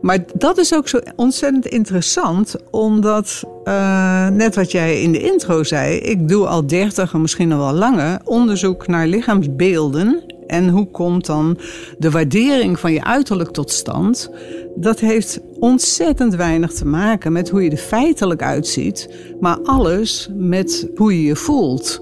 Maar 0.00 0.18
dat 0.34 0.58
is 0.58 0.74
ook 0.74 0.88
zo 0.88 0.98
ontzettend 1.16 1.66
interessant, 1.66 2.56
omdat, 2.70 3.42
uh, 3.64 4.28
net 4.28 4.54
wat 4.54 4.70
jij 4.70 5.02
in 5.02 5.12
de 5.12 5.20
intro 5.20 5.62
zei, 5.62 5.96
ik 5.96 6.28
doe 6.28 6.46
al 6.46 6.66
dertig 6.66 7.12
en 7.12 7.20
misschien 7.20 7.48
nog 7.48 7.58
wel 7.58 7.72
langer 7.72 8.20
onderzoek 8.24 8.86
naar 8.86 9.06
lichaamsbeelden. 9.06 10.22
En 10.46 10.68
hoe 10.68 10.90
komt 10.90 11.26
dan 11.26 11.58
de 11.98 12.10
waardering 12.10 12.78
van 12.78 12.92
je 12.92 13.04
uiterlijk 13.04 13.50
tot 13.50 13.70
stand? 13.70 14.30
Dat 14.76 15.00
heeft 15.00 15.40
ontzettend 15.58 16.34
weinig 16.34 16.72
te 16.72 16.86
maken 16.86 17.32
met 17.32 17.50
hoe 17.50 17.62
je 17.62 17.70
er 17.70 17.76
feitelijk 17.76 18.42
uitziet, 18.42 19.08
maar 19.40 19.58
alles 19.62 20.28
met 20.34 20.88
hoe 20.94 21.16
je 21.16 21.26
je 21.26 21.36
voelt 21.36 22.00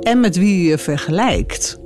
en 0.00 0.20
met 0.20 0.36
wie 0.36 0.62
je 0.62 0.68
je 0.68 0.78
vergelijkt. 0.78 1.78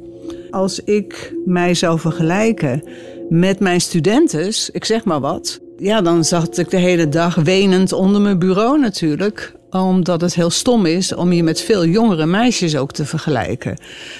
Als 0.50 0.80
ik 0.80 1.34
mij 1.44 1.74
zou 1.74 1.98
vergelijken 1.98 2.82
met 3.28 3.60
mijn 3.60 3.80
studenten, 3.80 4.52
ik 4.72 4.84
zeg 4.84 5.04
maar 5.04 5.20
wat, 5.20 5.60
ja, 5.76 6.00
dan 6.00 6.24
zat 6.24 6.58
ik 6.58 6.70
de 6.70 6.76
hele 6.76 7.08
dag 7.08 7.34
wenend 7.34 7.92
onder 7.92 8.20
mijn 8.20 8.38
bureau 8.38 8.80
natuurlijk 8.80 9.57
omdat 9.70 10.20
het 10.20 10.34
heel 10.34 10.50
stom 10.50 10.86
is 10.86 11.14
om 11.14 11.32
je 11.32 11.42
met 11.42 11.60
veel 11.60 11.86
jongere 11.86 12.26
meisjes 12.26 12.76
ook 12.76 12.92
te 12.92 13.04
vergelijken. 13.04 13.78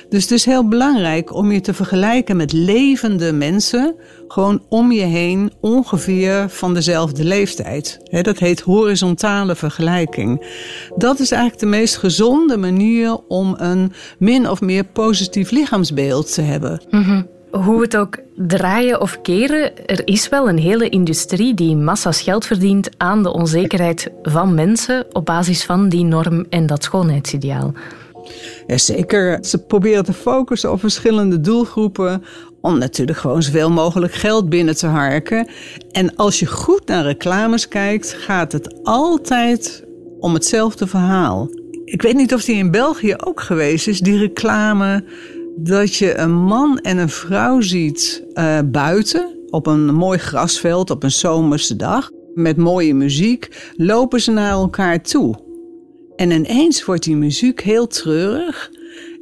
Dus 0.08 0.22
het 0.22 0.30
is 0.30 0.44
heel 0.44 0.68
belangrijk 0.68 1.34
om 1.34 1.52
je 1.52 1.60
te 1.60 1.74
vergelijken 1.74 2.36
met 2.36 2.52
levende 2.52 3.32
mensen, 3.32 3.94
gewoon 4.28 4.62
om 4.68 4.92
je 4.92 5.04
heen, 5.04 5.52
ongeveer 5.60 6.48
van 6.48 6.74
dezelfde 6.74 7.24
leeftijd. 7.24 8.00
dat 8.22 8.38
heet 8.38 8.60
horizontale 8.60 9.56
vergelijking. 9.56 10.46
Dat 10.96 11.20
is 11.20 11.30
eigenlijk 11.30 11.60
de 11.62 11.68
meest 11.68 11.96
gezonde 11.96 12.56
manier 12.56 13.18
om 13.28 13.54
een 13.58 13.92
min 14.18 14.50
of 14.50 14.60
meer 14.60 14.84
positief 14.84 15.50
lichaamsbeeld 15.50 16.34
te 16.34 16.42
hebben. 16.42 16.80
Mm 16.90 17.36
hoe 17.50 17.80
het 17.80 17.96
ook 17.96 18.18
draaien 18.36 19.00
of 19.00 19.20
keren, 19.20 19.86
er 19.86 20.06
is 20.06 20.28
wel 20.28 20.48
een 20.48 20.58
hele 20.58 20.88
industrie 20.88 21.54
die 21.54 21.76
massa's 21.76 22.20
geld 22.20 22.46
verdient 22.46 22.88
aan 22.96 23.22
de 23.22 23.32
onzekerheid 23.32 24.10
van 24.22 24.54
mensen 24.54 25.06
op 25.12 25.24
basis 25.24 25.64
van 25.64 25.88
die 25.88 26.04
norm 26.04 26.46
en 26.50 26.66
dat 26.66 26.84
schoonheidsideaal. 26.84 27.72
Jazeker. 28.66 29.38
Ze 29.44 29.58
proberen 29.58 30.04
te 30.04 30.12
focussen 30.12 30.72
op 30.72 30.80
verschillende 30.80 31.40
doelgroepen 31.40 32.24
om 32.60 32.78
natuurlijk 32.78 33.18
gewoon 33.18 33.42
zoveel 33.42 33.70
mogelijk 33.70 34.12
geld 34.12 34.48
binnen 34.48 34.76
te 34.76 34.86
harken. 34.86 35.48
En 35.92 36.16
als 36.16 36.38
je 36.38 36.46
goed 36.46 36.86
naar 36.86 37.04
reclames 37.04 37.68
kijkt, 37.68 38.12
gaat 38.18 38.52
het 38.52 38.84
altijd 38.84 39.84
om 40.20 40.34
hetzelfde 40.34 40.86
verhaal. 40.86 41.48
Ik 41.84 42.02
weet 42.02 42.16
niet 42.16 42.34
of 42.34 42.44
die 42.44 42.56
in 42.56 42.70
België 42.70 43.14
ook 43.24 43.40
geweest 43.40 43.88
is, 43.88 44.00
die 44.00 44.18
reclame 44.18 45.04
dat 45.60 45.94
je 45.94 46.18
een 46.18 46.34
man 46.34 46.78
en 46.78 46.98
een 46.98 47.08
vrouw 47.08 47.60
ziet 47.60 48.24
uh, 48.34 48.58
buiten 48.64 49.36
op 49.50 49.66
een 49.66 49.94
mooi 49.94 50.18
grasveld 50.18 50.90
op 50.90 51.02
een 51.02 51.10
zomerse 51.10 51.76
dag. 51.76 52.10
Met 52.34 52.56
mooie 52.56 52.94
muziek 52.94 53.72
lopen 53.76 54.20
ze 54.20 54.30
naar 54.30 54.50
elkaar 54.50 55.02
toe. 55.02 55.34
En 56.16 56.30
ineens 56.30 56.84
wordt 56.84 57.02
die 57.02 57.16
muziek 57.16 57.60
heel 57.60 57.86
treurig. 57.86 58.70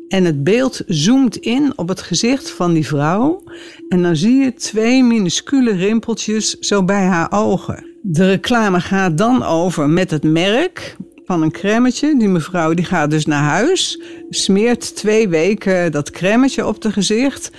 En 0.09 0.24
het 0.24 0.45
beeld 0.45 0.80
zoomt 0.87 1.37
in 1.37 1.72
op 1.76 1.89
het 1.89 2.03
gezicht 2.03 2.51
van 2.51 2.72
die 2.72 2.87
vrouw. 2.87 3.43
En 3.89 4.03
dan 4.03 4.16
zie 4.16 4.37
je 4.37 4.55
twee 4.55 5.05
minuscule 5.05 5.72
rimpeltjes 5.72 6.59
zo 6.59 6.84
bij 6.84 7.05
haar 7.05 7.32
ogen. 7.32 7.87
De 8.03 8.26
reclame 8.26 8.80
gaat 8.80 9.18
dan 9.18 9.43
over 9.43 9.89
met 9.89 10.11
het 10.11 10.22
merk 10.22 10.97
van 11.26 11.42
een 11.42 11.50
cremmetje. 11.50 12.16
Die 12.18 12.28
mevrouw 12.28 12.74
die 12.74 12.84
gaat 12.84 13.10
dus 13.10 13.26
naar 13.26 13.42
huis, 13.42 14.00
smeert 14.30 14.96
twee 14.96 15.28
weken 15.28 15.92
dat 15.92 16.10
cremmetje 16.10 16.66
op 16.66 16.82
de 16.82 16.92
gezicht. 16.92 17.50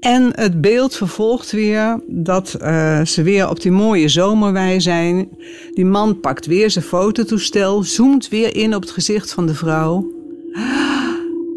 En 0.00 0.30
het 0.34 0.60
beeld 0.60 0.96
vervolgt 0.96 1.50
weer 1.50 2.00
dat 2.06 2.56
uh, 2.62 3.04
ze 3.04 3.22
weer 3.22 3.48
op 3.48 3.60
die 3.60 3.70
mooie 3.70 4.08
zomerwei 4.08 4.80
zijn. 4.80 5.28
Die 5.72 5.84
man 5.84 6.20
pakt 6.20 6.46
weer 6.46 6.70
zijn 6.70 6.84
fototoestel, 6.84 7.82
zoomt 7.82 8.28
weer 8.28 8.56
in 8.56 8.74
op 8.74 8.80
het 8.80 8.90
gezicht 8.90 9.32
van 9.32 9.46
de 9.46 9.54
vrouw. 9.54 10.12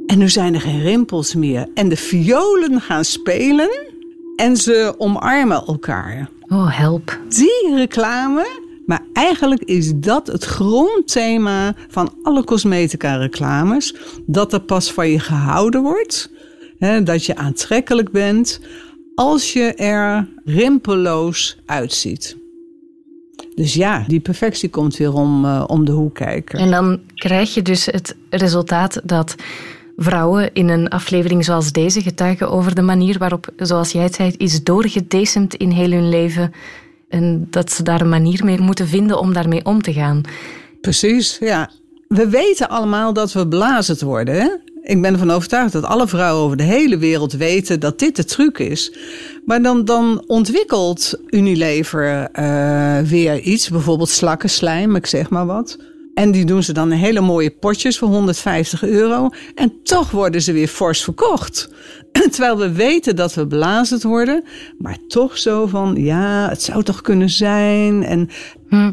En 0.07 0.17
nu 0.17 0.29
zijn 0.29 0.53
er 0.53 0.61
geen 0.61 0.81
rimpels 0.81 1.35
meer. 1.35 1.67
En 1.73 1.89
de 1.89 1.97
violen 1.97 2.81
gaan 2.81 3.05
spelen 3.05 3.69
en 4.35 4.57
ze 4.57 4.95
omarmen 4.97 5.63
elkaar. 5.65 6.29
Oh, 6.47 6.77
help. 6.77 7.19
Die 7.29 7.75
reclame 7.75 8.62
maar 8.85 9.05
eigenlijk 9.13 9.63
is 9.63 9.93
dat 9.95 10.27
het 10.27 10.43
grondthema 10.43 11.75
van 11.87 12.13
alle 12.23 12.43
cosmetica-reclames: 12.43 13.95
dat 14.25 14.53
er 14.53 14.61
pas 14.61 14.91
van 14.91 15.09
je 15.09 15.19
gehouden 15.19 15.81
wordt, 15.81 16.31
hè, 16.77 17.03
dat 17.03 17.25
je 17.25 17.35
aantrekkelijk 17.35 18.11
bent 18.11 18.59
als 19.15 19.53
je 19.53 19.73
er 19.73 20.29
rimpelloos 20.45 21.57
uitziet. 21.65 22.37
Dus 23.55 23.73
ja, 23.73 24.03
die 24.07 24.19
perfectie 24.19 24.69
komt 24.69 24.97
weer 24.97 25.13
om, 25.13 25.45
uh, 25.45 25.63
om 25.67 25.85
de 25.85 25.91
hoek 25.91 26.15
kijken. 26.15 26.59
En 26.59 26.71
dan 26.71 26.99
krijg 27.15 27.53
je 27.53 27.61
dus 27.61 27.85
het 27.85 28.15
resultaat 28.29 29.01
dat 29.03 29.35
vrouwen 29.97 30.53
in 30.53 30.69
een 30.69 30.89
aflevering 30.89 31.45
zoals 31.45 31.71
deze 31.71 32.01
getuigen 32.01 32.49
over 32.49 32.75
de 32.75 32.81
manier 32.81 33.17
waarop, 33.17 33.49
zoals 33.57 33.91
jij 33.91 34.03
het 34.03 34.15
zei, 34.15 34.33
is 34.37 34.63
doorgedecemd 34.63 35.55
in 35.55 35.69
heel 35.69 35.91
hun 35.91 36.09
leven 36.09 36.53
en 37.13 37.47
dat 37.49 37.71
ze 37.71 37.83
daar 37.83 38.01
een 38.01 38.09
manier 38.09 38.45
mee 38.45 38.59
moeten 38.59 38.87
vinden 38.87 39.19
om 39.19 39.33
daarmee 39.33 39.65
om 39.65 39.81
te 39.81 39.93
gaan. 39.93 40.21
Precies, 40.81 41.37
ja. 41.39 41.69
We 42.07 42.29
weten 42.29 42.69
allemaal 42.69 43.13
dat 43.13 43.33
we 43.33 43.47
blazend 43.47 44.01
worden. 44.01 44.35
Hè? 44.35 44.47
Ik 44.83 45.01
ben 45.01 45.13
ervan 45.13 45.31
overtuigd 45.31 45.73
dat 45.73 45.83
alle 45.83 46.07
vrouwen 46.07 46.43
over 46.43 46.57
de 46.57 46.63
hele 46.63 46.97
wereld 46.97 47.33
weten 47.33 47.79
dat 47.79 47.99
dit 47.99 48.15
de 48.15 48.25
truc 48.25 48.59
is. 48.59 48.93
Maar 49.45 49.61
dan, 49.61 49.85
dan 49.85 50.23
ontwikkelt 50.27 51.19
Unilever 51.29 52.29
uh, 52.39 52.99
weer 52.99 53.39
iets, 53.39 53.69
bijvoorbeeld 53.69 54.09
slakkenslijm, 54.09 54.95
ik 54.95 55.05
zeg 55.05 55.29
maar 55.29 55.45
wat. 55.45 55.77
En 56.13 56.31
die 56.31 56.45
doen 56.45 56.63
ze 56.63 56.73
dan 56.73 56.91
in 56.91 56.97
hele 56.97 57.21
mooie 57.21 57.51
potjes 57.51 57.97
voor 57.97 58.07
150 58.07 58.83
euro. 58.83 59.29
En 59.55 59.73
toch 59.83 60.11
worden 60.11 60.41
ze 60.41 60.51
weer 60.51 60.67
fors 60.67 61.03
verkocht. 61.03 61.69
Terwijl 62.31 62.57
we 62.57 62.71
weten 62.71 63.15
dat 63.15 63.33
we 63.33 63.47
blazend 63.47 64.03
worden, 64.03 64.43
maar 64.77 64.97
toch 65.07 65.37
zo 65.37 65.67
van 65.67 65.95
ja, 65.95 66.49
het 66.49 66.61
zou 66.61 66.83
toch 66.83 67.01
kunnen 67.01 67.29
zijn. 67.29 68.03
En 68.03 68.29
hm. 68.69 68.91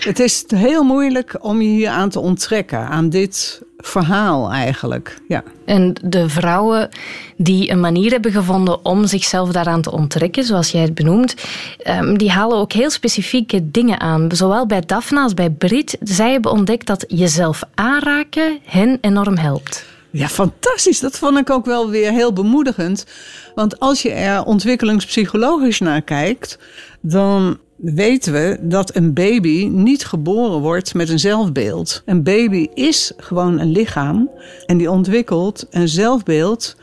het 0.00 0.18
is 0.18 0.44
heel 0.46 0.82
moeilijk 0.82 1.36
om 1.40 1.62
je 1.62 1.68
hier 1.68 1.88
aan 1.88 2.08
te 2.08 2.20
onttrekken, 2.20 2.88
aan 2.88 3.08
dit 3.08 3.62
verhaal 3.80 4.50
eigenlijk. 4.52 5.16
Ja. 5.28 5.42
En 5.64 5.94
de 6.04 6.28
vrouwen 6.28 6.88
die 7.36 7.70
een 7.70 7.80
manier 7.80 8.10
hebben 8.10 8.32
gevonden 8.32 8.84
om 8.84 9.06
zichzelf 9.06 9.50
daaraan 9.52 9.82
te 9.82 9.92
onttrekken, 9.92 10.44
zoals 10.44 10.70
jij 10.70 10.82
het 10.82 10.94
benoemt, 10.94 11.34
ehm, 11.78 12.16
die 12.16 12.30
halen 12.30 12.56
ook 12.56 12.72
heel 12.72 12.90
specifieke 12.90 13.70
dingen 13.70 14.00
aan. 14.00 14.28
Zowel 14.32 14.66
bij 14.66 14.82
Daphne 14.86 15.20
als 15.20 15.34
bij 15.34 15.50
Brit. 15.50 15.96
Zij 16.00 16.32
hebben 16.32 16.50
ontdekt 16.50 16.86
dat 16.86 17.04
jezelf 17.08 17.62
aanraken 17.74 18.58
hen 18.64 18.98
enorm 19.00 19.36
helpt. 19.36 19.84
Ja, 20.10 20.28
fantastisch. 20.28 21.00
Dat 21.00 21.18
vond 21.18 21.38
ik 21.38 21.50
ook 21.50 21.64
wel 21.64 21.90
weer 21.90 22.12
heel 22.12 22.32
bemoedigend. 22.32 23.06
Want 23.54 23.80
als 23.80 24.02
je 24.02 24.10
er 24.10 24.44
ontwikkelingspsychologisch 24.44 25.80
naar 25.80 26.02
kijkt, 26.02 26.58
dan 27.00 27.58
weten 27.82 28.32
we 28.32 28.58
dat 28.60 28.96
een 28.96 29.12
baby 29.12 29.68
niet 29.72 30.04
geboren 30.04 30.60
wordt 30.60 30.94
met 30.94 31.08
een 31.08 31.18
zelfbeeld. 31.18 32.02
Een 32.04 32.22
baby 32.22 32.66
is 32.74 33.12
gewoon 33.16 33.58
een 33.58 33.72
lichaam 33.72 34.30
en 34.66 34.76
die 34.76 34.90
ontwikkelt 34.90 35.66
een 35.70 35.88
zelfbeeld 35.88 36.76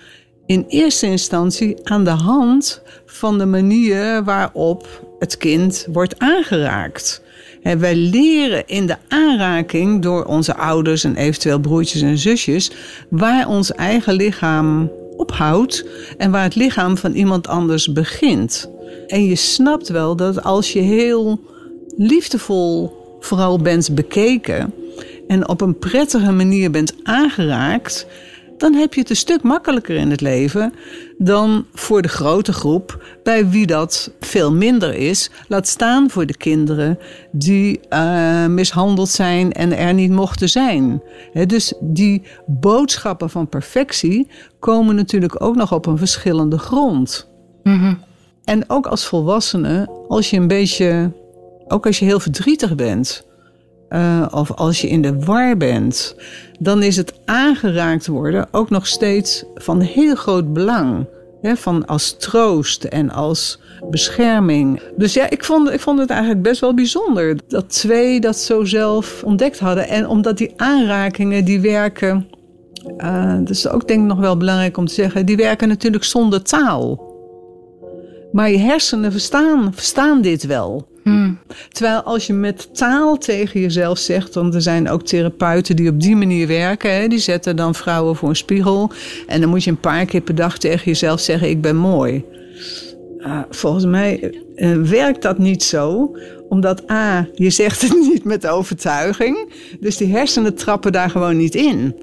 in 0.45 0.65
eerste 0.67 1.05
instantie 1.05 1.75
aan 1.83 2.03
de 2.03 2.09
hand 2.09 2.81
van 3.05 3.37
de 3.37 3.45
manier 3.45 4.23
waarop 4.23 5.05
het 5.19 5.37
kind 5.37 5.87
wordt 5.91 6.19
aangeraakt. 6.19 7.21
Wij 7.61 7.95
leren 7.95 8.67
in 8.67 8.85
de 8.85 8.95
aanraking 9.07 10.01
door 10.01 10.25
onze 10.25 10.55
ouders 10.55 11.03
en 11.03 11.15
eventueel 11.15 11.59
broertjes 11.59 12.01
en 12.01 12.17
zusjes 12.17 12.71
waar 13.09 13.47
ons 13.47 13.71
eigen 13.71 14.13
lichaam 14.13 14.91
ophoudt 15.17 15.85
en 16.17 16.31
waar 16.31 16.43
het 16.43 16.55
lichaam 16.55 16.97
van 16.97 17.13
iemand 17.13 17.47
anders 17.47 17.91
begint. 17.91 18.69
En 19.07 19.25
je 19.25 19.35
snapt 19.35 19.89
wel 19.89 20.15
dat 20.15 20.43
als 20.43 20.73
je 20.73 20.79
heel 20.79 21.39
liefdevol 21.97 22.95
vooral 23.19 23.57
bent 23.61 23.95
bekeken 23.95 24.73
en 25.27 25.47
op 25.47 25.61
een 25.61 25.77
prettige 25.77 26.31
manier 26.31 26.71
bent 26.71 26.93
aangeraakt, 27.03 28.07
dan 28.57 28.73
heb 28.73 28.93
je 28.93 28.99
het 28.99 29.09
een 29.09 29.15
stuk 29.15 29.43
makkelijker 29.43 29.95
in 29.95 30.11
het 30.11 30.21
leven 30.21 30.73
dan 31.17 31.65
voor 31.73 32.01
de 32.01 32.07
grote 32.07 32.53
groep, 32.53 33.03
bij 33.23 33.49
wie 33.49 33.65
dat 33.65 34.11
veel 34.19 34.51
minder 34.53 34.93
is. 34.93 35.29
Laat 35.47 35.67
staan 35.67 36.09
voor 36.09 36.25
de 36.25 36.37
kinderen 36.37 36.99
die 37.31 37.79
uh, 37.89 38.45
mishandeld 38.45 39.09
zijn 39.09 39.51
en 39.51 39.77
er 39.77 39.93
niet 39.93 40.11
mochten 40.11 40.49
zijn. 40.49 41.01
Dus 41.47 41.73
die 41.79 42.23
boodschappen 42.45 43.29
van 43.29 43.49
perfectie 43.49 44.27
komen 44.59 44.95
natuurlijk 44.95 45.41
ook 45.41 45.55
nog 45.55 45.73
op 45.73 45.85
een 45.85 45.97
verschillende 45.97 46.57
grond. 46.57 47.29
Mm 47.63 48.05
En 48.47 48.63
ook 48.69 48.87
als 48.87 49.05
volwassene, 49.05 49.87
als 50.07 50.29
je 50.29 50.37
een 50.37 50.47
beetje, 50.47 51.11
ook 51.67 51.85
als 51.85 51.99
je 51.99 52.05
heel 52.05 52.19
verdrietig 52.19 52.75
bent. 52.75 53.25
Uh, 53.89 54.25
of 54.31 54.51
als 54.51 54.81
je 54.81 54.87
in 54.87 55.01
de 55.01 55.19
war 55.19 55.57
bent, 55.57 56.15
dan 56.59 56.83
is 56.83 56.95
het 56.95 57.13
aangeraakt 57.25 58.07
worden 58.07 58.47
ook 58.51 58.69
nog 58.69 58.87
steeds 58.87 59.45
van 59.55 59.79
heel 59.79 60.15
groot 60.15 60.53
belang. 60.53 61.05
Van 61.41 61.85
als 61.85 62.17
troost 62.17 62.83
en 62.83 63.11
als 63.11 63.59
bescherming. 63.89 64.81
Dus 64.97 65.13
ja, 65.13 65.29
ik 65.29 65.43
vond, 65.43 65.71
ik 65.71 65.79
vond 65.79 65.99
het 65.99 66.09
eigenlijk 66.09 66.41
best 66.41 66.61
wel 66.61 66.73
bijzonder 66.73 67.37
dat 67.47 67.69
twee 67.69 68.19
dat 68.19 68.37
zo 68.37 68.65
zelf 68.65 69.23
ontdekt 69.23 69.59
hadden. 69.59 69.87
En 69.87 70.07
omdat 70.07 70.37
die 70.37 70.53
aanrakingen, 70.55 71.45
die 71.45 71.61
werken. 71.61 72.27
Uh, 72.97 73.33
dat 73.37 73.49
is 73.49 73.67
ook 73.67 73.87
denk 73.87 74.01
ik 74.01 74.07
nog 74.07 74.19
wel 74.19 74.37
belangrijk 74.37 74.77
om 74.77 74.85
te 74.85 74.93
zeggen. 74.93 75.25
Die 75.25 75.37
werken 75.37 75.67
natuurlijk 75.67 76.03
zonder 76.03 76.41
taal. 76.41 77.06
Maar 78.31 78.51
je 78.51 78.57
hersenen 78.57 79.11
verstaan, 79.11 79.73
verstaan 79.73 80.21
dit 80.21 80.45
wel. 80.45 80.87
Hmm. 81.03 81.37
Terwijl 81.69 82.01
als 82.01 82.27
je 82.27 82.33
met 82.33 82.75
taal 82.75 83.17
tegen 83.17 83.59
jezelf 83.59 83.97
zegt, 83.97 84.33
want 84.33 84.55
er 84.55 84.61
zijn 84.61 84.89
ook 84.89 85.03
therapeuten 85.03 85.75
die 85.75 85.89
op 85.89 86.01
die 86.01 86.15
manier 86.15 86.47
werken, 86.47 86.95
hè, 86.95 87.07
die 87.07 87.19
zetten 87.19 87.55
dan 87.55 87.75
vrouwen 87.75 88.15
voor 88.15 88.29
een 88.29 88.35
spiegel 88.35 88.91
en 89.27 89.41
dan 89.41 89.49
moet 89.49 89.63
je 89.63 89.71
een 89.71 89.79
paar 89.79 90.05
keer 90.05 90.21
per 90.21 90.35
dag 90.35 90.57
tegen 90.57 90.85
jezelf 90.85 91.19
zeggen: 91.19 91.49
Ik 91.49 91.61
ben 91.61 91.75
mooi. 91.75 92.23
Uh, 93.19 93.39
volgens 93.49 93.85
mij 93.85 94.41
uh, 94.55 94.75
werkt 94.75 95.21
dat 95.21 95.37
niet 95.37 95.63
zo, 95.63 96.15
omdat 96.49 96.91
A, 96.91 97.27
je 97.33 97.49
zegt 97.49 97.81
het 97.81 97.99
niet 98.09 98.23
met 98.23 98.47
overtuiging, 98.47 99.53
dus 99.79 99.97
die 99.97 100.11
hersenen 100.11 100.55
trappen 100.55 100.91
daar 100.91 101.09
gewoon 101.09 101.37
niet 101.37 101.55
in. 101.55 101.95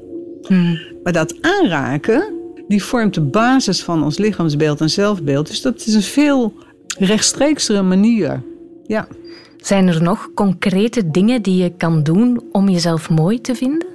Hmm. 0.42 0.78
Maar 1.02 1.12
dat 1.12 1.34
aanraken, 1.40 2.34
die 2.68 2.84
vormt 2.84 3.14
de 3.14 3.20
basis 3.20 3.82
van 3.82 4.02
ons 4.02 4.18
lichaamsbeeld 4.18 4.80
en 4.80 4.90
zelfbeeld. 4.90 5.46
Dus 5.46 5.62
dat 5.62 5.86
is 5.86 5.94
een 5.94 6.02
veel 6.02 6.52
rechtstreeksere 6.98 7.82
manier. 7.82 8.42
Ja. 8.86 9.08
Zijn 9.56 9.88
er 9.88 10.02
nog 10.02 10.30
concrete 10.34 11.10
dingen 11.10 11.42
die 11.42 11.62
je 11.62 11.76
kan 11.76 12.02
doen 12.02 12.42
om 12.52 12.68
jezelf 12.68 13.10
mooi 13.10 13.40
te 13.40 13.54
vinden? 13.54 13.93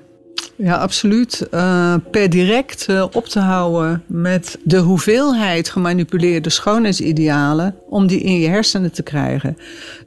Ja, 0.62 0.76
absoluut. 0.76 1.48
Uh, 1.54 1.96
per 2.12 2.30
direct 2.30 2.86
uh, 2.90 3.06
op 3.12 3.26
te 3.26 3.40
houden 3.40 4.04
met 4.08 4.58
de 4.64 4.78
hoeveelheid 4.78 5.70
gemanipuleerde 5.70 6.50
schoonheidsidealen 6.50 7.76
om 7.90 8.08
die 8.08 8.20
in 8.20 8.40
je 8.40 8.48
hersenen 8.48 8.92
te 8.92 9.04
krijgen. 9.04 9.58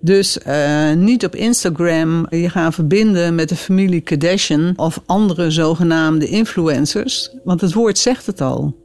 Dus 0.01 0.39
uh, 0.47 0.93
niet 0.93 1.25
op 1.25 1.35
Instagram 1.35 2.27
je 2.31 2.49
gaan 2.49 2.73
verbinden 2.73 3.35
met 3.35 3.49
de 3.49 3.57
familie 3.57 4.01
Kardashian 4.01 4.73
of 4.77 5.01
andere 5.07 5.51
zogenaamde 5.51 6.27
influencers, 6.27 7.37
want 7.45 7.61
het 7.61 7.73
woord 7.73 7.99
zegt 7.99 8.27
het 8.27 8.41
al. 8.41 8.77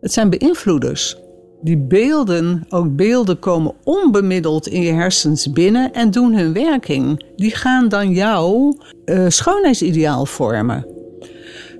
Het 0.00 0.12
zijn 0.12 0.30
beïnvloeders. 0.30 1.16
Die 1.62 1.78
beelden, 1.78 2.66
ook 2.68 2.96
beelden 2.96 3.38
komen 3.38 3.74
onbemiddeld 3.84 4.66
in 4.66 4.82
je 4.82 4.92
hersens 4.92 5.52
binnen 5.52 5.92
en 5.92 6.10
doen 6.10 6.34
hun 6.34 6.52
werking. 6.52 7.24
Die 7.36 7.54
gaan 7.54 7.88
dan 7.88 8.10
jouw 8.10 8.76
schoonheidsideaal 9.28 10.26
vormen. 10.26 10.93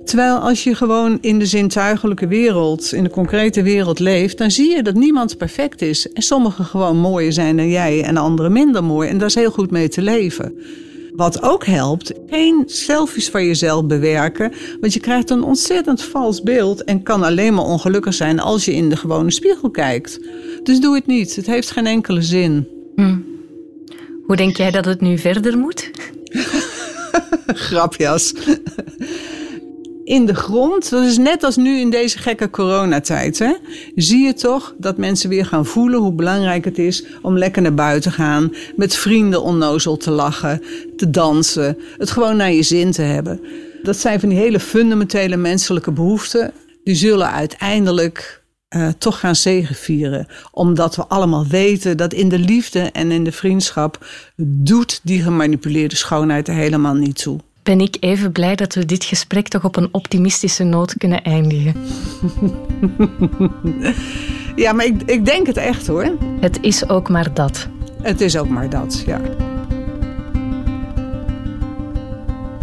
Terwijl 0.05 0.37
als 0.37 0.63
je 0.63 0.75
gewoon 0.75 1.17
in 1.21 1.39
de 1.39 1.45
zintuigelijke 1.45 2.27
wereld, 2.27 2.93
in 2.93 3.03
de 3.03 3.09
concrete 3.09 3.63
wereld 3.63 3.99
leeft, 3.99 4.37
dan 4.37 4.51
zie 4.51 4.69
je 4.69 4.83
dat 4.83 4.95
niemand 4.95 5.37
perfect 5.37 5.81
is. 5.81 6.11
En 6.11 6.21
sommigen 6.21 6.65
gewoon 6.65 6.97
mooier 6.97 7.33
zijn 7.33 7.57
dan 7.57 7.69
jij 7.69 8.03
en 8.03 8.17
anderen 8.17 8.51
minder 8.51 8.83
mooi. 8.83 9.09
En 9.09 9.17
daar 9.17 9.27
is 9.27 9.35
heel 9.35 9.51
goed 9.51 9.71
mee 9.71 9.87
te 9.87 10.01
leven. 10.01 10.53
Wat 11.15 11.41
ook 11.41 11.65
helpt, 11.65 12.13
geen 12.29 12.63
selfies 12.65 13.29
van 13.29 13.45
jezelf 13.45 13.85
bewerken, 13.85 14.53
want 14.79 14.93
je 14.93 14.99
krijgt 14.99 15.29
een 15.29 15.43
ontzettend 15.43 16.01
vals 16.01 16.43
beeld 16.43 16.83
en 16.83 17.03
kan 17.03 17.23
alleen 17.23 17.53
maar 17.53 17.65
ongelukkig 17.65 18.13
zijn 18.13 18.39
als 18.39 18.65
je 18.65 18.73
in 18.73 18.89
de 18.89 18.95
gewone 18.95 19.31
spiegel 19.31 19.69
kijkt. 19.69 20.19
Dus 20.63 20.79
doe 20.79 20.95
het 20.95 21.05
niet, 21.05 21.35
het 21.35 21.45
heeft 21.45 21.71
geen 21.71 21.85
enkele 21.85 22.21
zin. 22.21 22.67
Hm. 22.95 23.17
Hoe 24.25 24.35
denk 24.35 24.57
jij 24.57 24.71
dat 24.71 24.85
het 24.85 25.01
nu 25.01 25.17
verder 25.17 25.57
moet? 25.57 25.91
Grapjas 27.67 28.33
in 30.05 30.25
de 30.25 30.35
grond, 30.35 30.89
dat 30.89 31.03
is 31.03 31.17
net 31.17 31.43
als 31.43 31.55
nu 31.55 31.79
in 31.79 31.89
deze 31.89 32.17
gekke 32.17 32.49
coronatijd, 32.49 33.39
hè, 33.39 33.53
zie 33.95 34.25
je 34.25 34.33
toch 34.33 34.73
dat 34.77 34.97
mensen 34.97 35.29
weer 35.29 35.45
gaan 35.45 35.65
voelen 35.65 35.99
hoe 35.99 36.13
belangrijk 36.13 36.65
het 36.65 36.77
is 36.77 37.05
om 37.21 37.37
lekker 37.37 37.61
naar 37.61 37.73
buiten 37.73 38.11
te 38.11 38.17
gaan, 38.17 38.53
met 38.75 38.95
vrienden 38.95 39.41
onnozel 39.41 39.97
te 39.97 40.11
lachen, 40.11 40.61
te 40.97 41.09
dansen, 41.09 41.77
het 41.97 42.11
gewoon 42.11 42.37
naar 42.37 42.51
je 42.51 42.63
zin 42.63 42.91
te 42.91 43.01
hebben. 43.01 43.39
Dat 43.83 43.97
zijn 43.97 44.19
van 44.19 44.29
die 44.29 44.37
hele 44.37 44.59
fundamentele 44.59 45.37
menselijke 45.37 45.91
behoeften, 45.91 46.51
die 46.83 46.95
zullen 46.95 47.31
uiteindelijk 47.31 48.43
uh, 48.69 48.87
toch 48.97 49.19
gaan 49.19 49.35
zegevieren. 49.35 50.27
Omdat 50.51 50.95
we 50.95 51.05
allemaal 51.05 51.47
weten 51.47 51.97
dat 51.97 52.13
in 52.13 52.29
de 52.29 52.39
liefde 52.39 52.79
en 52.79 53.11
in 53.11 53.23
de 53.23 53.31
vriendschap 53.31 54.05
doet 54.37 54.99
die 55.03 55.21
gemanipuleerde 55.21 55.95
schoonheid 55.95 56.47
er 56.47 56.53
helemaal 56.53 56.93
niet 56.93 57.21
toe 57.21 57.39
ben 57.65 57.79
ik 57.81 57.97
even 57.99 58.31
blij 58.31 58.55
dat 58.55 58.73
we 58.73 58.85
dit 58.85 59.03
gesprek 59.03 59.47
toch 59.47 59.63
op 59.63 59.75
een 59.75 59.89
optimistische 59.91 60.63
noot 60.63 60.97
kunnen 60.97 61.23
eindigen. 61.23 61.75
Ja, 64.55 64.73
maar 64.73 64.85
ik, 64.85 65.01
ik 65.05 65.25
denk 65.25 65.47
het 65.47 65.57
echt 65.57 65.87
hoor. 65.87 66.17
Het 66.39 66.57
is 66.61 66.89
ook 66.89 67.09
maar 67.09 67.33
dat. 67.33 67.67
Het 68.01 68.21
is 68.21 68.37
ook 68.37 68.49
maar 68.49 68.69
dat, 68.69 69.03
ja. 69.05 69.21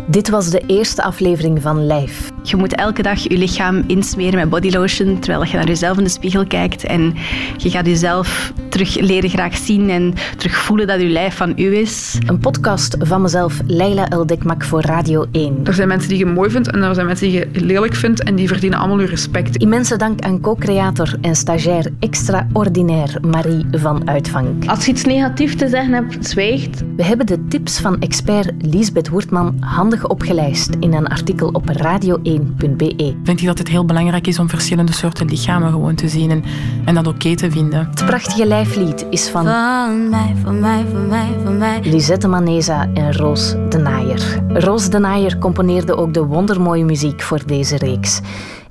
Dit 0.06 0.28
was 0.28 0.50
de 0.50 0.62
eerste 0.66 1.02
aflevering 1.02 1.62
van 1.62 1.86
Lijf. 1.86 2.31
Je 2.42 2.56
moet 2.56 2.74
elke 2.74 3.02
dag 3.02 3.18
je 3.18 3.38
lichaam 3.38 3.84
insmeren 3.86 4.38
met 4.38 4.48
bodylotion, 4.48 5.18
terwijl 5.18 5.44
je 5.44 5.56
naar 5.56 5.66
jezelf 5.66 5.98
in 5.98 6.04
de 6.04 6.10
spiegel 6.10 6.46
kijkt. 6.46 6.84
En 6.84 7.14
je 7.56 7.70
gaat 7.70 7.86
jezelf 7.86 8.52
terug 8.68 9.00
leren 9.00 9.30
graag 9.30 9.56
zien 9.56 9.90
en 9.90 10.14
terug 10.36 10.54
voelen 10.54 10.86
dat 10.86 11.00
je 11.00 11.06
lijf 11.06 11.36
van 11.36 11.52
u 11.56 11.76
is. 11.76 12.18
Een 12.26 12.38
podcast 12.38 12.96
van 12.98 13.22
mezelf, 13.22 13.60
Leila 13.66 14.08
Eldekmak 14.08 14.64
voor 14.64 14.80
Radio 14.80 15.26
1. 15.32 15.60
Er 15.64 15.74
zijn 15.74 15.88
mensen 15.88 16.08
die 16.08 16.18
je 16.18 16.26
mooi 16.26 16.50
vindt 16.50 16.70
en 16.70 16.82
er 16.82 16.94
zijn 16.94 17.06
mensen 17.06 17.28
die 17.28 17.38
je 17.38 17.48
lelijk 17.52 17.94
vindt 17.94 18.22
en 18.22 18.34
die 18.34 18.48
verdienen 18.48 18.78
allemaal 18.78 18.98
uw 18.98 19.06
respect. 19.06 19.56
Immense 19.56 19.96
dank 19.96 20.20
aan 20.20 20.40
co-creator 20.40 21.14
en 21.20 21.36
stagiair 21.36 21.86
extraordinair 21.98 23.18
Marie 23.20 23.66
van 23.70 24.08
Uitvang. 24.08 24.68
Als 24.70 24.84
je 24.84 24.90
iets 24.90 25.04
negatiefs 25.04 25.56
te 25.56 25.68
zeggen 25.68 25.92
hebt, 25.92 26.26
zwijgt. 26.26 26.82
We 26.96 27.04
hebben 27.04 27.26
de 27.26 27.46
tips 27.48 27.80
van 27.80 28.00
expert 28.00 28.50
Liesbeth 28.58 29.08
Woertman 29.08 29.56
handig 29.60 30.08
opgelijst 30.08 30.76
in 30.80 30.92
een 30.92 31.06
artikel 31.06 31.48
op 31.48 31.68
Radio 31.68 32.18
1 32.22 32.31
1.be. 32.40 33.14
Vind 33.24 33.40
je 33.40 33.46
dat 33.46 33.58
het 33.58 33.68
heel 33.68 33.84
belangrijk 33.84 34.26
is 34.26 34.38
om 34.38 34.48
verschillende 34.48 34.92
soorten 34.92 35.26
lichamen 35.26 35.70
gewoon 35.70 35.94
te 35.94 36.08
zien 36.08 36.30
en, 36.30 36.44
en 36.84 36.94
dat 36.94 37.06
oké 37.06 37.36
te 37.36 37.50
vinden? 37.50 37.86
Het 37.90 38.06
prachtige 38.06 38.46
lijflied 38.46 39.06
is 39.10 39.28
van... 39.28 39.44
Van 39.44 40.08
mij, 40.08 40.34
van 40.42 40.60
mij, 40.60 40.84
van 40.92 41.08
mij, 41.08 41.28
van 41.44 41.58
mij. 41.58 41.80
Lisette 41.82 42.28
Maneza 42.28 42.88
en 42.94 43.16
Roos 43.16 43.54
de 43.68 43.78
Naaier. 43.78 44.42
Roos 44.48 44.90
de 44.90 44.98
Naaier 44.98 45.38
componeerde 45.38 45.96
ook 45.96 46.14
de 46.14 46.24
wondermooie 46.24 46.84
muziek 46.84 47.22
voor 47.22 47.46
deze 47.46 47.76
reeks. 47.76 48.20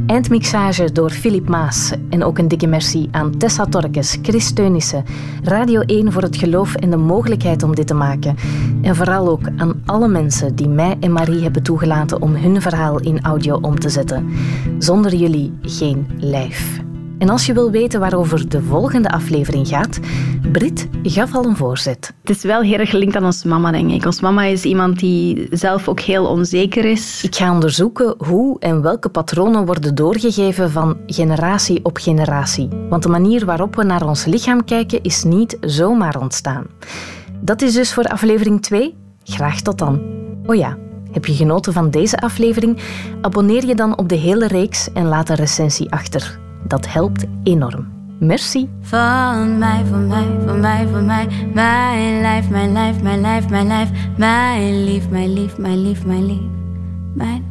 Eindmixage 0.05 0.91
door 0.91 1.09
Filip 1.09 1.49
Maas. 1.49 1.91
En 2.09 2.23
ook 2.23 2.37
een 2.37 2.47
dikke 2.47 2.67
merci 2.67 3.07
aan 3.11 3.37
Tessa 3.37 3.65
Torkes, 3.65 4.17
Chris 4.21 4.53
Teunissen, 4.53 5.03
Radio 5.43 5.81
1 5.81 6.11
voor 6.11 6.21
het 6.21 6.37
geloof 6.37 6.75
en 6.75 6.89
de 6.89 6.97
mogelijkheid 6.97 7.63
om 7.63 7.75
dit 7.75 7.87
te 7.87 7.93
maken. 7.93 8.35
En 8.81 8.95
vooral 8.95 9.27
ook 9.27 9.47
aan 9.57 9.81
alle 9.85 10.07
mensen 10.07 10.55
die 10.55 10.69
mij 10.69 10.97
en 10.99 11.11
Marie 11.11 11.41
hebben 11.41 11.63
toegelaten 11.63 12.21
om 12.21 12.35
hun 12.35 12.61
verhaal 12.61 12.99
in 12.99 13.21
audio 13.21 13.55
om 13.55 13.79
te 13.79 13.89
zetten. 13.89 14.29
Zonder 14.77 15.15
jullie 15.15 15.53
geen 15.61 16.07
lijf. 16.17 16.81
En 17.21 17.29
als 17.29 17.45
je 17.45 17.53
wil 17.53 17.71
weten 17.71 17.99
waarover 17.99 18.49
de 18.49 18.61
volgende 18.61 19.09
aflevering 19.09 19.67
gaat, 19.67 19.99
Brit 20.51 20.89
gaf 21.03 21.35
al 21.35 21.45
een 21.45 21.55
voorzet. 21.55 22.13
Het 22.21 22.29
is 22.37 22.43
wel 22.43 22.61
heel 22.61 22.77
erg 22.77 22.89
gelinkt 22.89 23.15
aan 23.15 23.25
onze 23.25 23.47
mama, 23.47 23.71
denk 23.71 23.91
ik. 23.91 24.05
Ons 24.05 24.21
mama 24.21 24.43
is 24.43 24.63
iemand 24.63 24.99
die 24.99 25.47
zelf 25.51 25.87
ook 25.87 25.99
heel 25.99 26.25
onzeker 26.25 26.85
is. 26.85 27.23
Ik 27.23 27.35
ga 27.35 27.51
onderzoeken 27.53 28.15
hoe 28.17 28.59
en 28.59 28.81
welke 28.81 29.09
patronen 29.09 29.65
worden 29.65 29.95
doorgegeven 29.95 30.71
van 30.71 30.97
generatie 31.05 31.79
op 31.85 31.97
generatie. 31.97 32.67
Want 32.89 33.03
de 33.03 33.09
manier 33.09 33.45
waarop 33.45 33.75
we 33.75 33.83
naar 33.83 34.07
ons 34.07 34.25
lichaam 34.25 34.65
kijken 34.65 35.03
is 35.03 35.23
niet 35.23 35.57
zomaar 35.61 36.19
ontstaan. 36.19 36.65
Dat 37.41 37.61
is 37.61 37.73
dus 37.73 37.93
voor 37.93 38.05
aflevering 38.07 38.61
2. 38.61 38.95
Graag 39.23 39.61
tot 39.61 39.77
dan. 39.77 40.01
Oh 40.45 40.55
ja, 40.55 40.77
heb 41.11 41.25
je 41.25 41.33
genoten 41.33 41.73
van 41.73 41.89
deze 41.89 42.17
aflevering? 42.17 42.79
Abonneer 43.21 43.65
je 43.65 43.75
dan 43.75 43.97
op 43.97 44.09
de 44.09 44.15
hele 44.15 44.47
reeks 44.47 44.91
en 44.93 45.05
laat 45.05 45.29
een 45.29 45.35
recensie 45.35 45.91
achter. 45.91 46.40
Dat 46.67 46.87
helpt 46.93 47.25
enorm. 47.43 47.87
Merci. 48.19 48.69
Van 48.81 49.57
mij, 49.57 49.85
van 49.89 50.07
mij, 50.07 50.25
van 50.45 50.59
mij, 50.59 50.87
van 50.87 51.05
mij. 51.05 51.27
Mijn 51.53 52.21
lijf, 52.21 52.49
mijn 52.49 52.71
lijf, 52.71 53.01
mijn 53.01 53.21
lijf, 53.21 53.49
mijn 53.49 53.67
lijf. 53.67 53.89
Mijn 54.17 54.83
lief, 54.83 55.09
mijn 55.09 55.33
lief, 55.33 55.57
mijn 55.57 55.81
lief, 55.81 56.05
mijn 56.05 56.25
lief. 56.25 56.41
Mijn 57.13 57.43